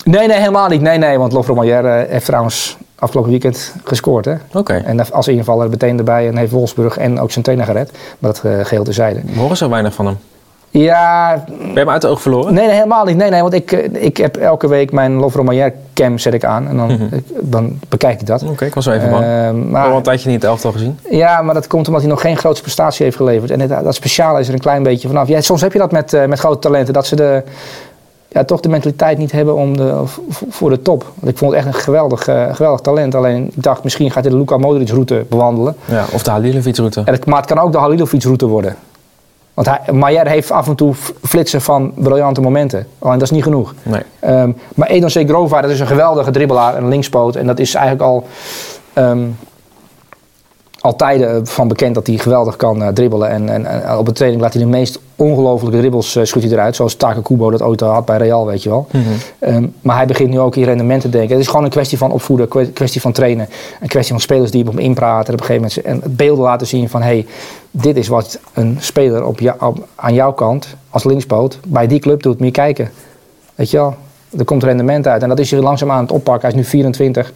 Nee, 0.04 0.28
nee, 0.28 0.38
helemaal 0.38 0.67
niet. 0.67 0.82
Nee, 0.82 0.98
nee, 0.98 1.17
want 1.17 1.48
Maier 1.48 1.86
eh, 1.86 2.10
heeft 2.10 2.26
trouwens 2.26 2.78
afgelopen 2.96 3.32
weekend 3.32 3.74
gescoord. 3.84 4.26
Hè? 4.26 4.34
Oké. 4.54 4.74
En 4.74 5.12
als 5.12 5.28
invaller 5.28 5.70
meteen 5.70 5.98
erbij 5.98 6.28
en 6.28 6.38
heeft 6.38 6.52
Wolfsburg 6.52 6.98
en 6.98 7.20
ook 7.20 7.32
zijn 7.32 7.44
trainer 7.44 7.67
gered. 7.67 7.91
Maar 8.20 8.32
dat 8.32 8.39
geheel 8.67 8.84
terzijde. 8.84 9.22
We 9.26 9.39
horen 9.39 9.58
zo 9.58 9.70
weinig 9.70 9.94
van 9.94 10.06
hem. 10.06 10.17
Ja, 10.73 11.43
Ben 11.47 11.57
je 11.73 11.79
hem 11.79 11.89
uit 11.89 12.01
de 12.01 12.07
oog 12.07 12.21
verloren? 12.21 12.53
nee, 12.53 12.65
nee, 12.65 12.75
helemaal 12.75 13.05
niet. 13.05 13.15
Nee, 13.15 13.29
nee, 13.29 13.41
want 13.41 13.53
ik, 13.53 13.71
eh, 13.71 14.03
ik 14.03 14.17
heb 14.17 14.38
elke 14.38 14.67
week 14.67 14.91
mijn 14.91 15.13
Lofro 15.13 15.43
Maier 15.43 15.73
cam 15.93 16.17
zet 16.17 16.34
ik 16.34 16.45
aan. 16.45 16.67
En 16.67 16.77
dan, 16.77 16.91
Mhm. 16.91 17.03
ik- 17.15 17.25
dan 17.41 17.79
bekijk 17.89 18.21
ik 18.21 18.27
dat. 18.27 18.43
Oké, 18.43 18.65
ik 18.65 18.73
was 18.73 18.86
wel 18.86 18.95
even 18.95 19.10
bang. 19.10 19.23
Heb 19.25 19.53
maar, 19.71 19.89
al 19.89 19.97
een 19.97 20.03
tijdje 20.03 20.29
niet 20.29 20.41
het 20.41 20.49
elftal 20.49 20.71
gezien. 20.71 20.99
Ja, 21.10 21.41
maar 21.41 21.53
dat 21.53 21.67
komt 21.67 21.88
omdat 21.88 22.01
hij 22.01 22.12
nog 22.12 22.21
geen 22.21 22.38
grootste 22.38 22.63
prestatie 22.63 23.05
heeft 23.05 23.17
geleverd. 23.17 23.51
En 23.51 23.60
het, 23.60 23.69
dat 23.84 23.95
speciale 23.95 24.39
is 24.39 24.47
er 24.47 24.53
een 24.53 24.60
klein 24.60 24.84
beetje 24.84 25.07
vanaf. 25.07 25.27
Ja, 25.27 25.41
soms 25.41 25.62
heb 25.62 25.73
je 25.73 25.79
dat 25.79 25.91
met, 25.91 26.13
eh, 26.13 26.25
met 26.25 26.39
grote 26.39 26.60
talenten, 26.60 26.93
dat 26.93 27.05
ze 27.07 27.15
de, 27.15 27.43
ja, 28.27 28.43
toch 28.43 28.60
de 28.60 28.69
mentaliteit 28.69 29.17
niet 29.17 29.31
hebben 29.31 29.55
om 29.55 29.77
de, 29.77 29.93
voor 30.49 30.69
de 30.69 30.81
top. 30.81 31.03
Want 31.15 31.31
ik 31.31 31.38
vond 31.38 31.51
het 31.53 31.65
echt 31.65 31.75
een 31.75 31.81
geweldig, 31.81 32.23
geweldig 32.51 32.79
talent. 32.81 33.15
Alleen 33.15 33.51
ik 33.55 33.63
dacht, 33.63 33.84
misschien 33.84 34.12
gaat 34.12 34.23
hij 34.23 34.31
de 34.34 34.38
Luka 34.38 34.57
Modric 34.57 34.89
route 34.89 35.25
bewandelen. 35.29 35.75
Ja, 35.86 36.05
of 36.13 36.23
de 36.23 36.31
Halilovic 36.31 36.75
route. 36.77 37.01
En 37.05 37.13
het, 37.13 37.25
maar 37.25 37.38
het 37.41 37.45
kan 37.45 37.60
ook 37.60 37.71
de 37.71 37.77
Halilovic 37.77 38.23
route 38.23 38.45
worden. 38.47 38.75
Want 39.54 39.68
hij, 39.68 39.94
Maier 39.94 40.28
heeft 40.28 40.52
af 40.52 40.68
en 40.68 40.76
toe 40.76 40.94
flitsen 41.24 41.62
van 41.62 41.92
briljante 41.96 42.42
momenten. 42.42 42.88
Alleen 43.00 43.20
dat 43.20 43.28
is 43.28 43.36
niet 43.36 43.44
genoeg. 43.44 43.74
Nee. 43.84 44.02
Ehm, 44.20 44.52
maar 44.76 44.88
Edon 44.88 45.10
Segrova, 45.10 45.62
dat 45.62 45.72
is 45.72 45.80
een 45.80 45.88
geweldige 45.88 46.32
dribbelaar, 46.32 46.78
een 46.78 46.88
linkspoot. 46.88 47.36
En 47.36 47.48
dat 47.48 47.60
is 47.60 47.74
eigenlijk 47.74 48.06
al, 48.06 48.28
ehm 48.94 49.20
al 50.82 50.96
tijden 50.96 51.48
van 51.48 51.67
bekend 51.67 51.96
dat 51.96 52.08
hij 52.08 52.17
geweldig 52.17 52.56
kan 52.56 52.84
eh, 52.84 52.88
dribbelen. 52.88 53.30
En, 53.30 53.50
en, 53.50 53.65
en 53.65 53.98
op 53.98 54.06
de 54.06 54.12
training 54.12 54.41
laat 54.41 54.54
hij 54.54 54.62
de 54.63 54.70
meest 54.70 55.00
ongelofelijke 55.15 55.80
dribbles 55.80 56.15
uh, 56.15 56.24
hij 56.24 56.52
eruit. 56.52 56.76
Zoals 56.76 56.96
Taka 56.96 57.22
Kubo 57.22 57.52
dat 57.52 57.62
ooit 57.62 57.80
had 57.80 58.06
bij 58.06 58.17
Real, 58.17 58.46
weet 58.46 58.63
je 58.63 58.70
wel. 58.70 58.88
Mhm. 58.91 59.04
Ehm, 59.39 59.67
maar 59.82 59.96
hij 59.96 60.06
begint 60.06 60.30
nu 60.30 60.39
ook 60.39 60.56
in 60.56 60.63
rendement 60.63 61.02
te 61.02 61.10
denken. 61.10 61.32
Het 61.32 61.39
is 61.39 61.48
gewoon 61.48 61.63
een 61.63 61.70
kwestie 61.70 61.98
van 61.98 62.12
opvoeden, 62.12 62.48
een 62.52 62.74
kwestie 62.74 63.02
van 63.02 63.12
trainen. 63.12 63.50
Een 63.82 63.88
kwestie 63.88 64.12
van 64.13 64.22
spelers 64.22 64.52
die 64.52 64.62
op 64.62 64.67
hem 64.67 64.80
inpraten. 64.80 65.28
En 65.28 65.34
op 65.34 65.39
een 65.39 65.46
gegeven 65.46 65.84
moment 65.86 66.04
en 66.06 66.15
beelden 66.15 66.44
laten 66.44 66.67
zien 66.67 66.89
van... 66.89 67.02
Hey, 67.02 67.26
dit 67.72 67.98
is 67.98 68.08
wat 68.08 68.39
een 68.54 68.78
speler 68.80 69.26
op 69.26 69.39
jou- 69.39 69.58
op- 69.60 69.88
aan 69.96 70.13
jouw 70.13 70.34
kant 70.34 70.76
als 70.89 71.04
linkspoot 71.04 71.60
bij 71.67 71.88
die 71.88 72.00
club 72.00 72.24
doet. 72.24 72.39
Je 72.39 72.52
kijken. 72.52 72.91
Weet 73.56 73.72
je 73.72 73.78
wel, 73.78 73.96
er 74.38 74.46
komt 74.46 74.63
rendement 74.63 75.08
uit. 75.08 75.22
En 75.22 75.30
dat 75.30 75.39
is 75.39 75.52
hij 75.52 75.60
langzaam 75.60 75.91
aan 75.91 76.02
het 76.02 76.12
oppakken. 76.12 76.50
Hij 76.50 76.60
is 76.60 76.63
nu 76.63 76.70
24. 76.70 77.34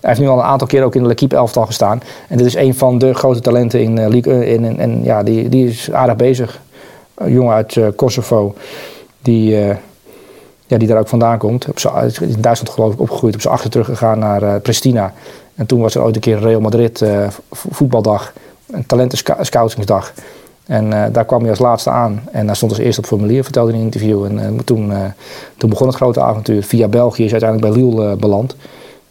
Hij 0.00 0.10
heeft 0.10 0.20
nu 0.20 0.28
al 0.28 0.38
een 0.38 0.44
aantal 0.44 0.66
keer 0.66 0.84
ook 0.84 0.94
in 0.94 1.02
de 1.02 1.08
L'Equipe 1.08 1.36
elftal 1.36 1.66
gestaan. 1.66 2.00
En 2.28 2.36
dit 2.36 2.46
is 2.46 2.54
een 2.54 2.74
van 2.74 2.98
de 2.98 3.14
grote 3.14 3.40
talenten 3.40 3.80
in 3.80 3.96
uh, 3.96 4.08
Ligue 4.08 4.44
1. 4.44 4.64
En, 4.64 4.78
en 4.78 5.04
ja, 5.04 5.22
die, 5.22 5.48
die 5.48 5.68
is 5.68 5.92
aardig 5.92 6.16
bezig. 6.16 6.60
Een 7.14 7.32
jongen 7.32 7.54
uit 7.54 7.74
uh, 7.74 7.86
Kosovo. 7.96 8.54
Die, 9.22 9.66
uh, 9.66 9.76
ja, 10.66 10.78
die 10.78 10.88
daar 10.88 10.98
ook 10.98 11.08
vandaan 11.08 11.38
komt. 11.38 11.68
Op 11.68 11.78
in 12.20 12.40
Duitsland 12.40 12.74
geloof 12.74 12.92
ik 12.92 13.00
opgegroeid. 13.00 13.34
Op 13.34 13.40
zijn 13.40 13.54
achter 13.54 13.70
teruggegaan 13.70 14.18
naar 14.18 14.60
Pristina. 14.60 15.12
En 15.54 15.66
toen 15.66 15.80
was 15.80 15.94
er 15.94 16.02
ooit 16.02 16.14
een 16.14 16.20
keer 16.20 16.38
Real 16.38 16.60
Madrid 16.60 17.04
voetbaldag. 17.50 18.32
Een 18.70 18.86
talentenscoutsingsdag. 18.86 20.12
En 20.66 21.12
daar 21.12 21.24
kwam 21.24 21.40
hij 21.40 21.50
als 21.50 21.58
laatste 21.58 21.90
aan. 21.90 22.22
En 22.32 22.46
daar 22.46 22.56
stond 22.56 22.72
als 22.72 22.80
eerste 22.80 23.00
op 23.00 23.06
formulier, 23.06 23.42
vertelde 23.44 23.72
in 23.72 23.78
een 23.78 23.84
interview. 23.84 24.24
En 24.24 24.64
toen, 24.64 24.92
toen 25.56 25.70
begon 25.70 25.86
het 25.86 25.96
grote 25.96 26.20
avontuur. 26.20 26.62
Via 26.62 26.88
België 26.88 27.24
is 27.24 27.30
hij 27.30 27.40
uiteindelijk 27.40 27.74
bij 27.74 27.82
Lille 27.82 28.16
beland. 28.16 28.56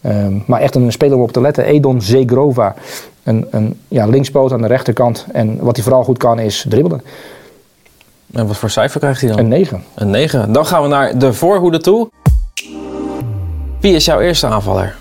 Um, 0.06 0.44
maar 0.48 0.62
echt 0.62 0.76
een 0.76 0.92
speler 0.92 1.18
om 1.18 1.24
op 1.24 1.32
te 1.32 1.42
letten. 1.42 1.66
Edon 1.66 2.02
Zegrova. 2.02 2.76
Een, 3.24 3.48
een 3.50 3.80
ja, 3.88 4.06
linkspoot 4.06 4.52
aan 4.52 4.62
de 4.62 4.68
rechterkant. 4.68 5.26
En 5.32 5.58
wat 5.60 5.76
hij 5.76 5.84
vooral 5.84 6.04
goed 6.04 6.18
kan 6.18 6.40
is 6.40 6.66
dribbelen. 6.70 7.02
En 8.32 8.48
wat 8.48 8.58
voor 8.58 8.70
cijfer 8.70 9.00
krijgt 9.00 9.22
hij 9.22 9.30
dan? 9.30 9.40
Een 9.40 9.48
9. 9.48 9.84
Een 9.96 10.10
9. 10.10 10.52
Dan 10.54 10.66
gaan 10.66 10.82
we 10.82 10.88
naar 10.88 11.18
de 11.18 11.34
voorhoede 11.34 11.80
toe. 11.80 12.10
Wie 13.80 13.96
is 13.96 14.06
jouw 14.06 14.20
eerste 14.20 14.48
aanvaller? 14.48 14.96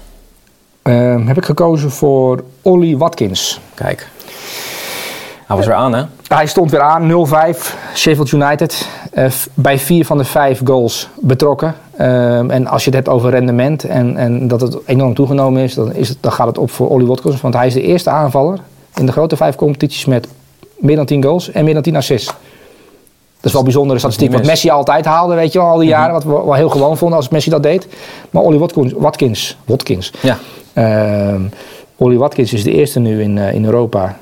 Uh, 0.83 1.27
heb 1.27 1.37
ik 1.37 1.45
gekozen 1.45 1.91
voor 1.91 2.45
Ollie 2.63 2.99
Watkins. 2.99 3.61
Kijk. 3.75 4.09
Hij 5.47 5.57
was 5.57 5.67
weer 5.67 5.75
aan, 5.75 5.95
hè? 5.95 6.05
Hij 6.29 6.47
stond 6.47 6.71
weer 6.71 6.81
aan, 6.81 7.27
0-5, 7.55 7.59
Sheffield 7.95 8.33
United. 8.33 8.89
Uh, 9.15 9.31
bij 9.55 9.79
vier 9.79 10.07
van 10.07 10.19
de 10.19 10.25
vijf 10.25 10.61
goals 10.65 11.09
betrokken. 11.15 11.75
Uh, 11.99 12.51
en 12.51 12.67
als 12.67 12.85
je 12.85 12.91
het 12.91 12.99
hebt 12.99 13.09
over 13.09 13.31
rendement 13.31 13.85
en, 13.85 14.17
en 14.17 14.49
dat 14.49 14.61
het 14.61 14.77
enorm 14.87 15.15
toegenomen 15.15 15.63
is 15.63 15.75
dan, 15.75 15.93
is 15.93 16.09
het, 16.09 16.19
dan 16.21 16.33
gaat 16.33 16.47
het 16.47 16.59
op 16.59 16.71
voor 16.71 16.89
Ollie 16.89 17.07
Watkins. 17.07 17.41
Want 17.41 17.55
hij 17.55 17.67
is 17.67 17.75
de 17.75 17.83
eerste 17.83 18.11
aanvaller 18.11 18.59
in 18.95 19.07
de 19.07 19.13
grote 19.13 19.37
vijf 19.37 19.55
competities 19.55 20.05
met 20.05 20.29
meer 20.79 20.97
dan 20.97 21.07
10 21.07 21.23
goals 21.23 21.51
en 21.51 21.65
meer 21.65 21.75
dan 21.75 21.83
10 21.83 21.97
assists. 21.97 22.27
Dat 22.27 23.53
is 23.53 23.53
wel 23.53 23.61
een 23.61 23.67
bijzondere 23.67 23.99
statistiek, 23.99 24.33
wat 24.33 24.47
Messi 24.47 24.71
altijd 24.71 25.05
haalde, 25.05 25.35
weet 25.35 25.53
je 25.53 25.59
wel, 25.59 25.69
al 25.69 25.79
die 25.79 25.89
jaren. 25.89 26.13
Wat 26.13 26.25
we 26.25 26.31
wel 26.31 26.55
heel 26.55 26.69
gewoon 26.69 26.97
vonden 26.97 27.17
als 27.17 27.29
Messi 27.29 27.51
dat 27.51 27.63
deed. 27.63 27.87
Maar 28.31 28.43
Ollie 28.43 28.59
Watkins, 28.59 28.93
Watkins, 28.93 29.57
Watkins. 29.65 30.13
Ja. 30.23 30.39
Uh, 30.75 31.41
Ollie 31.97 32.19
Watkins 32.19 32.53
is 32.53 32.63
de 32.63 32.73
eerste 32.73 33.01
nu 33.01 33.23
in, 33.23 33.37
uh, 33.37 33.55
in 33.55 33.65
Europa 33.65 34.19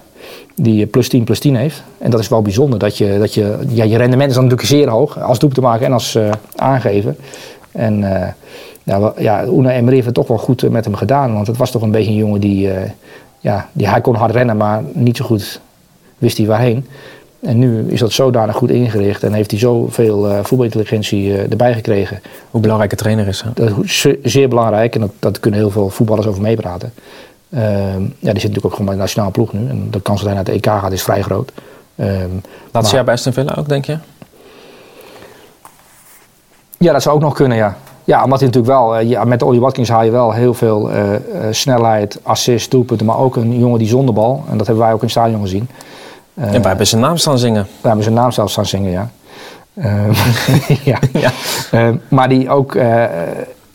die 0.55 0.87
plus 0.87 1.09
10 1.09 1.25
plus 1.25 1.39
10 1.39 1.57
heeft. 1.57 1.83
En 1.99 2.11
dat 2.11 2.21
is 2.21 2.29
wel 2.29 2.43
bijzonder. 2.43 2.79
Dat 2.79 2.99
je, 2.99 3.19
dat 3.19 3.35
je, 3.35 3.59
ja, 3.69 3.85
je 3.85 3.97
rendement 3.97 4.31
is 4.31 4.35
dan 4.35 4.45
natuurlijk 4.45 4.71
zeer 4.71 4.89
hoog. 4.89 5.21
Als 5.21 5.39
doelpunt 5.39 5.55
te 5.55 5.61
maken 5.61 5.87
en 5.87 5.93
als 5.93 6.17
uh, 6.17 6.31
aangeven. 6.57 7.17
En 7.73 8.01
uh, 8.03 8.27
ja, 8.83 9.13
ja, 9.19 9.45
Una 9.45 9.73
Emery 9.73 9.95
heeft 9.95 10.07
het 10.07 10.15
toch 10.15 10.29
wel 10.29 10.39
goed 10.39 10.71
met 10.71 10.85
hem 10.85 10.95
gedaan. 10.95 11.35
Want 11.35 11.47
het 11.47 11.57
was 11.57 11.71
toch 11.71 11.83
een 11.83 11.91
beetje 11.91 12.11
een 12.11 12.17
jongen 12.17 12.41
die... 12.41 12.69
Uh, 12.69 12.81
ja, 13.43 13.69
die 13.73 13.89
hij 13.89 14.01
kon 14.01 14.15
hard 14.15 14.33
rennen, 14.33 14.57
maar 14.57 14.83
niet 14.93 15.17
zo 15.17 15.25
goed 15.25 15.61
wist 16.19 16.37
hij 16.39 16.47
waarheen. 16.47 16.87
En 17.41 17.59
nu 17.59 17.85
is 17.89 18.01
dat 18.01 18.13
zodanig 18.13 18.57
goed 18.57 18.71
ingericht 18.71 19.23
en 19.23 19.33
heeft 19.33 19.51
hij 19.51 19.61
zoveel 19.61 20.29
uh, 20.29 20.39
voetbalintelligentie 20.43 21.27
uh, 21.27 21.51
erbij 21.51 21.75
gekregen. 21.75 22.21
Hoe 22.51 22.61
belangrijk 22.61 22.93
een 22.93 22.99
trainer 22.99 23.29
is, 23.29 23.41
hè? 23.41 23.51
Dat 23.55 23.85
is 23.85 24.07
zeer 24.23 24.49
belangrijk 24.49 24.95
en 24.95 25.01
dat, 25.01 25.11
dat 25.19 25.41
kunnen 25.41 25.61
heel 25.61 25.71
veel 25.71 25.89
voetballers 25.89 26.27
over 26.27 26.43
meepraten. 26.43 26.93
Uh, 27.49 27.61
ja, 27.61 27.99
die 27.99 28.01
zit 28.21 28.35
natuurlijk 28.35 28.65
ook 28.65 28.71
gewoon 28.71 28.87
bij 28.87 28.95
de 28.95 29.01
nationale 29.01 29.33
ploeg 29.33 29.53
nu. 29.53 29.69
En 29.69 29.89
de 29.91 30.01
kans 30.01 30.19
dat 30.19 30.27
hij 30.27 30.35
naar 30.35 30.45
de 30.45 30.53
EK 30.53 30.67
gaat 30.67 30.93
is 30.93 31.03
vrij 31.03 31.23
groot. 31.23 31.53
Um, 31.97 32.41
Laat 32.71 32.89
ze 32.89 32.95
jij 32.95 33.05
bij 33.05 33.15
Aston 33.15 33.33
Villa 33.33 33.55
ook, 33.59 33.69
denk 33.69 33.85
je? 33.85 33.99
Ja, 36.83 36.93
dat 36.93 37.03
zou 37.03 37.15
ook 37.15 37.21
nog 37.21 37.35
kunnen, 37.35 37.57
ja. 37.57 37.77
Ja, 38.05 38.25
omdat 38.25 38.41
hij 38.41 38.49
natuurlijk 38.49 38.75
wel, 38.75 39.01
uh, 39.01 39.09
ja, 39.09 39.25
met 39.25 39.43
Ollie 39.43 39.61
Watkins 39.61 39.89
haal 39.89 40.05
je 40.05 40.11
wel 40.11 40.33
heel 40.33 40.55
veel 40.55 40.91
uh, 40.91 41.13
uh, 41.13 41.19
snelheid, 41.51 42.21
assist, 42.23 42.71
doelpunten. 42.71 43.07
Maar 43.07 43.19
ook 43.19 43.37
een 43.37 43.59
jongen 43.59 43.79
die 43.79 43.89
zonder 43.89 44.15
bal. 44.15 44.45
En 44.51 44.59
dat 44.59 44.67
hebben 44.67 44.85
wij 44.85 44.93
ook 44.93 45.01
in 45.01 45.07
het 45.07 45.17
stadion 45.17 45.41
gezien. 45.41 45.69
en 46.35 46.51
wij 46.53 46.61
hebben 46.61 46.87
zijn 46.87 47.01
naam 47.01 47.17
staan 47.17 47.39
zingen. 47.39 47.63
Wij 47.63 47.69
hebben 47.83 48.03
zijn 48.03 48.15
naam 48.15 48.31
zelfs 48.31 48.53
staan 48.53 48.67
zingen, 48.67 48.91
ja. 48.91 49.11
ja. 50.85 50.99
ja. 51.13 51.31
Ehm, 51.71 51.97
maar 52.09 52.29
die 52.29 52.51
ook 52.51 52.77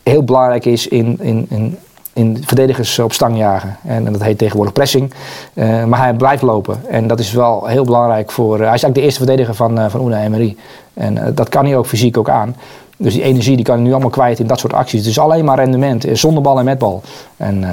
heel 0.02 0.24
belangrijk 0.24 0.64
is 0.64 0.88
in, 0.88 1.18
in, 1.20 1.46
in 1.48 1.78
in 2.12 2.42
verdedigers 2.46 2.98
op 2.98 3.12
stang 3.12 3.36
jagen. 3.36 3.76
En, 3.84 4.06
en 4.06 4.12
dat 4.12 4.22
heet 4.22 4.38
tegenwoordig 4.38 4.74
pressing. 4.74 5.12
Uh, 5.54 5.84
maar 5.84 5.98
hij 5.98 6.14
blijft 6.14 6.42
lopen. 6.42 6.80
En 6.88 7.06
dat 7.06 7.18
is 7.18 7.32
wel 7.32 7.66
heel 7.66 7.84
belangrijk 7.84 8.30
voor... 8.30 8.48
Hij 8.48 8.62
is 8.62 8.66
eigenlijk 8.66 8.94
de 8.94 9.00
eerste 9.00 9.18
verdediger 9.18 9.54
van, 9.54 9.90
van 9.90 10.06
Una 10.06 10.22
Emery. 10.22 10.56
En 10.94 11.34
dat 11.34 11.48
kan 11.48 11.64
hij 11.64 11.76
ook 11.76 11.86
fysiek 11.86 12.18
ook 12.18 12.28
aan. 12.28 12.56
Dus 12.98 13.12
die 13.12 13.22
energie 13.22 13.56
die 13.56 13.64
kan 13.64 13.74
hij 13.74 13.84
nu 13.84 13.90
allemaal 13.90 14.10
kwijt 14.10 14.38
in 14.38 14.46
dat 14.46 14.58
soort 14.58 14.72
acties. 14.72 15.00
Het 15.00 15.08
is 15.08 15.18
alleen 15.18 15.44
maar 15.44 15.56
rendement. 15.56 16.06
Zonder 16.12 16.42
bal 16.42 16.58
en 16.58 16.64
met 16.64 16.78
bal. 16.78 17.02
En 17.36 17.64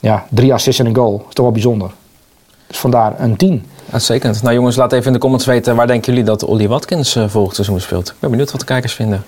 ja, 0.00 0.26
drie 0.30 0.52
assists 0.52 0.80
en 0.80 0.86
een 0.86 0.96
goal. 0.96 1.24
is 1.28 1.34
toch 1.34 1.44
wel 1.44 1.52
bijzonder. 1.52 1.90
Dus 2.66 2.78
vandaar 2.78 3.20
een 3.20 3.36
10. 3.36 3.66
Uitstekend. 3.90 4.42
Nou 4.42 4.54
jongens, 4.54 4.76
laat 4.76 4.92
even 4.92 5.06
in 5.06 5.12
de 5.12 5.18
comments 5.18 5.46
weten... 5.46 5.76
waar 5.76 5.86
denken 5.86 6.12
jullie 6.12 6.26
dat 6.26 6.44
Ollie 6.44 6.68
Watkins 6.68 7.18
volgend 7.26 7.54
seizoen 7.54 7.80
speelt. 7.80 8.08
Ik 8.08 8.14
ben 8.20 8.30
benieuwd 8.30 8.50
wat 8.50 8.60
de 8.60 8.66
kijkers 8.66 8.92
vinden. 8.92 9.24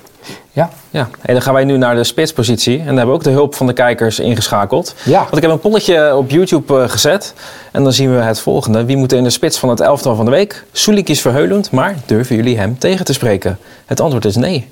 Ja. 0.53 0.71
ja. 0.91 1.09
En 1.23 1.33
dan 1.33 1.43
gaan 1.43 1.55
wij 1.55 1.65
nu 1.65 1.77
naar 1.77 1.95
de 1.95 2.05
spitspositie. 2.05 2.79
En 2.79 2.85
daar 2.85 2.87
hebben 2.87 3.07
we 3.07 3.13
ook 3.13 3.23
de 3.23 3.31
hulp 3.31 3.55
van 3.55 3.67
de 3.67 3.73
kijkers 3.73 4.19
ingeschakeld. 4.19 4.95
Ja. 5.05 5.19
Want 5.19 5.37
ik 5.37 5.43
heb 5.43 5.51
een 5.51 5.61
polletje 5.61 6.17
op 6.17 6.31
YouTube 6.31 6.75
uh, 6.75 6.89
gezet. 6.89 7.35
En 7.73 7.83
dan 7.83 7.93
zien 7.93 8.15
we 8.15 8.21
het 8.21 8.41
volgende. 8.41 8.85
Wie 8.85 8.97
moet 8.97 9.13
in 9.13 9.23
de 9.23 9.31
spits 9.31 9.59
van 9.59 9.69
het 9.69 9.81
elftal 9.81 10.15
van 10.15 10.25
de 10.25 10.31
week? 10.31 10.65
Soelik 10.73 11.09
is 11.09 11.21
verheulend, 11.21 11.71
maar 11.71 11.97
durven 12.07 12.37
jullie 12.37 12.59
hem 12.59 12.79
tegen 12.79 13.05
te 13.05 13.13
spreken? 13.13 13.59
Het 13.87 14.01
antwoord 14.01 14.25
is 14.25 14.37
nee. 14.37 14.69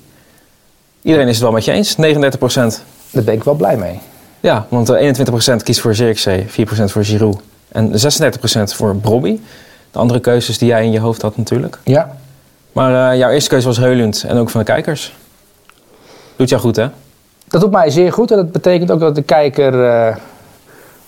Iedereen 1.01 1.27
is 1.27 1.33
het 1.33 1.43
wel 1.43 1.51
met 1.51 1.65
je 1.65 1.71
eens, 1.71 1.95
39 1.95 2.39
procent. 2.39 2.83
Daar 3.11 3.23
ben 3.23 3.33
ik 3.33 3.43
wel 3.43 3.53
blij 3.53 3.77
mee. 3.77 3.99
Ja, 4.39 4.65
want 4.69 4.89
uh, 4.89 4.95
21 4.95 5.33
procent 5.33 5.63
kiest 5.63 5.79
voor 5.79 5.95
Zirkzee, 5.95 6.45
4 6.47 6.65
procent 6.65 6.91
voor 6.91 7.03
Giroud. 7.03 7.41
En 7.67 7.99
36 7.99 8.39
procent 8.39 8.73
voor 8.73 8.95
Brobby. 8.95 9.39
De 9.91 9.99
andere 9.99 10.19
keuzes 10.19 10.57
die 10.57 10.67
jij 10.67 10.83
in 10.85 10.91
je 10.91 10.99
hoofd 10.99 11.21
had 11.21 11.37
natuurlijk. 11.37 11.79
Ja. 11.83 12.17
Maar 12.71 13.13
uh, 13.13 13.19
jouw 13.19 13.29
eerste 13.29 13.49
keuze 13.49 13.67
was 13.67 13.77
Heulund 13.77 14.23
en 14.27 14.37
ook 14.37 14.49
van 14.49 14.59
de 14.59 14.65
kijkers. 14.65 15.15
Doet 16.35 16.49
jou 16.49 16.61
goed, 16.61 16.75
hè? 16.75 16.87
Dat 17.47 17.61
doet 17.61 17.71
mij 17.71 17.89
zeer 17.89 18.13
goed 18.13 18.31
en 18.31 18.37
dat 18.37 18.51
betekent 18.51 18.91
ook 18.91 18.99
dat 18.99 19.15
de 19.15 19.21
kijker 19.21 19.85
eh, 19.85 20.15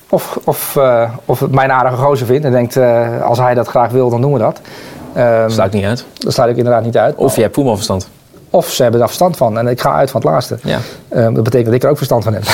of, 0.10 0.40
of, 0.44 0.76
eh, 0.76 1.12
of 1.26 1.40
het 1.40 1.52
mijn 1.52 1.72
aardige 1.72 1.96
gozer 1.96 2.26
vindt 2.26 2.46
en 2.46 2.52
denkt 2.52 2.78
eh, 2.78 3.22
als 3.22 3.38
hij 3.38 3.54
dat 3.54 3.68
graag 3.68 3.92
wil, 3.92 4.10
dan 4.10 4.22
doen 4.22 4.34
we 4.34 4.40
dat. 4.40 4.62
Ehm, 5.14 5.50
Sluit 5.50 5.74
niet 5.74 5.84
uit. 5.86 6.06
dat 6.14 6.34
sluit 6.34 6.52
ik 6.52 6.58
inderdaad 6.58 6.84
niet 6.84 6.98
uit. 6.98 7.16
Of 7.16 7.36
je 7.36 7.42
hebt 7.42 7.56
voetbalverstand. 7.56 8.10
Of 8.54 8.70
ze 8.72 8.82
hebben 8.82 9.00
daar 9.00 9.10
verstand 9.10 9.38
van 9.38 9.58
en 9.58 9.68
ik 9.68 9.82
ga 9.82 9.94
uit 9.94 10.12
van 10.12 10.22
het 10.22 10.30
laatste. 10.30 10.58
Ja. 10.64 10.80
Ehm, 11.10 11.34
dat 11.34 11.44
betekent 11.44 11.66
dat 11.66 11.76
ik 11.76 11.84
er 11.84 11.90
ook 11.90 11.98
verstand 11.98 12.24
van 12.24 12.34
heb. 12.34 12.44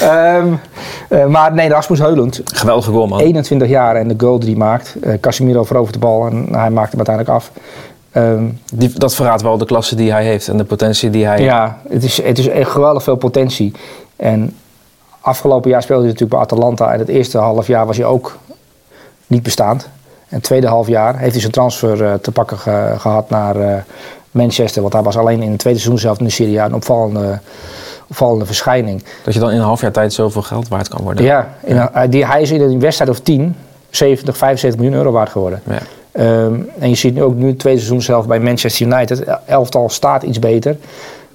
Ehm, 0.00 0.52
eh, 1.08 1.26
maar 1.26 1.52
nee, 1.54 1.68
Rasmus 1.68 1.98
Heulund, 1.98 2.40
Geweldige 2.44 2.90
goal, 2.90 3.06
man. 3.06 3.20
21 3.20 3.68
jaar 3.68 3.96
en 3.96 4.08
de 4.08 4.14
goal 4.18 4.38
die 4.38 4.48
hij 4.48 4.58
maakt. 4.58 4.94
Eh, 5.02 5.20
Casemiro 5.20 5.64
verovert 5.64 5.92
de 5.92 5.98
bal 5.98 6.26
en 6.26 6.46
hij 6.50 6.70
maakt 6.70 6.88
hem 6.90 7.06
uiteindelijk 7.06 7.28
af. 7.36 7.50
Ehm, 8.12 8.44
Die, 8.74 8.92
dat 8.98 9.14
verraadt 9.14 9.42
wel 9.42 9.58
de 9.58 9.64
klasse 9.64 9.94
die 9.96 10.12
hij 10.12 10.24
heeft 10.24 10.48
en 10.48 10.56
de 10.56 10.64
potentie 10.64 11.10
die 11.10 11.26
hij... 11.26 11.40
Ja, 11.42 11.78
het 11.88 12.04
is, 12.04 12.22
het 12.22 12.38
is 12.38 12.48
echt 12.48 12.70
geweldig 12.70 13.02
veel 13.02 13.16
potentie. 13.16 13.72
En 14.16 14.56
afgelopen 15.20 15.70
jaar 15.70 15.82
speelde 15.82 16.02
hij 16.02 16.12
natuurlijk 16.12 16.40
bij 16.40 16.48
Atalanta. 16.58 16.92
En 16.92 16.98
het 16.98 17.08
eerste 17.08 17.38
half 17.38 17.66
jaar 17.66 17.86
was 17.86 17.96
hij 17.96 18.06
ook 18.06 18.38
niet 19.26 19.42
bestaand. 19.42 19.82
En 20.28 20.36
het 20.36 20.42
tweede 20.42 20.66
half 20.66 20.86
jaar 20.88 21.18
heeft 21.18 21.32
hij 21.32 21.40
zijn 21.40 21.52
transfer 21.52 22.04
eh, 22.04 22.14
te 22.14 22.30
pakken 22.32 22.58
ge- 22.58 22.94
gehad 22.98 23.30
naar 23.30 23.84
Manchester. 24.34 24.82
Want 24.82 24.94
hij 24.94 25.02
was 25.02 25.16
alleen 25.16 25.42
in 25.42 25.50
het 25.50 25.58
tweede 25.58 25.78
seizoen 25.78 26.00
zelf 26.00 26.18
in 26.18 26.24
de 26.24 26.30
Serie 26.30 26.60
A 26.60 26.64
een 26.64 26.74
opvallende, 26.74 27.38
opvallende 28.08 28.46
verschijning. 28.46 29.04
Dat 29.24 29.34
je 29.34 29.40
dan 29.40 29.50
in 29.50 29.56
een 29.56 29.62
half 29.62 29.80
jaar 29.80 29.92
tijd 29.92 30.12
zoveel 30.12 30.42
geld 30.42 30.68
waard 30.68 30.88
kan 30.88 31.02
worden. 31.02 31.24
Ja, 31.24 31.48
in 31.64 31.76
een- 31.76 31.88
hij- 31.92 32.08
die, 32.08 32.26
hij 32.26 32.42
is 32.42 32.50
in 32.50 32.60
een 32.60 32.80
wedstrijd 32.80 33.10
of 33.10 33.20
10, 33.20 33.56
70, 33.90 34.36
75 34.36 34.80
miljoen 34.80 34.98
euro 34.98 35.10
waard 35.10 35.28
geworden. 35.30 35.62
Ja. 35.66 35.78
Ehm, 36.12 36.54
en 36.78 36.88
je 36.88 36.94
ziet 36.94 37.14
nu 37.14 37.22
ook 37.22 37.34
nu 37.34 37.46
het 37.46 37.58
tweede 37.58 37.78
seizoen 37.80 38.02
zelf 38.02 38.26
bij 38.26 38.40
Manchester 38.40 38.86
United. 38.86 39.24
Elftal 39.46 39.88
staat 39.88 40.22
iets 40.22 40.38
beter. 40.38 40.76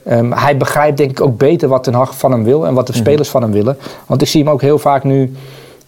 Ehm, 0.05 0.31
hij 0.31 0.57
begrijpt 0.57 0.97
denk 0.97 1.11
ik 1.11 1.21
ook 1.21 1.37
beter 1.37 1.67
wat 1.67 1.83
Ten 1.83 1.93
Hag 1.93 2.17
van 2.17 2.31
hem 2.31 2.43
wil 2.43 2.65
en 2.67 2.73
wat 2.73 2.87
de 2.87 2.93
spelers 2.93 3.29
van 3.29 3.41
hem 3.41 3.51
willen. 3.51 3.77
Want 4.05 4.21
ik 4.21 4.27
zie 4.27 4.43
hem 4.43 4.51
ook 4.51 4.61
heel 4.61 4.79
vaak 4.79 5.03
nu... 5.03 5.33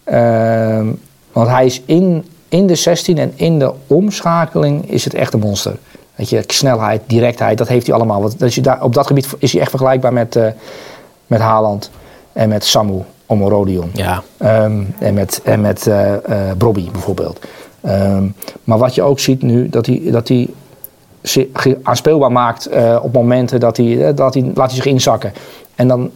ehm, 0.03 0.85
want 1.31 1.47
hij 1.47 1.65
is 1.65 1.81
in, 1.85 2.25
in 2.49 2.67
de 2.67 2.75
16 2.75 3.17
en 3.17 3.31
in 3.35 3.59
de 3.59 3.71
omschakeling 3.87 4.91
is 4.91 5.03
het 5.03 5.13
echt 5.13 5.33
een 5.33 5.39
monster. 5.39 5.75
Weet 6.15 6.29
je, 6.29 6.43
snelheid, 6.47 7.01
directheid, 7.05 7.57
dat 7.57 7.67
heeft 7.67 7.85
hij 7.85 7.95
allemaal. 7.95 8.21
Want 8.21 8.43
als 8.43 8.55
je 8.55 8.61
daar, 8.61 8.83
op 8.83 8.93
dat 8.93 9.07
gebied 9.07 9.27
is 9.37 9.51
hij 9.51 9.61
echt 9.61 9.69
vergelijkbaar 9.69 10.13
met, 10.13 10.35
eh 10.35 10.45
met 11.27 11.39
Haaland 11.39 11.91
en 12.33 12.49
met 12.49 12.65
Samu 12.65 13.03
Omorodion. 13.25 13.89
Ja. 13.93 14.23
Ehm, 14.37 14.83
en 14.99 15.13
met, 15.13 15.41
en 15.43 15.61
met 15.61 15.87
eh 15.87 16.13
eh, 16.13 16.57
Brobby 16.57 16.91
bijvoorbeeld. 16.91 17.39
Ehm, 17.81 18.27
maar 18.63 18.77
wat 18.77 18.95
je 18.95 19.01
ook 19.01 19.19
ziet 19.19 19.41
nu, 19.41 19.69
dat 19.69 19.85
hij, 19.85 20.01
dat 20.05 20.27
hij 20.27 20.49
zich 21.21 21.47
aanspeelbaar 21.83 22.31
maakt 22.31 22.69
op 23.01 23.13
momenten 23.13 23.59
dat 23.59 23.77
hij, 23.77 24.13
dat 24.13 24.33
hij, 24.33 24.51
laat 24.53 24.67
hij 24.67 24.75
zich 24.75 24.85
inzakken. 24.85 25.33
En 25.75 25.87
dan 25.87 26.11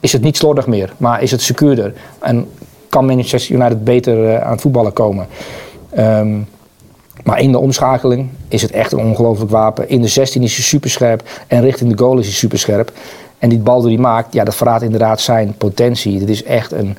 is 0.00 0.12
het 0.12 0.22
niet 0.22 0.36
slordig 0.36 0.66
meer, 0.66 0.92
maar 0.96 1.22
is 1.22 1.30
het 1.30 1.42
secuurder. 1.42 1.92
En 2.18 2.48
kan 2.88 3.06
Manchester 3.06 3.54
United 3.54 3.84
beter 3.84 4.42
aan 4.42 4.52
het 4.52 4.60
voetballen 4.60 4.92
komen. 4.92 5.26
Ehm, 5.90 6.36
maar 7.24 7.40
in 7.40 7.52
de 7.52 7.58
omschakeling 7.58 8.28
is 8.48 8.62
het 8.62 8.70
echt 8.70 8.92
een 8.92 8.98
ongelooflijk 8.98 9.50
wapen. 9.50 9.88
In 9.88 10.02
de 10.02 10.08
16 10.08 10.42
is 10.42 10.54
hij 10.54 10.64
superscherp 10.64 11.22
en 11.46 11.60
richting 11.60 11.90
de 11.90 12.02
goal 12.02 12.18
is 12.18 12.26
hij 12.26 12.34
superscherp. 12.34 12.92
En 13.38 13.48
die 13.48 13.58
bal 13.58 13.80
die 13.80 13.92
hij 13.92 14.00
maakt, 14.02 14.32
ja, 14.32 14.44
dat 14.44 14.54
verraadt 14.54 14.82
inderdaad 14.82 15.20
zijn 15.20 15.54
potentie. 15.58 16.18
Dit 16.18 16.28
is 16.28 16.42
echt 16.42 16.72
een 16.72 16.96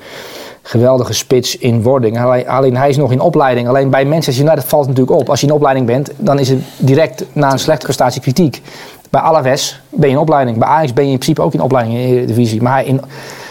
geweldige 0.61 1.13
spits 1.13 1.57
in 1.57 1.81
wording. 1.81 2.19
Alleen, 2.47 2.77
hij 2.77 2.89
is 2.89 2.97
nog 2.97 3.11
in 3.11 3.19
opleiding. 3.19 3.67
Alleen 3.67 3.89
bij 3.89 4.05
Manchester 4.05 4.45
United 4.45 4.63
valt 4.63 4.87
natuurlijk 4.87 5.19
op. 5.19 5.29
Als 5.29 5.41
je 5.41 5.47
in 5.47 5.53
opleiding 5.53 5.85
bent, 5.85 6.11
dan 6.17 6.39
is 6.39 6.49
het 6.49 6.59
direct 6.77 7.25
na 7.33 7.51
een 7.51 7.59
slechte 7.59 7.85
prestatie 7.85 8.21
kritiek. 8.21 8.61
Bij 9.09 9.21
Alaves 9.21 9.81
ben 9.89 10.09
je 10.09 10.15
in 10.15 10.21
opleiding. 10.21 10.57
Bij 10.57 10.67
Ajax 10.67 10.93
ben 10.93 11.05
je 11.05 11.11
in 11.11 11.17
principe 11.17 11.41
ook 11.41 11.53
in 11.53 11.61
opleiding 11.61 11.97
in 11.97 12.15
de 12.15 12.25
divisie. 12.25 12.61
Maar 12.61 12.73
hij 12.73 12.85
in, 12.85 13.01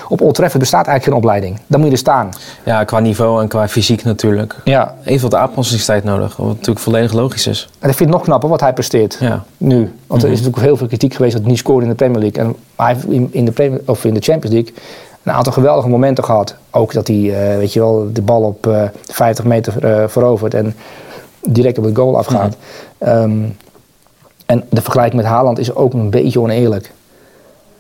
op 0.08 0.20
Old 0.20 0.34
Trafford 0.34 0.60
bestaat 0.60 0.86
eigenlijk 0.86 1.04
geen 1.04 1.24
opleiding. 1.24 1.60
Dan 1.66 1.80
moet 1.80 1.88
je 1.88 1.94
er 1.94 2.00
staan. 2.00 2.28
ja, 2.64 2.84
qua 2.84 2.98
niveau 2.98 3.42
en 3.42 3.48
qua 3.48 3.68
fysiek 3.68 4.04
natuurlijk. 4.04 4.56
Ja. 4.64 4.94
Even 5.04 5.30
wat 5.30 5.40
aanpassingstijd 5.40 6.04
nodig, 6.04 6.36
wat 6.36 6.46
natuurlijk 6.46 6.78
volledig 6.78 7.12
logisch 7.12 7.46
is. 7.46 7.68
En 7.78 7.88
ik 7.88 7.96
vind 7.96 8.08
het 8.08 8.18
nog 8.18 8.26
knapper 8.26 8.48
wat 8.48 8.60
hij 8.60 8.72
presteert. 8.72 9.16
Ja. 9.20 9.44
Nu. 9.56 9.92
Want 10.06 10.22
er 10.22 10.28
is 10.30 10.38
natuurlijk 10.38 10.64
heel 10.64 10.76
veel 10.76 10.86
kritiek 10.86 11.14
geweest 11.14 11.32
dat 11.32 11.42
hij 11.42 11.50
niet 11.50 11.60
scoorde 11.60 11.82
in 11.82 11.90
de 11.90 11.96
Premier 11.96 12.20
League. 12.20 12.42
En 12.42 12.56
hij 12.76 12.94
heeft 12.94 13.04
in, 13.04 13.28
in, 13.30 13.44
de, 13.44 13.52
Premier, 13.52 13.80
of 13.86 14.04
in 14.04 14.14
de 14.14 14.20
Champions 14.20 14.54
League 14.54 14.74
een 15.22 15.32
aantal 15.32 15.52
geweldige 15.52 15.88
momenten 15.88 16.24
gehad. 16.24 16.56
Ook 16.70 16.92
dat 16.92 17.06
hij, 17.06 17.16
eh, 17.16 17.56
weet 17.56 17.72
je 17.72 17.80
wel, 17.80 18.08
de 18.12 18.22
bal 18.22 18.42
op 18.42 18.66
eh 18.66 18.82
50 19.02 19.44
meter 19.44 19.84
eh, 19.84 20.08
verovert 20.08 20.54
en 20.54 20.74
direct 21.42 21.78
op 21.78 21.84
het 21.84 21.96
goal 21.96 22.18
afgaat. 22.18 22.56
Ehm, 22.98 23.44
en 24.46 24.64
de 24.70 24.82
vergelijking 24.82 25.22
met 25.22 25.30
Haaland 25.30 25.58
is 25.58 25.74
ook 25.74 25.92
een 25.92 26.10
beetje 26.10 26.40
oneerlijk. 26.40 26.92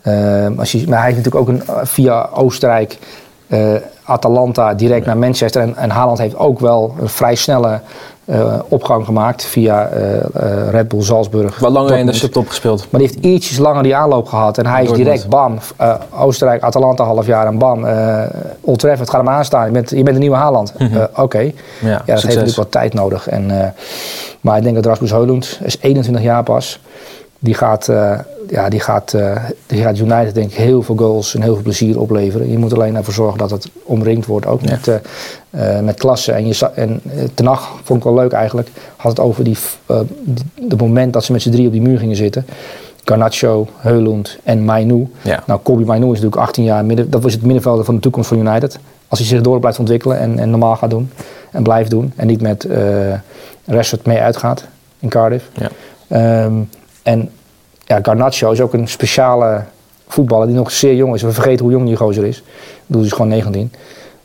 Ehm, 0.08 0.58
als 0.58 0.72
je, 0.72 0.88
maar 0.88 0.98
hij 1.02 1.12
heeft 1.12 1.24
natuurlijk 1.24 1.48
ook 1.48 1.54
een, 1.54 1.74
eh, 1.74 1.84
via 1.84 2.28
Oostenrijk, 2.34 2.98
eh, 3.46 3.74
Atalanta, 4.04 4.74
direct 4.74 5.06
naar 5.06 5.16
Manchester. 5.16 5.62
En, 5.62 5.76
en 5.76 5.90
Haaland 5.90 6.18
heeft 6.18 6.36
ook 6.36 6.60
wel 6.60 6.94
een 7.00 7.08
vrij 7.08 7.34
snelle 7.34 7.80
eh, 8.24 8.54
opgang 8.68 9.04
gemaakt 9.04 9.44
via 9.44 9.88
Red 10.70 10.88
Bull 10.88 11.02
Salzburg. 11.02 11.58
Wat 11.58 11.70
langer 11.70 11.98
in 11.98 12.06
de 12.06 12.12
subtop 12.12 12.48
gespeeld. 12.48 12.86
Maar 12.90 13.00
die 13.00 13.10
heeft 13.10 13.24
ietsjes 13.24 13.58
langer 13.58 13.82
die 13.82 13.96
aanloop 13.96 14.26
gehad. 14.28 14.58
En 14.58 14.66
hij 14.66 14.84
is 14.84 14.92
direct, 14.92 15.28
bam, 15.28 15.58
Oostenrijk, 16.18 16.62
Atalanta 16.62 17.04
half 17.04 17.26
jaar 17.26 17.46
en 17.46 17.58
bam, 17.58 17.86
eh 17.86 18.22
Old 18.60 18.78
Trafford, 18.78 19.10
ga 19.10 19.18
hem 19.18 19.28
aanstaan. 19.28 19.66
Je 19.66 19.72
bent, 19.72 19.90
je 19.90 20.02
bent 20.02 20.14
een 20.14 20.20
nieuwe 20.20 20.36
Haaland. 20.36 20.72
Eh, 20.76 21.02
Oké. 21.16 21.38
Ja, 21.38 21.52
dat 21.96 22.06
heeft 22.06 22.24
natuurlijk 22.24 22.56
wat 22.56 22.70
tijd 22.70 22.94
nodig. 22.94 23.28
En, 23.28 23.74
maar 24.40 24.56
ik 24.56 24.62
denk 24.62 24.74
dat 24.74 24.86
Rasmus 24.86 25.10
Højlund, 25.10 25.60
is 25.62 25.78
21 25.80 26.22
jaar 26.24 26.42
pas, 26.42 26.80
die 27.38 27.54
gaat, 27.54 27.88
eh, 27.88 28.18
ja, 28.48 28.68
die 28.68 28.80
gaat, 28.80 29.14
eh, 29.14 29.44
die 29.66 29.82
gaat 29.82 29.98
United 29.98 30.34
denk 30.34 30.50
ik 30.50 30.56
heel 30.56 30.82
veel 30.82 30.96
goals 30.96 31.34
en 31.34 31.42
heel 31.42 31.54
veel 31.54 31.62
plezier 31.62 32.00
opleveren. 32.00 32.50
Je 32.50 32.58
moet 32.58 32.74
alleen 32.74 32.96
ervoor 32.96 33.14
zorgen 33.14 33.38
dat 33.38 33.50
het 33.50 33.70
omringd 33.82 34.26
wordt, 34.26 34.46
ook 34.46 34.62
met, 34.62 35.00
eh, 35.50 35.80
met 35.80 35.98
klasse. 35.98 36.32
En, 36.32 36.46
je, 36.46 36.70
en 36.74 37.00
Ten 37.34 37.56
vond 37.82 37.98
ik 37.98 38.04
wel 38.04 38.14
leuk 38.14 38.32
eigenlijk, 38.32 38.68
had 38.96 39.10
het 39.10 39.20
over 39.20 39.44
die, 39.44 39.56
de 40.54 40.76
moment 40.76 41.12
dat 41.12 41.24
ze 41.24 41.32
met 41.32 41.42
z'n 41.42 41.50
drie 41.50 41.66
op 41.66 41.72
die 41.72 41.82
muur 41.82 41.98
gingen 41.98 42.16
zitten. 42.16 42.46
Garnacho, 43.04 43.68
Heulund 43.76 44.38
en 44.42 44.64
Mainu. 44.64 45.08
Ja. 45.22 45.42
Nou, 45.46 45.60
Kobe 45.60 45.84
Mainu 45.84 46.04
is 46.04 46.10
natuurlijk 46.10 46.40
18 46.40 46.64
jaar, 46.64 46.84
midden, 46.84 47.10
dat 47.10 47.22
was 47.22 47.32
het 47.32 47.42
middenvelder 47.42 47.84
van 47.84 47.94
de 47.94 48.00
toekomst 48.00 48.28
van 48.28 48.38
United. 48.38 48.78
Als 49.08 49.18
hij 49.18 49.28
zich 49.28 49.40
door 49.40 49.60
blijft 49.60 49.78
ontwikkelen 49.78 50.18
en, 50.18 50.38
en 50.38 50.50
normaal 50.50 50.76
gaat 50.76 50.90
doen 50.90 51.10
en 51.50 51.62
blijft 51.62 51.90
doen. 51.90 52.12
En 52.16 52.26
niet 52.26 52.40
met 52.40 52.64
eh 52.64 53.14
Rashford 53.68 54.06
mee 54.06 54.18
uitgaat 54.18 54.64
in 54.98 55.08
Cardiff. 55.08 55.48
Ja. 55.52 55.68
Ehm, 56.08 56.54
en 57.08 57.30
ja, 57.86 57.98
Garnacho 58.02 58.50
is 58.50 58.60
ook 58.60 58.72
een 58.72 58.88
speciale 58.88 59.62
voetballer 60.08 60.46
die 60.46 60.56
nog 60.56 60.70
zeer 60.70 60.94
jong 60.94 61.14
is. 61.14 61.22
We 61.22 61.32
vergeten 61.32 61.64
hoe 61.64 61.74
jong 61.74 61.86
die 61.86 61.96
gozer 61.96 62.24
is. 62.24 62.36
Ik 62.38 62.44
bedoel, 62.86 63.02
die 63.02 63.10
is 63.10 63.16
gewoon 63.16 63.30
19. 63.30 63.72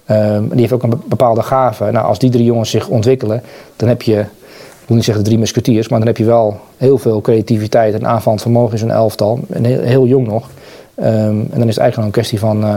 Ehm, 0.05 0.47
die 0.49 0.59
heeft 0.59 0.71
ook 0.71 0.83
een 0.83 0.89
be- 0.89 0.97
bepaalde 1.05 1.41
gave. 1.41 1.91
Nou, 1.91 2.05
als 2.05 2.19
die 2.19 2.29
drie 2.29 2.43
jongens 2.45 2.69
zich 2.69 2.87
ontwikkelen, 2.87 3.41
dan 3.75 3.89
heb 3.89 4.01
je, 4.01 4.19
ik 4.19 4.87
moet 4.87 4.97
niet 4.97 5.03
zeggen 5.03 5.23
de 5.23 5.29
drie 5.29 5.39
musketeers, 5.39 5.87
maar 5.87 5.99
dan 5.99 6.07
heb 6.07 6.17
je 6.17 6.25
wel 6.25 6.59
heel 6.77 6.97
veel 6.97 7.21
creativiteit 7.21 7.93
en 7.93 8.07
aanvallend 8.07 8.41
vermogen 8.41 8.71
in 8.71 8.77
zo'n 8.77 8.91
elftal. 8.91 9.39
En 9.49 9.63
heel, 9.65 9.81
heel 9.81 10.05
jong 10.05 10.27
nog. 10.27 10.49
Ehm, 10.95 11.07
en 11.15 11.59
dan 11.59 11.67
is 11.67 11.75
het 11.75 11.77
eigenlijk 11.77 11.93
gewoon 11.93 12.05
een 12.05 12.11
kwestie 12.11 12.39
van 12.39 12.63
eh, 12.63 12.75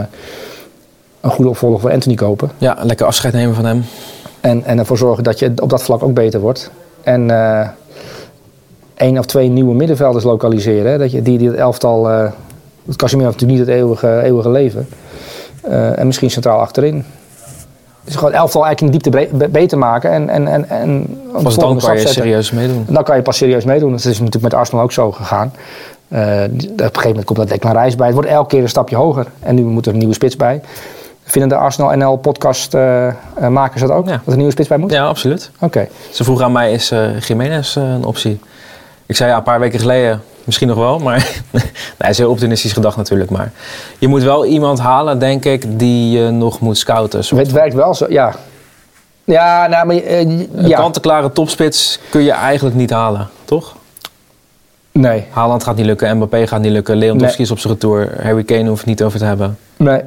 een 1.21 1.31
goede 1.31 1.49
opvolger 1.49 1.79
voor 1.79 1.91
Anthony 1.91 2.15
kopen. 2.15 2.51
Ja, 2.57 2.77
lekker 2.81 3.05
afscheid 3.05 3.33
nemen 3.33 3.55
van 3.55 3.65
hem. 3.65 3.83
En, 4.41 4.63
en 4.63 4.79
ervoor 4.79 4.97
zorgen 4.97 5.23
dat 5.23 5.39
je 5.39 5.51
op 5.61 5.69
dat 5.69 5.83
vlak 5.83 6.03
ook 6.03 6.13
beter 6.13 6.39
wordt. 6.39 6.71
En 7.03 7.31
eh 7.31 7.67
één 8.97 9.17
of 9.17 9.25
twee 9.25 9.49
nieuwe 9.49 9.73
middenvelders 9.73 10.23
lokaliseren. 10.23 10.91
Hè? 10.91 10.97
Dat 10.97 11.11
je, 11.11 11.21
die, 11.21 11.37
die 11.37 11.47
het 11.47 11.57
elftal. 11.57 12.09
eh 12.09 12.31
het 12.85 12.95
Casemiro 12.95 13.29
heeft 13.29 13.41
natuurlijk 13.41 13.67
niet 13.67 13.75
het 13.75 13.83
eeuwige, 13.83 14.21
eeuwige 14.23 14.49
leven. 14.49 14.87
Eh, 15.61 15.99
en 15.99 16.05
misschien 16.05 16.29
centraal 16.31 16.59
achterin. 16.59 17.05
Dus 18.03 18.15
gewoon 18.15 18.31
het 18.31 18.39
elftal 18.39 18.65
eigenlijk 18.65 18.95
in 18.95 18.99
diepte 19.11 19.47
beter 19.49 19.77
maken. 19.77 20.11
En, 20.11 20.29
en, 20.29 20.47
en, 20.47 20.69
en 20.69 21.19
Pas 21.43 21.55
dan 21.55 21.79
kan 21.79 21.93
je 21.93 21.97
zetten. 21.99 22.15
serieus 22.23 22.51
meedoen. 22.51 22.83
En 22.87 22.93
dan 22.93 23.03
kan 23.03 23.15
je 23.15 23.21
pas 23.21 23.37
serieus 23.37 23.65
meedoen. 23.65 23.91
Dat 23.91 23.99
is 23.99 24.19
natuurlijk 24.19 24.43
met 24.43 24.53
Arsenal 24.53 24.83
ook 24.83 24.91
zo 24.91 25.11
gegaan. 25.11 25.53
Eh, 26.07 26.19
op 26.19 26.21
een 26.21 26.69
gegeven 26.77 27.07
moment 27.07 27.25
komt 27.25 27.37
dat 27.37 27.49
Declan 27.49 27.77
Rice 27.77 27.97
bij. 27.97 28.05
Het 28.05 28.15
wordt 28.15 28.29
elke 28.29 28.47
keer 28.49 28.61
een 28.61 28.69
stapje 28.69 28.95
hoger. 28.95 29.27
En 29.39 29.55
nu 29.55 29.63
moet 29.63 29.85
er 29.85 29.91
een 29.91 29.97
nieuwe 29.97 30.13
spits 30.13 30.35
bij. 30.35 30.61
Vinden 31.23 31.49
de 31.49 31.55
Arsenal 31.55 31.95
NL 31.97 32.15
podcast 32.17 32.73
eh, 32.73 33.07
eh, 33.07 33.13
makers 33.49 33.81
dat 33.81 33.91
ook? 33.91 34.05
Ja. 34.05 34.11
Dat 34.11 34.21
er 34.25 34.31
een 34.31 34.35
nieuwe 34.37 34.51
spits 34.51 34.67
bij 34.67 34.77
moet? 34.77 34.91
Ja, 34.91 35.05
absoluut. 35.05 35.51
Oké. 35.59 35.87
Ze 36.11 36.23
vroeg 36.23 36.41
aan 36.41 36.51
mij, 36.51 36.71
is 36.71 36.91
eh 36.91 37.19
Jiménez 37.19 37.75
eh, 37.77 37.83
een 37.83 38.05
optie? 38.05 38.39
Ik 39.07 39.15
zei 39.15 39.29
ja, 39.29 39.37
een 39.37 39.43
paar 39.43 39.59
weken 39.59 39.79
geleden 39.79 40.21
misschien 40.43 40.67
nog 40.67 40.77
wel, 40.77 40.99
maar 40.99 41.17
nee, 41.51 41.63
het 41.97 42.09
is 42.09 42.17
heel 42.17 42.29
optimistisch 42.29 42.73
gedacht 42.73 42.97
natuurlijk. 42.97 43.29
Maar 43.29 43.51
je 43.99 44.07
moet 44.07 44.23
wel 44.23 44.45
iemand 44.45 44.79
halen, 44.79 45.19
denk 45.19 45.45
ik, 45.45 45.79
die 45.79 46.19
je 46.19 46.29
nog 46.29 46.59
moet 46.59 46.77
scouten. 46.77 47.37
Het 47.37 47.51
werkt 47.51 47.73
wel 47.73 47.93
zo, 47.93 48.05
ja. 48.09 48.35
Ja, 49.23 49.67
nou, 49.67 49.85
maar 49.85 49.95
eh, 49.95 50.19
Een 50.19 50.49
ja. 50.55 50.77
kant-en-klare 50.77 51.31
topspits 51.31 51.99
kun 52.09 52.21
je 52.21 52.31
eigenlijk 52.31 52.75
niet 52.75 52.89
halen, 52.89 53.29
toch? 53.45 53.75
Nee, 54.91 55.25
Haaland 55.29 55.63
gaat 55.63 55.75
niet 55.75 55.85
lukken, 55.85 56.15
Mbappé 56.17 56.47
gaat 56.47 56.61
niet 56.61 56.71
lukken, 56.71 56.95
Lewandowski 56.95 57.35
Nee. 57.37 57.45
is 57.45 57.51
op 57.51 57.59
zijn 57.59 57.73
retour, 57.73 58.23
Harry 58.23 58.43
Kane 58.43 58.67
hoeft 58.67 58.79
het 58.79 58.89
niet 58.89 59.03
over 59.03 59.19
te 59.19 59.25
hebben. 59.25 59.57
nee. 59.77 60.01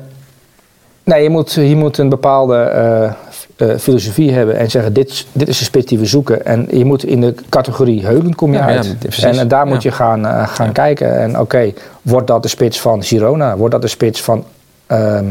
Nee, 1.05 1.23
je 1.23 1.31
moet, 1.31 1.53
je 1.53 1.77
moet 1.77 1.99
een 1.99 2.09
bepaalde 2.09 3.15
eh, 3.61 3.79
filosofie 3.79 4.33
hebben 4.33 4.57
en 4.57 4.71
zeggen: 4.71 4.93
dit, 4.93 5.27
dit 5.33 5.49
is 5.49 5.59
de 5.59 5.65
spits 5.65 5.87
die 5.87 5.99
we 5.99 6.07
zoeken. 6.07 6.45
En 6.45 6.67
je 6.71 6.85
moet 6.85 7.05
in 7.05 7.21
de 7.21 7.35
categorie 7.49 8.07
Heulen 8.07 8.35
kom 8.35 8.53
je 8.53 8.59
Ja, 8.59 8.67
uit. 8.67 8.97
en, 9.23 9.49
daar 9.49 9.67
moet 9.67 9.83
je 9.83 9.91
gaan, 9.91 10.27
eh, 10.27 10.49
gaan 10.49 10.73
kijken. 10.73 11.19
En 11.19 11.39
oké, 11.39 11.73
wordt 12.03 12.27
dat 12.27 12.43
de 12.43 12.49
spits 12.49 12.81
van 12.81 13.03
Girona? 13.03 13.57
Wordt 13.57 13.73
dat 13.73 13.83
de 13.83 13.89
spits 13.89 14.23
van 14.23 14.45
ehm, 14.87 15.27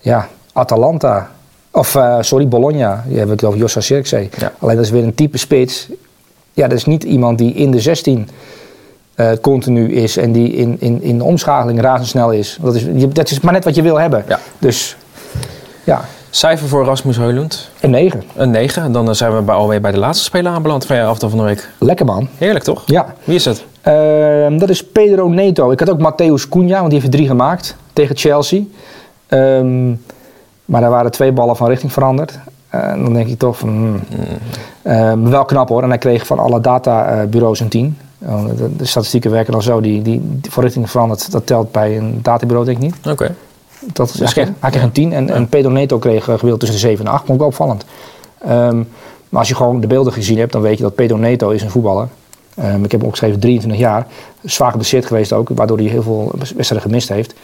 ja, 0.00 0.28
Atalanta? 0.52 1.30
Of 1.70 1.94
eh, 1.94 2.16
sorry, 2.20 2.48
Bologna. 2.48 3.04
Je 3.08 3.18
hebt 3.18 3.30
het 3.30 3.44
over 3.44 3.58
Jossa 3.58 3.80
Zirkzee. 3.80 4.28
Ja. 4.38 4.52
Alleen 4.58 4.76
dat 4.76 4.84
is 4.84 4.90
weer 4.90 5.04
een 5.04 5.14
type 5.14 5.38
spits. 5.38 5.88
Ja, 6.52 6.68
dat 6.68 6.78
is 6.78 6.84
niet 6.84 7.04
iemand 7.04 7.38
die 7.38 7.54
in 7.54 7.70
de 7.70 7.80
16 7.80 8.28
eh, 9.14 9.30
continu 9.40 9.92
is 9.92 10.16
en 10.16 10.32
die 10.32 10.52
in, 10.52 10.76
in, 10.78 11.02
in 11.02 11.18
de 11.18 11.24
omschakeling 11.24 11.80
razendsnel 11.80 12.30
is. 12.32 12.58
Dat 12.62 12.74
is, 12.74 12.84
dat 13.12 13.30
is 13.30 13.40
maar 13.40 13.52
net 13.52 13.64
wat 13.64 13.74
je 13.74 13.82
wil 13.82 14.00
hebben. 14.00 14.24
Ja. 14.28 14.38
Dus 14.58 14.96
ja, 15.84 16.04
Cijfer 16.36 16.68
voor 16.68 16.84
Rasmus 16.84 17.16
Heulund? 17.16 17.70
een 17.80 17.90
9. 17.90 18.22
Een 18.34 18.50
9. 18.50 18.82
En 18.82 18.92
dan 18.92 19.14
zijn 19.14 19.36
we 19.36 19.42
bij, 19.42 19.54
alweer 19.54 19.80
bij 19.80 19.92
de 19.92 19.98
laatste 19.98 20.24
speler 20.24 20.52
aanbeland 20.52 20.86
van 20.86 20.96
je 20.96 21.02
aftal 21.02 21.28
van 21.28 21.38
de 21.38 21.44
week. 21.44 21.68
Lekker 21.78 22.06
man. 22.06 22.28
Heerlijk 22.38 22.64
toch? 22.64 22.82
Ja. 22.86 23.14
Wie 23.24 23.34
is 23.34 23.44
het? 23.44 23.64
Ehm, 23.80 24.58
dat 24.58 24.68
is 24.68 24.86
Pedro 24.86 25.28
Neto. 25.28 25.70
Ik 25.70 25.80
had 25.80 25.90
ook 25.90 26.12
Matthäus 26.12 26.48
Cunha, 26.48 26.78
want 26.78 26.90
die 26.90 27.00
heeft 27.00 27.04
er 27.04 27.18
drie 27.18 27.26
gemaakt 27.26 27.76
tegen 27.92 28.16
Chelsea. 28.16 28.62
Ehm, 29.26 29.88
maar 30.64 30.80
daar 30.80 30.90
waren 30.90 31.10
twee 31.10 31.32
ballen 31.32 31.56
van 31.56 31.68
richting 31.68 31.92
veranderd. 31.92 32.38
En 32.68 33.04
dan 33.04 33.12
denk 33.12 33.28
ik 33.28 33.38
toch 33.38 33.58
van... 33.58 33.68
hmm. 33.68 34.02
Ehm, 34.82 35.28
wel 35.28 35.44
knap 35.44 35.68
hoor. 35.68 35.82
En 35.82 35.88
hij 35.88 35.98
kreeg 35.98 36.26
van 36.26 36.38
alle 36.38 36.60
databureaus 36.60 37.60
een 37.60 37.68
10. 37.68 37.98
Oh, 38.18 38.46
de, 38.56 38.76
de 38.76 38.84
statistieken 38.84 39.30
werken 39.30 39.52
dan 39.52 39.62
zo. 39.62 39.80
Die, 39.80 40.02
die, 40.02 40.40
richting 40.56 40.90
veranderd, 40.90 41.32
dat 41.32 41.46
telt 41.46 41.72
bij 41.72 41.96
een 41.96 42.18
databureau 42.22 42.66
denk 42.66 42.76
ik 42.76 42.82
niet. 42.82 42.96
Oké. 43.06 43.34
Dat, 43.80 44.12
hij, 44.12 44.26
kreeg, 44.28 44.46
geen- 44.46 44.56
hij 44.60 44.70
kreeg 44.70 44.82
een 44.82 44.92
10 44.92 45.12
en, 45.12 45.30
en 45.30 45.48
Pedro 45.48 45.70
Neto 45.70 45.98
kreeg 45.98 46.24
gewild 46.24 46.60
tussen 46.60 46.78
de 46.80 46.86
7 46.86 47.06
en 47.06 47.12
8. 47.12 47.18
Vond 47.18 47.32
ik 47.32 47.38
wel 47.38 47.46
opvallend. 47.48 47.84
Ehm, 48.38 48.76
maar 49.28 49.40
als 49.40 49.48
je 49.48 49.54
gewoon 49.54 49.80
de 49.80 49.86
beelden 49.86 50.12
gezien 50.12 50.38
hebt, 50.38 50.52
dan 50.52 50.60
weet 50.62 50.76
je 50.76 50.82
dat 50.82 50.94
Pedro 50.94 51.16
Neto 51.16 51.50
is 51.50 51.62
een 51.62 51.70
voetballer. 51.70 52.08
Ehm, 52.54 52.84
ik 52.84 52.90
heb 52.90 53.00
hem 53.00 53.02
opgeschreven 53.08 53.40
23 53.40 53.80
jaar. 53.80 54.06
Zwaar 54.42 54.70
geblesseerd 54.70 55.06
geweest 55.06 55.32
ook, 55.32 55.48
waardoor 55.54 55.76
hij 55.76 55.86
heel 55.86 56.02
veel 56.02 56.30
wedstrijden 56.38 56.80
gemist 56.80 57.08
heeft. 57.08 57.34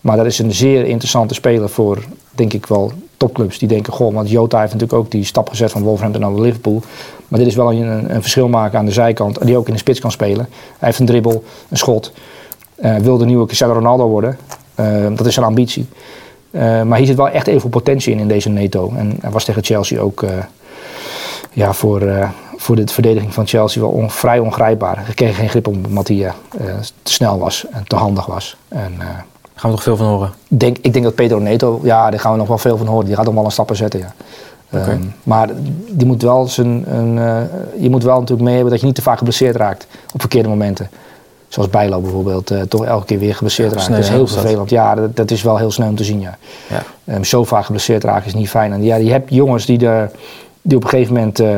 Maar 0.00 0.16
dat 0.16 0.26
is 0.26 0.38
een 0.38 0.52
zeer 0.52 0.84
interessante 0.84 1.34
speler 1.34 1.68
voor, 1.68 1.98
denk 2.30 2.52
ik 2.52 2.66
wel, 2.66 2.92
topclubs. 3.16 3.58
Die 3.58 3.68
denken, 3.68 3.92
goh, 3.92 4.14
want 4.14 4.30
Jota 4.30 4.60
heeft 4.60 4.72
natuurlijk 4.72 4.98
ook 4.98 5.10
die 5.10 5.24
stap 5.24 5.48
gezet 5.48 5.70
van 5.70 5.82
Wolverhampton 5.82 6.22
naar 6.22 6.40
Liverpool. 6.40 6.82
Maar 7.28 7.38
dit 7.38 7.48
is 7.48 7.54
wel 7.54 7.72
een, 7.72 8.14
een 8.14 8.20
verschil 8.20 8.48
maken 8.48 8.78
aan 8.78 8.84
de 8.84 8.92
zijkant, 8.92 9.46
die 9.46 9.56
ook 9.56 9.66
in 9.66 9.72
de 9.72 9.78
spits 9.78 10.00
kan 10.00 10.10
spelen. 10.10 10.48
Hij 10.78 10.88
heeft 10.88 10.98
een 10.98 11.06
dribbel, 11.06 11.44
een 11.68 11.76
schot. 11.76 12.12
Uh, 12.84 12.96
wil 12.96 13.18
de 13.18 13.24
nieuwe 13.24 13.46
Cristiano 13.46 13.72
Ronaldo 13.72 14.08
worden. 14.08 14.36
Uh, 14.80 15.16
dat 15.16 15.26
is 15.26 15.34
zijn 15.34 15.46
ambitie. 15.46 15.86
Uh, 16.50 16.82
maar 16.82 16.98
hier 16.98 17.06
zit 17.06 17.16
wel 17.16 17.28
echt 17.28 17.46
even 17.46 17.70
potentie 17.70 18.12
in, 18.12 18.18
in 18.18 18.28
deze 18.28 18.48
Neto. 18.48 18.92
En 18.96 19.18
hij 19.20 19.30
was 19.30 19.44
tegen 19.44 19.64
Chelsea 19.64 20.00
ook 20.00 20.22
uh, 20.22 20.30
ja, 21.52 21.72
voor, 21.72 22.02
uh, 22.02 22.28
voor 22.56 22.76
de 22.76 22.86
verdediging 22.86 23.34
van 23.34 23.46
Chelsea 23.46 23.80
wel 23.80 23.90
on, 23.90 24.10
vrij 24.10 24.38
ongrijpbaar. 24.38 25.04
Hij 25.04 25.14
kreeg 25.14 25.36
geen 25.36 25.48
grip 25.48 25.66
om 25.66 25.84
omdat 25.86 26.08
hij 26.08 26.16
uh, 26.16 26.32
te 27.02 27.12
snel 27.12 27.38
was 27.38 27.66
en 27.70 27.84
te 27.86 27.96
handig 27.96 28.26
was. 28.26 28.56
En, 28.68 28.92
uh, 28.98 29.04
gaan 29.54 29.70
we 29.70 29.76
nog 29.76 29.82
veel 29.82 29.96
van 29.96 30.06
horen? 30.06 30.32
Denk, 30.48 30.76
ik 30.80 30.92
denk 30.92 31.04
dat 31.04 31.14
Pedro 31.14 31.38
Neto, 31.38 31.80
ja, 31.82 32.10
daar 32.10 32.20
gaan 32.20 32.32
we 32.32 32.38
nog 32.38 32.48
wel 32.48 32.58
veel 32.58 32.76
van 32.76 32.86
horen. 32.86 33.06
Die 33.06 33.14
gaat 33.16 33.24
nog 33.24 33.34
wel 33.34 33.44
een 33.44 33.50
stappen 33.50 33.76
zetten, 33.76 34.00
ja. 34.00 34.14
Okay. 34.74 34.94
Um, 34.94 35.14
maar 35.22 35.48
die 35.88 36.06
moet 36.06 36.22
wel 36.22 36.46
zijn, 36.46 36.84
een, 36.94 37.14
je 37.80 37.90
moet 37.90 38.02
wel 38.02 38.14
natuurlijk 38.14 38.42
mee 38.42 38.54
hebben 38.54 38.72
dat 38.72 38.80
je 38.80 38.86
niet 38.86 38.94
te 38.94 39.02
vaak 39.02 39.18
geblesseerd 39.18 39.56
raakt 39.56 39.86
op 40.12 40.20
verkeerde 40.20 40.48
momenten. 40.48 40.90
Zoals 41.52 41.70
Bijlo 41.70 42.00
bijvoorbeeld, 42.00 42.50
uh, 42.50 42.60
toch 42.60 42.84
elke 42.84 43.04
keer 43.06 43.18
weer 43.18 43.34
geblesseerd 43.34 43.70
ja, 43.70 43.76
raakt. 43.76 43.88
Dat 43.88 43.98
is 43.98 44.08
heel 44.08 44.26
vervelend. 44.26 44.70
Ja, 44.70 44.94
dat, 44.94 45.16
dat, 45.16 45.30
is 45.30 45.42
wel 45.42 45.56
heel 45.56 45.70
snel 45.70 45.88
om 45.88 45.96
te 45.96 46.04
zien, 46.04 46.20
ja. 46.20 46.38
ja. 46.68 47.14
Um, 47.14 47.24
zo 47.24 47.44
vaak 47.44 47.64
geblesseerd 47.64 48.04
raken 48.04 48.26
is 48.26 48.34
niet 48.34 48.48
fijn. 48.48 48.72
En 48.72 48.82
ja, 48.82 48.96
je 48.96 49.10
hebt 49.10 49.34
jongens 49.34 49.66
die, 49.66 49.78
de, 49.78 50.08
die 50.62 50.76
op 50.76 50.82
een 50.82 50.88
gegeven 50.88 51.14
moment... 51.14 51.40
Uh, 51.40 51.56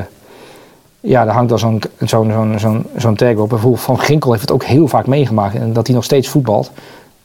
ja, 1.00 1.24
daar 1.24 1.34
hangt 1.34 1.52
al 1.52 1.58
zo'n 1.58 1.82
zo'n 1.98 2.32
zo'n 2.32 2.58
zo'n 2.58 2.86
zo'n 2.96 3.14
tag 3.14 3.36
op. 3.36 3.48
Bijvoorbeeld 3.48 3.82
Van 3.82 4.00
Ginkel 4.00 4.30
heeft 4.30 4.42
het 4.42 4.52
ook 4.52 4.64
heel 4.64 4.88
vaak 4.88 5.06
meegemaakt. 5.06 5.54
En 5.54 5.72
dat 5.72 5.86
hij 5.86 5.96
nog 5.96 6.04
steeds 6.04 6.28
voetbalt, 6.28 6.70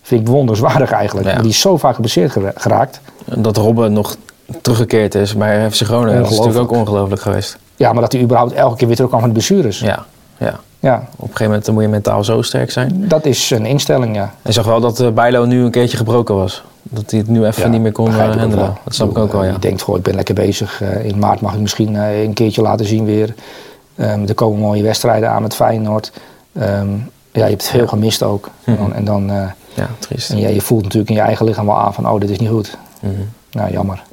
vind 0.01 0.21
ik 0.21 0.27
wonderswaardig 0.27 0.91
eigenlijk. 0.91 1.27
Ja. 1.27 1.41
Die 1.41 1.49
is 1.49 1.59
zo 1.59 1.77
vaak 1.77 1.95
geblesseerd 1.95 2.37
geraakt. 2.55 3.01
Dat 3.25 3.57
Robben 3.57 3.93
nog 3.93 4.15
teruggekeerd 4.61 5.15
is 5.15 5.35
bij 5.35 5.71
FC 5.71 5.81
Groningen. 5.81 6.21
Dat 6.21 6.31
is 6.31 6.37
natuurlijk 6.37 6.71
ook 6.71 6.79
ongelooflijk 6.79 7.21
geweest. 7.21 7.57
Ja, 7.75 7.93
maar 7.93 8.01
dat 8.01 8.11
hij 8.11 8.21
überhaupt 8.21 8.53
elke 8.53 8.75
keer 8.75 8.87
weer 8.87 8.95
terugkwam 8.95 9.21
van 9.21 9.29
de 9.29 9.35
blessures. 9.35 9.79
Ja, 9.79 10.05
ja. 10.37 10.59
Ja. 10.79 10.95
Op 10.95 11.21
een 11.21 11.25
gegeven 11.25 11.45
moment 11.45 11.71
moet 11.71 11.81
je 11.81 11.89
mentaal 11.89 12.23
zo 12.23 12.41
sterk 12.41 12.71
zijn. 12.71 13.07
Dat 13.07 13.25
is 13.25 13.49
een 13.49 13.65
instelling, 13.65 14.15
ja. 14.15 14.33
En 14.41 14.53
zag 14.53 14.65
wel 14.65 14.79
dat 14.79 14.99
uh, 14.99 15.09
Bijlo 15.09 15.45
nu 15.45 15.63
een 15.63 15.71
keertje 15.71 15.97
gebroken 15.97 16.35
was. 16.35 16.63
Dat 16.83 17.11
hij 17.11 17.19
het 17.19 17.27
nu 17.27 17.45
even 17.45 17.63
ja, 17.63 17.69
niet 17.69 17.81
meer 17.81 17.91
kon 17.91 18.11
uh, 18.11 18.17
handelen. 18.17 18.77
Dat 18.83 18.95
snap 18.95 19.09
ik 19.09 19.17
ook 19.17 19.31
wel, 19.31 19.43
ja. 19.43 19.51
Je 19.51 19.59
denkt, 19.59 19.81
goh, 19.81 19.97
ik 19.97 20.03
ben 20.03 20.15
lekker 20.15 20.35
bezig. 20.35 20.81
In 21.03 21.19
maart 21.19 21.41
mag 21.41 21.53
ik 21.53 21.59
misschien 21.59 21.95
een 21.95 22.33
keertje 22.33 22.61
laten 22.61 22.85
zien 22.85 23.05
weer. 23.05 23.33
Um, 23.95 24.27
er 24.27 24.33
komen 24.33 24.59
mooie 24.59 24.83
wedstrijden 24.83 25.29
aan 25.29 25.41
met 25.41 25.55
Feyenoord. 25.55 26.11
Um, 26.53 27.09
ja, 27.31 27.43
je 27.43 27.49
hebt 27.49 27.69
veel 27.69 27.87
gemist 27.87 28.23
ook. 28.23 28.49
Mm 28.63 28.75
-hmm. 28.75 28.91
En 28.91 29.05
dan... 29.05 29.31
uh, 29.31 29.49
ja, 29.73 29.89
triest. 29.99 30.29
En 30.29 30.37
ja, 30.37 30.47
je 30.47 30.61
voelt 30.61 30.83
natuurlijk 30.83 31.09
in 31.09 31.15
je 31.15 31.21
eigen 31.21 31.45
lichaam 31.45 31.65
wel 31.65 31.77
aan 31.77 31.93
van, 31.93 32.09
oh, 32.09 32.19
dit 32.19 32.29
is 32.29 32.39
niet 32.39 32.49
goed. 32.49 32.77
Mm 33.01 33.15
-hmm. 33.15 33.29
Nou, 33.51 33.71
jammer. 33.71 34.03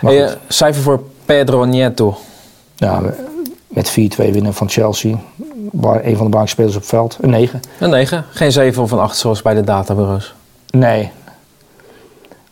Hey, 0.00 0.36
cijfer 0.48 0.82
voor 0.82 1.02
Pedro 1.24 1.64
Nieto. 1.64 2.18
Ja, 2.74 3.02
met 3.66 3.90
4-2 3.90 3.94
winnen 4.16 4.54
van 4.54 4.68
Chelsea. 4.68 5.18
Waar 5.72 6.04
een 6.04 6.16
van 6.16 6.24
de 6.24 6.36
bankspelers 6.36 6.74
op 6.74 6.80
het 6.80 6.90
veld. 6.90 7.18
Een 7.20 7.30
9. 7.30 7.60
Een 7.78 7.90
9. 7.90 8.24
Geen 8.30 8.52
7 8.52 8.82
of 8.82 8.90
een 8.90 8.98
8 8.98 9.16
zoals 9.16 9.42
bij 9.42 9.54
de 9.54 9.64
databureaus. 9.64 10.34
Nee. 10.70 11.10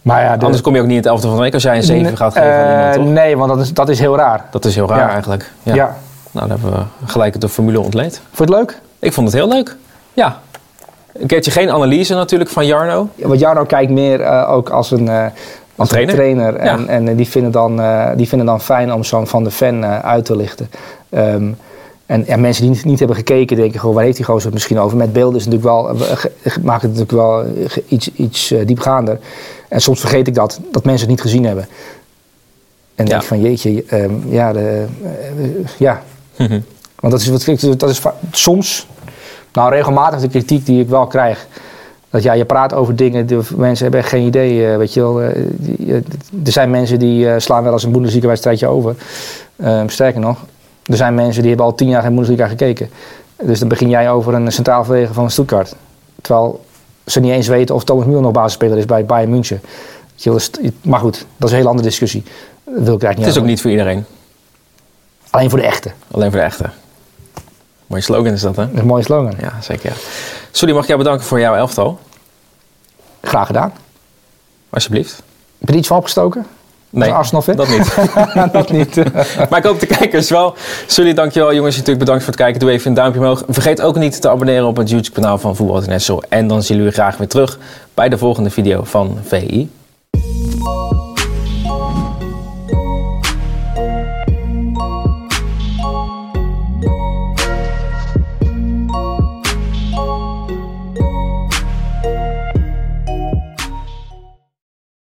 Maar 0.02 0.22
ja, 0.22 0.36
de... 0.36 0.44
Anders 0.44 0.62
kom 0.62 0.74
je 0.74 0.80
ook 0.80 0.86
niet 0.86 0.96
in 0.96 1.02
het 1.02 1.10
elfde 1.10 1.26
van 1.26 1.36
de 1.36 1.42
week 1.42 1.54
als 1.54 1.62
jij 1.62 1.76
een 1.76 1.82
7 1.82 2.16
gaat 2.16 2.32
geven 2.32 2.54
aan 2.54 2.70
iemand, 2.70 2.94
toch? 2.94 3.04
Uh, 3.04 3.10
Nee, 3.10 3.36
want 3.36 3.50
dat 3.50 3.60
is, 3.60 3.72
dat 3.72 3.88
is 3.88 3.98
heel 3.98 4.16
raar. 4.16 4.44
Dat 4.50 4.64
is 4.64 4.74
heel 4.74 4.88
raar 4.88 4.98
ja. 4.98 5.10
eigenlijk. 5.10 5.50
Ja. 5.62 5.74
ja. 5.74 5.96
Nou, 6.30 6.48
dan 6.48 6.60
hebben 6.60 6.78
we 6.78 7.06
gelijk 7.06 7.40
de 7.40 7.48
formule 7.48 7.80
ontleed. 7.80 8.20
Vond 8.32 8.48
je 8.48 8.54
het 8.56 8.64
leuk? 8.64 8.80
Ik 8.98 9.12
vond 9.12 9.26
het 9.26 9.36
heel 9.36 9.48
leuk. 9.48 9.76
Ja. 10.12 10.38
Een 11.12 11.26
keertje 11.26 11.50
geen 11.50 11.70
analyse 11.70 12.14
natuurlijk 12.14 12.50
van 12.50 12.66
Jarno. 12.66 13.08
Ja, 13.14 13.28
want 13.28 13.40
Jarno 13.40 13.64
kijkt 13.64 13.90
meer 13.90 14.20
uh, 14.20 14.50
ook 14.50 14.70
als 14.70 14.90
een... 14.90 15.06
Uh, 15.06 15.26
als 15.76 15.88
trainer. 15.88 16.56
En, 16.56 16.80
ja. 16.80 16.86
en 16.86 17.16
die, 17.16 17.28
vinden 17.28 17.52
dan, 17.52 17.80
uh, 17.80 18.08
die 18.16 18.28
vinden 18.28 18.46
dan 18.46 18.60
fijn 18.60 18.92
om 18.92 19.04
zo'n 19.04 19.26
van 19.26 19.44
de 19.44 19.50
fan 19.50 19.82
uh, 19.82 19.98
uit 19.98 20.24
te 20.24 20.36
lichten. 20.36 20.70
Um, 21.10 21.56
en, 22.06 22.26
en, 22.26 22.40
mensen 22.40 22.62
die 22.62 22.72
niet, 22.72 22.84
niet, 22.84 22.98
hebben 22.98 23.16
gekeken 23.16 23.56
denken 23.56 23.80
gewoon, 23.80 23.94
waar 23.94 24.04
heeft 24.04 24.16
die 24.16 24.24
gozer 24.24 24.44
het 24.44 24.54
misschien 24.54 24.78
over? 24.78 24.96
Met 24.96 25.12
beelden 25.12 25.40
is 25.40 25.46
natuurlijk 25.46 25.72
wel, 25.72 25.96
maakt 26.62 26.82
het 26.82 26.96
natuurlijk 26.96 27.10
wel 27.10 27.44
iets, 27.88 28.12
iets 28.12 28.52
uh, 28.52 28.66
diepgaander. 28.66 29.18
En 29.68 29.80
soms 29.80 30.00
vergeet 30.00 30.26
ik 30.26 30.34
dat, 30.34 30.60
dat 30.70 30.84
mensen 30.84 31.08
het 31.08 31.16
niet 31.16 31.24
gezien 31.24 31.44
hebben. 31.44 31.66
En 32.94 33.04
ja. 33.04 33.10
denk 33.10 33.22
van, 33.22 33.40
jeetje, 33.40 33.84
um, 33.92 34.22
ja, 34.28 34.52
de, 34.52 34.84
uh, 35.38 35.66
ja. 35.78 36.02
Mm 36.36 36.46
-hmm. 36.46 36.64
Want 37.00 37.12
dat 37.12 37.20
is, 37.20 37.28
wat, 37.28 37.78
dat 37.78 37.90
is 37.90 38.00
soms, 38.30 38.86
nou 39.52 39.70
regelmatig 39.70 40.20
de 40.20 40.28
kritiek 40.28 40.66
die 40.66 40.80
ik 40.80 40.88
wel 40.88 41.06
krijg. 41.06 41.46
Dat 42.10 42.22
ja, 42.22 42.32
je 42.32 42.44
praat 42.44 42.74
over 42.74 42.96
dingen, 42.96 43.26
de 43.26 43.40
mensen 43.56 43.82
hebben 43.82 44.00
echt 44.00 44.08
geen 44.08 44.26
idee, 44.26 44.70
uh, 44.70 44.76
weet 44.76 44.94
je 44.94 45.00
wel. 45.00 45.32
Die, 45.46 45.92
er 46.44 46.52
zijn 46.52 46.70
mensen 46.70 46.98
die 46.98 47.40
slaan 47.40 47.62
wel 47.62 47.72
eens 47.72 47.84
een 47.84 47.92
Bundesliga-wedstrijdje 47.92 48.66
over. 48.66 48.96
Ehm, 49.56 49.88
sterker 49.88 50.20
nog, 50.20 50.44
er 50.84 50.96
zijn 50.96 51.14
mensen 51.14 51.40
die 51.40 51.48
hebben 51.48 51.66
al 51.66 51.74
tien 51.74 51.88
jaar 51.88 52.02
geen 52.02 52.14
Bundesliga 52.14 52.46
gekeken. 52.46 52.90
Dus 53.42 53.58
dan 53.58 53.68
begin 53.68 53.88
jij 53.88 54.10
over 54.10 54.34
een 54.34 54.52
centraal 54.52 54.84
verdediger 54.84 55.14
van 55.14 55.30
Stuttgart. 55.30 55.74
Terwijl 56.22 56.64
ze 57.06 57.20
niet 57.20 57.32
eens 57.32 57.46
weten 57.46 57.74
of 57.74 57.84
Thomas 57.84 58.06
Müller 58.06 58.20
nog 58.20 58.32
basisspeler 58.32 58.78
is 58.78 58.86
bij 58.86 59.04
Bayern 59.04 59.30
München. 59.30 59.60
Maar 60.82 61.00
goed, 61.00 61.26
dat 61.36 61.48
is 61.48 61.50
een 61.50 61.56
hele 61.56 61.68
andere 61.68 61.88
discussie. 61.88 62.22
Dat 62.22 62.32
wil 62.64 62.94
ik 62.94 63.02
eigenlijk 63.02 63.16
niet 63.16 63.26
Het 63.26 63.34
is 63.34 63.40
ook 63.40 63.48
niet 63.48 63.60
voor 63.60 63.70
iedereen. 63.70 64.04
Alleen 65.30 65.50
voor 65.50 65.58
de 65.58 65.64
echte. 65.64 65.90
Alleen 66.10 66.30
voor 66.30 66.40
de 66.40 66.46
echte. 66.46 66.70
Mooie 67.86 68.02
slogan 68.02 68.32
is 68.32 68.40
dat, 68.40 68.56
hè? 68.56 68.62
Een 68.74 68.86
mooie 68.86 69.02
slogan. 69.02 69.34
Ja, 69.40 69.60
zeker. 69.60 69.90
Ja. 69.90 69.96
Sorry, 70.50 70.74
mag 70.74 70.82
ik 70.82 70.88
jou 70.88 71.02
bedanken 71.02 71.26
voor 71.26 71.40
jouw 71.40 71.54
elftal? 71.54 71.98
Graag 73.22 73.46
gedaan. 73.46 73.72
Alsjeblieft. 74.70 75.14
Heb 75.58 75.68
je 75.68 75.72
er 75.72 75.78
iets 75.78 75.88
van 75.88 75.96
opgestoken? 75.96 76.46
Nee, 76.94 77.10
Arsenal 77.10 77.42
fit? 77.42 77.56
dat 77.56 77.68
niet. 77.68 77.96
dat 78.52 78.70
niet. 78.70 78.96
maar 79.50 79.58
ik 79.58 79.64
hoop 79.64 79.80
de 79.80 79.86
kijkers 79.86 80.30
wel. 80.30 80.54
Sully, 80.86 81.14
dankjewel. 81.14 81.54
Jongens, 81.54 81.74
natuurlijk 81.74 82.04
bedankt 82.04 82.22
voor 82.22 82.32
het 82.32 82.42
kijken. 82.42 82.60
Doe 82.60 82.70
even 82.70 82.88
een 82.88 82.94
duimpje 82.94 83.20
omhoog. 83.20 83.42
Vergeet 83.48 83.82
ook 83.82 83.96
niet 83.96 84.20
te 84.20 84.30
abonneren 84.30 84.66
op 84.66 84.76
het 84.76 84.90
YouTube-kanaal 84.90 85.38
van 85.38 85.56
Voetbal 85.56 85.76
International. 85.76 86.22
En 86.28 86.46
dan 86.46 86.62
zien 86.62 86.76
jullie 86.76 86.92
graag 86.92 87.16
weer 87.16 87.28
terug 87.28 87.58
bij 87.94 88.08
de 88.08 88.18
volgende 88.18 88.50
video 88.50 88.84
van 88.84 89.18
VI. 89.22 89.68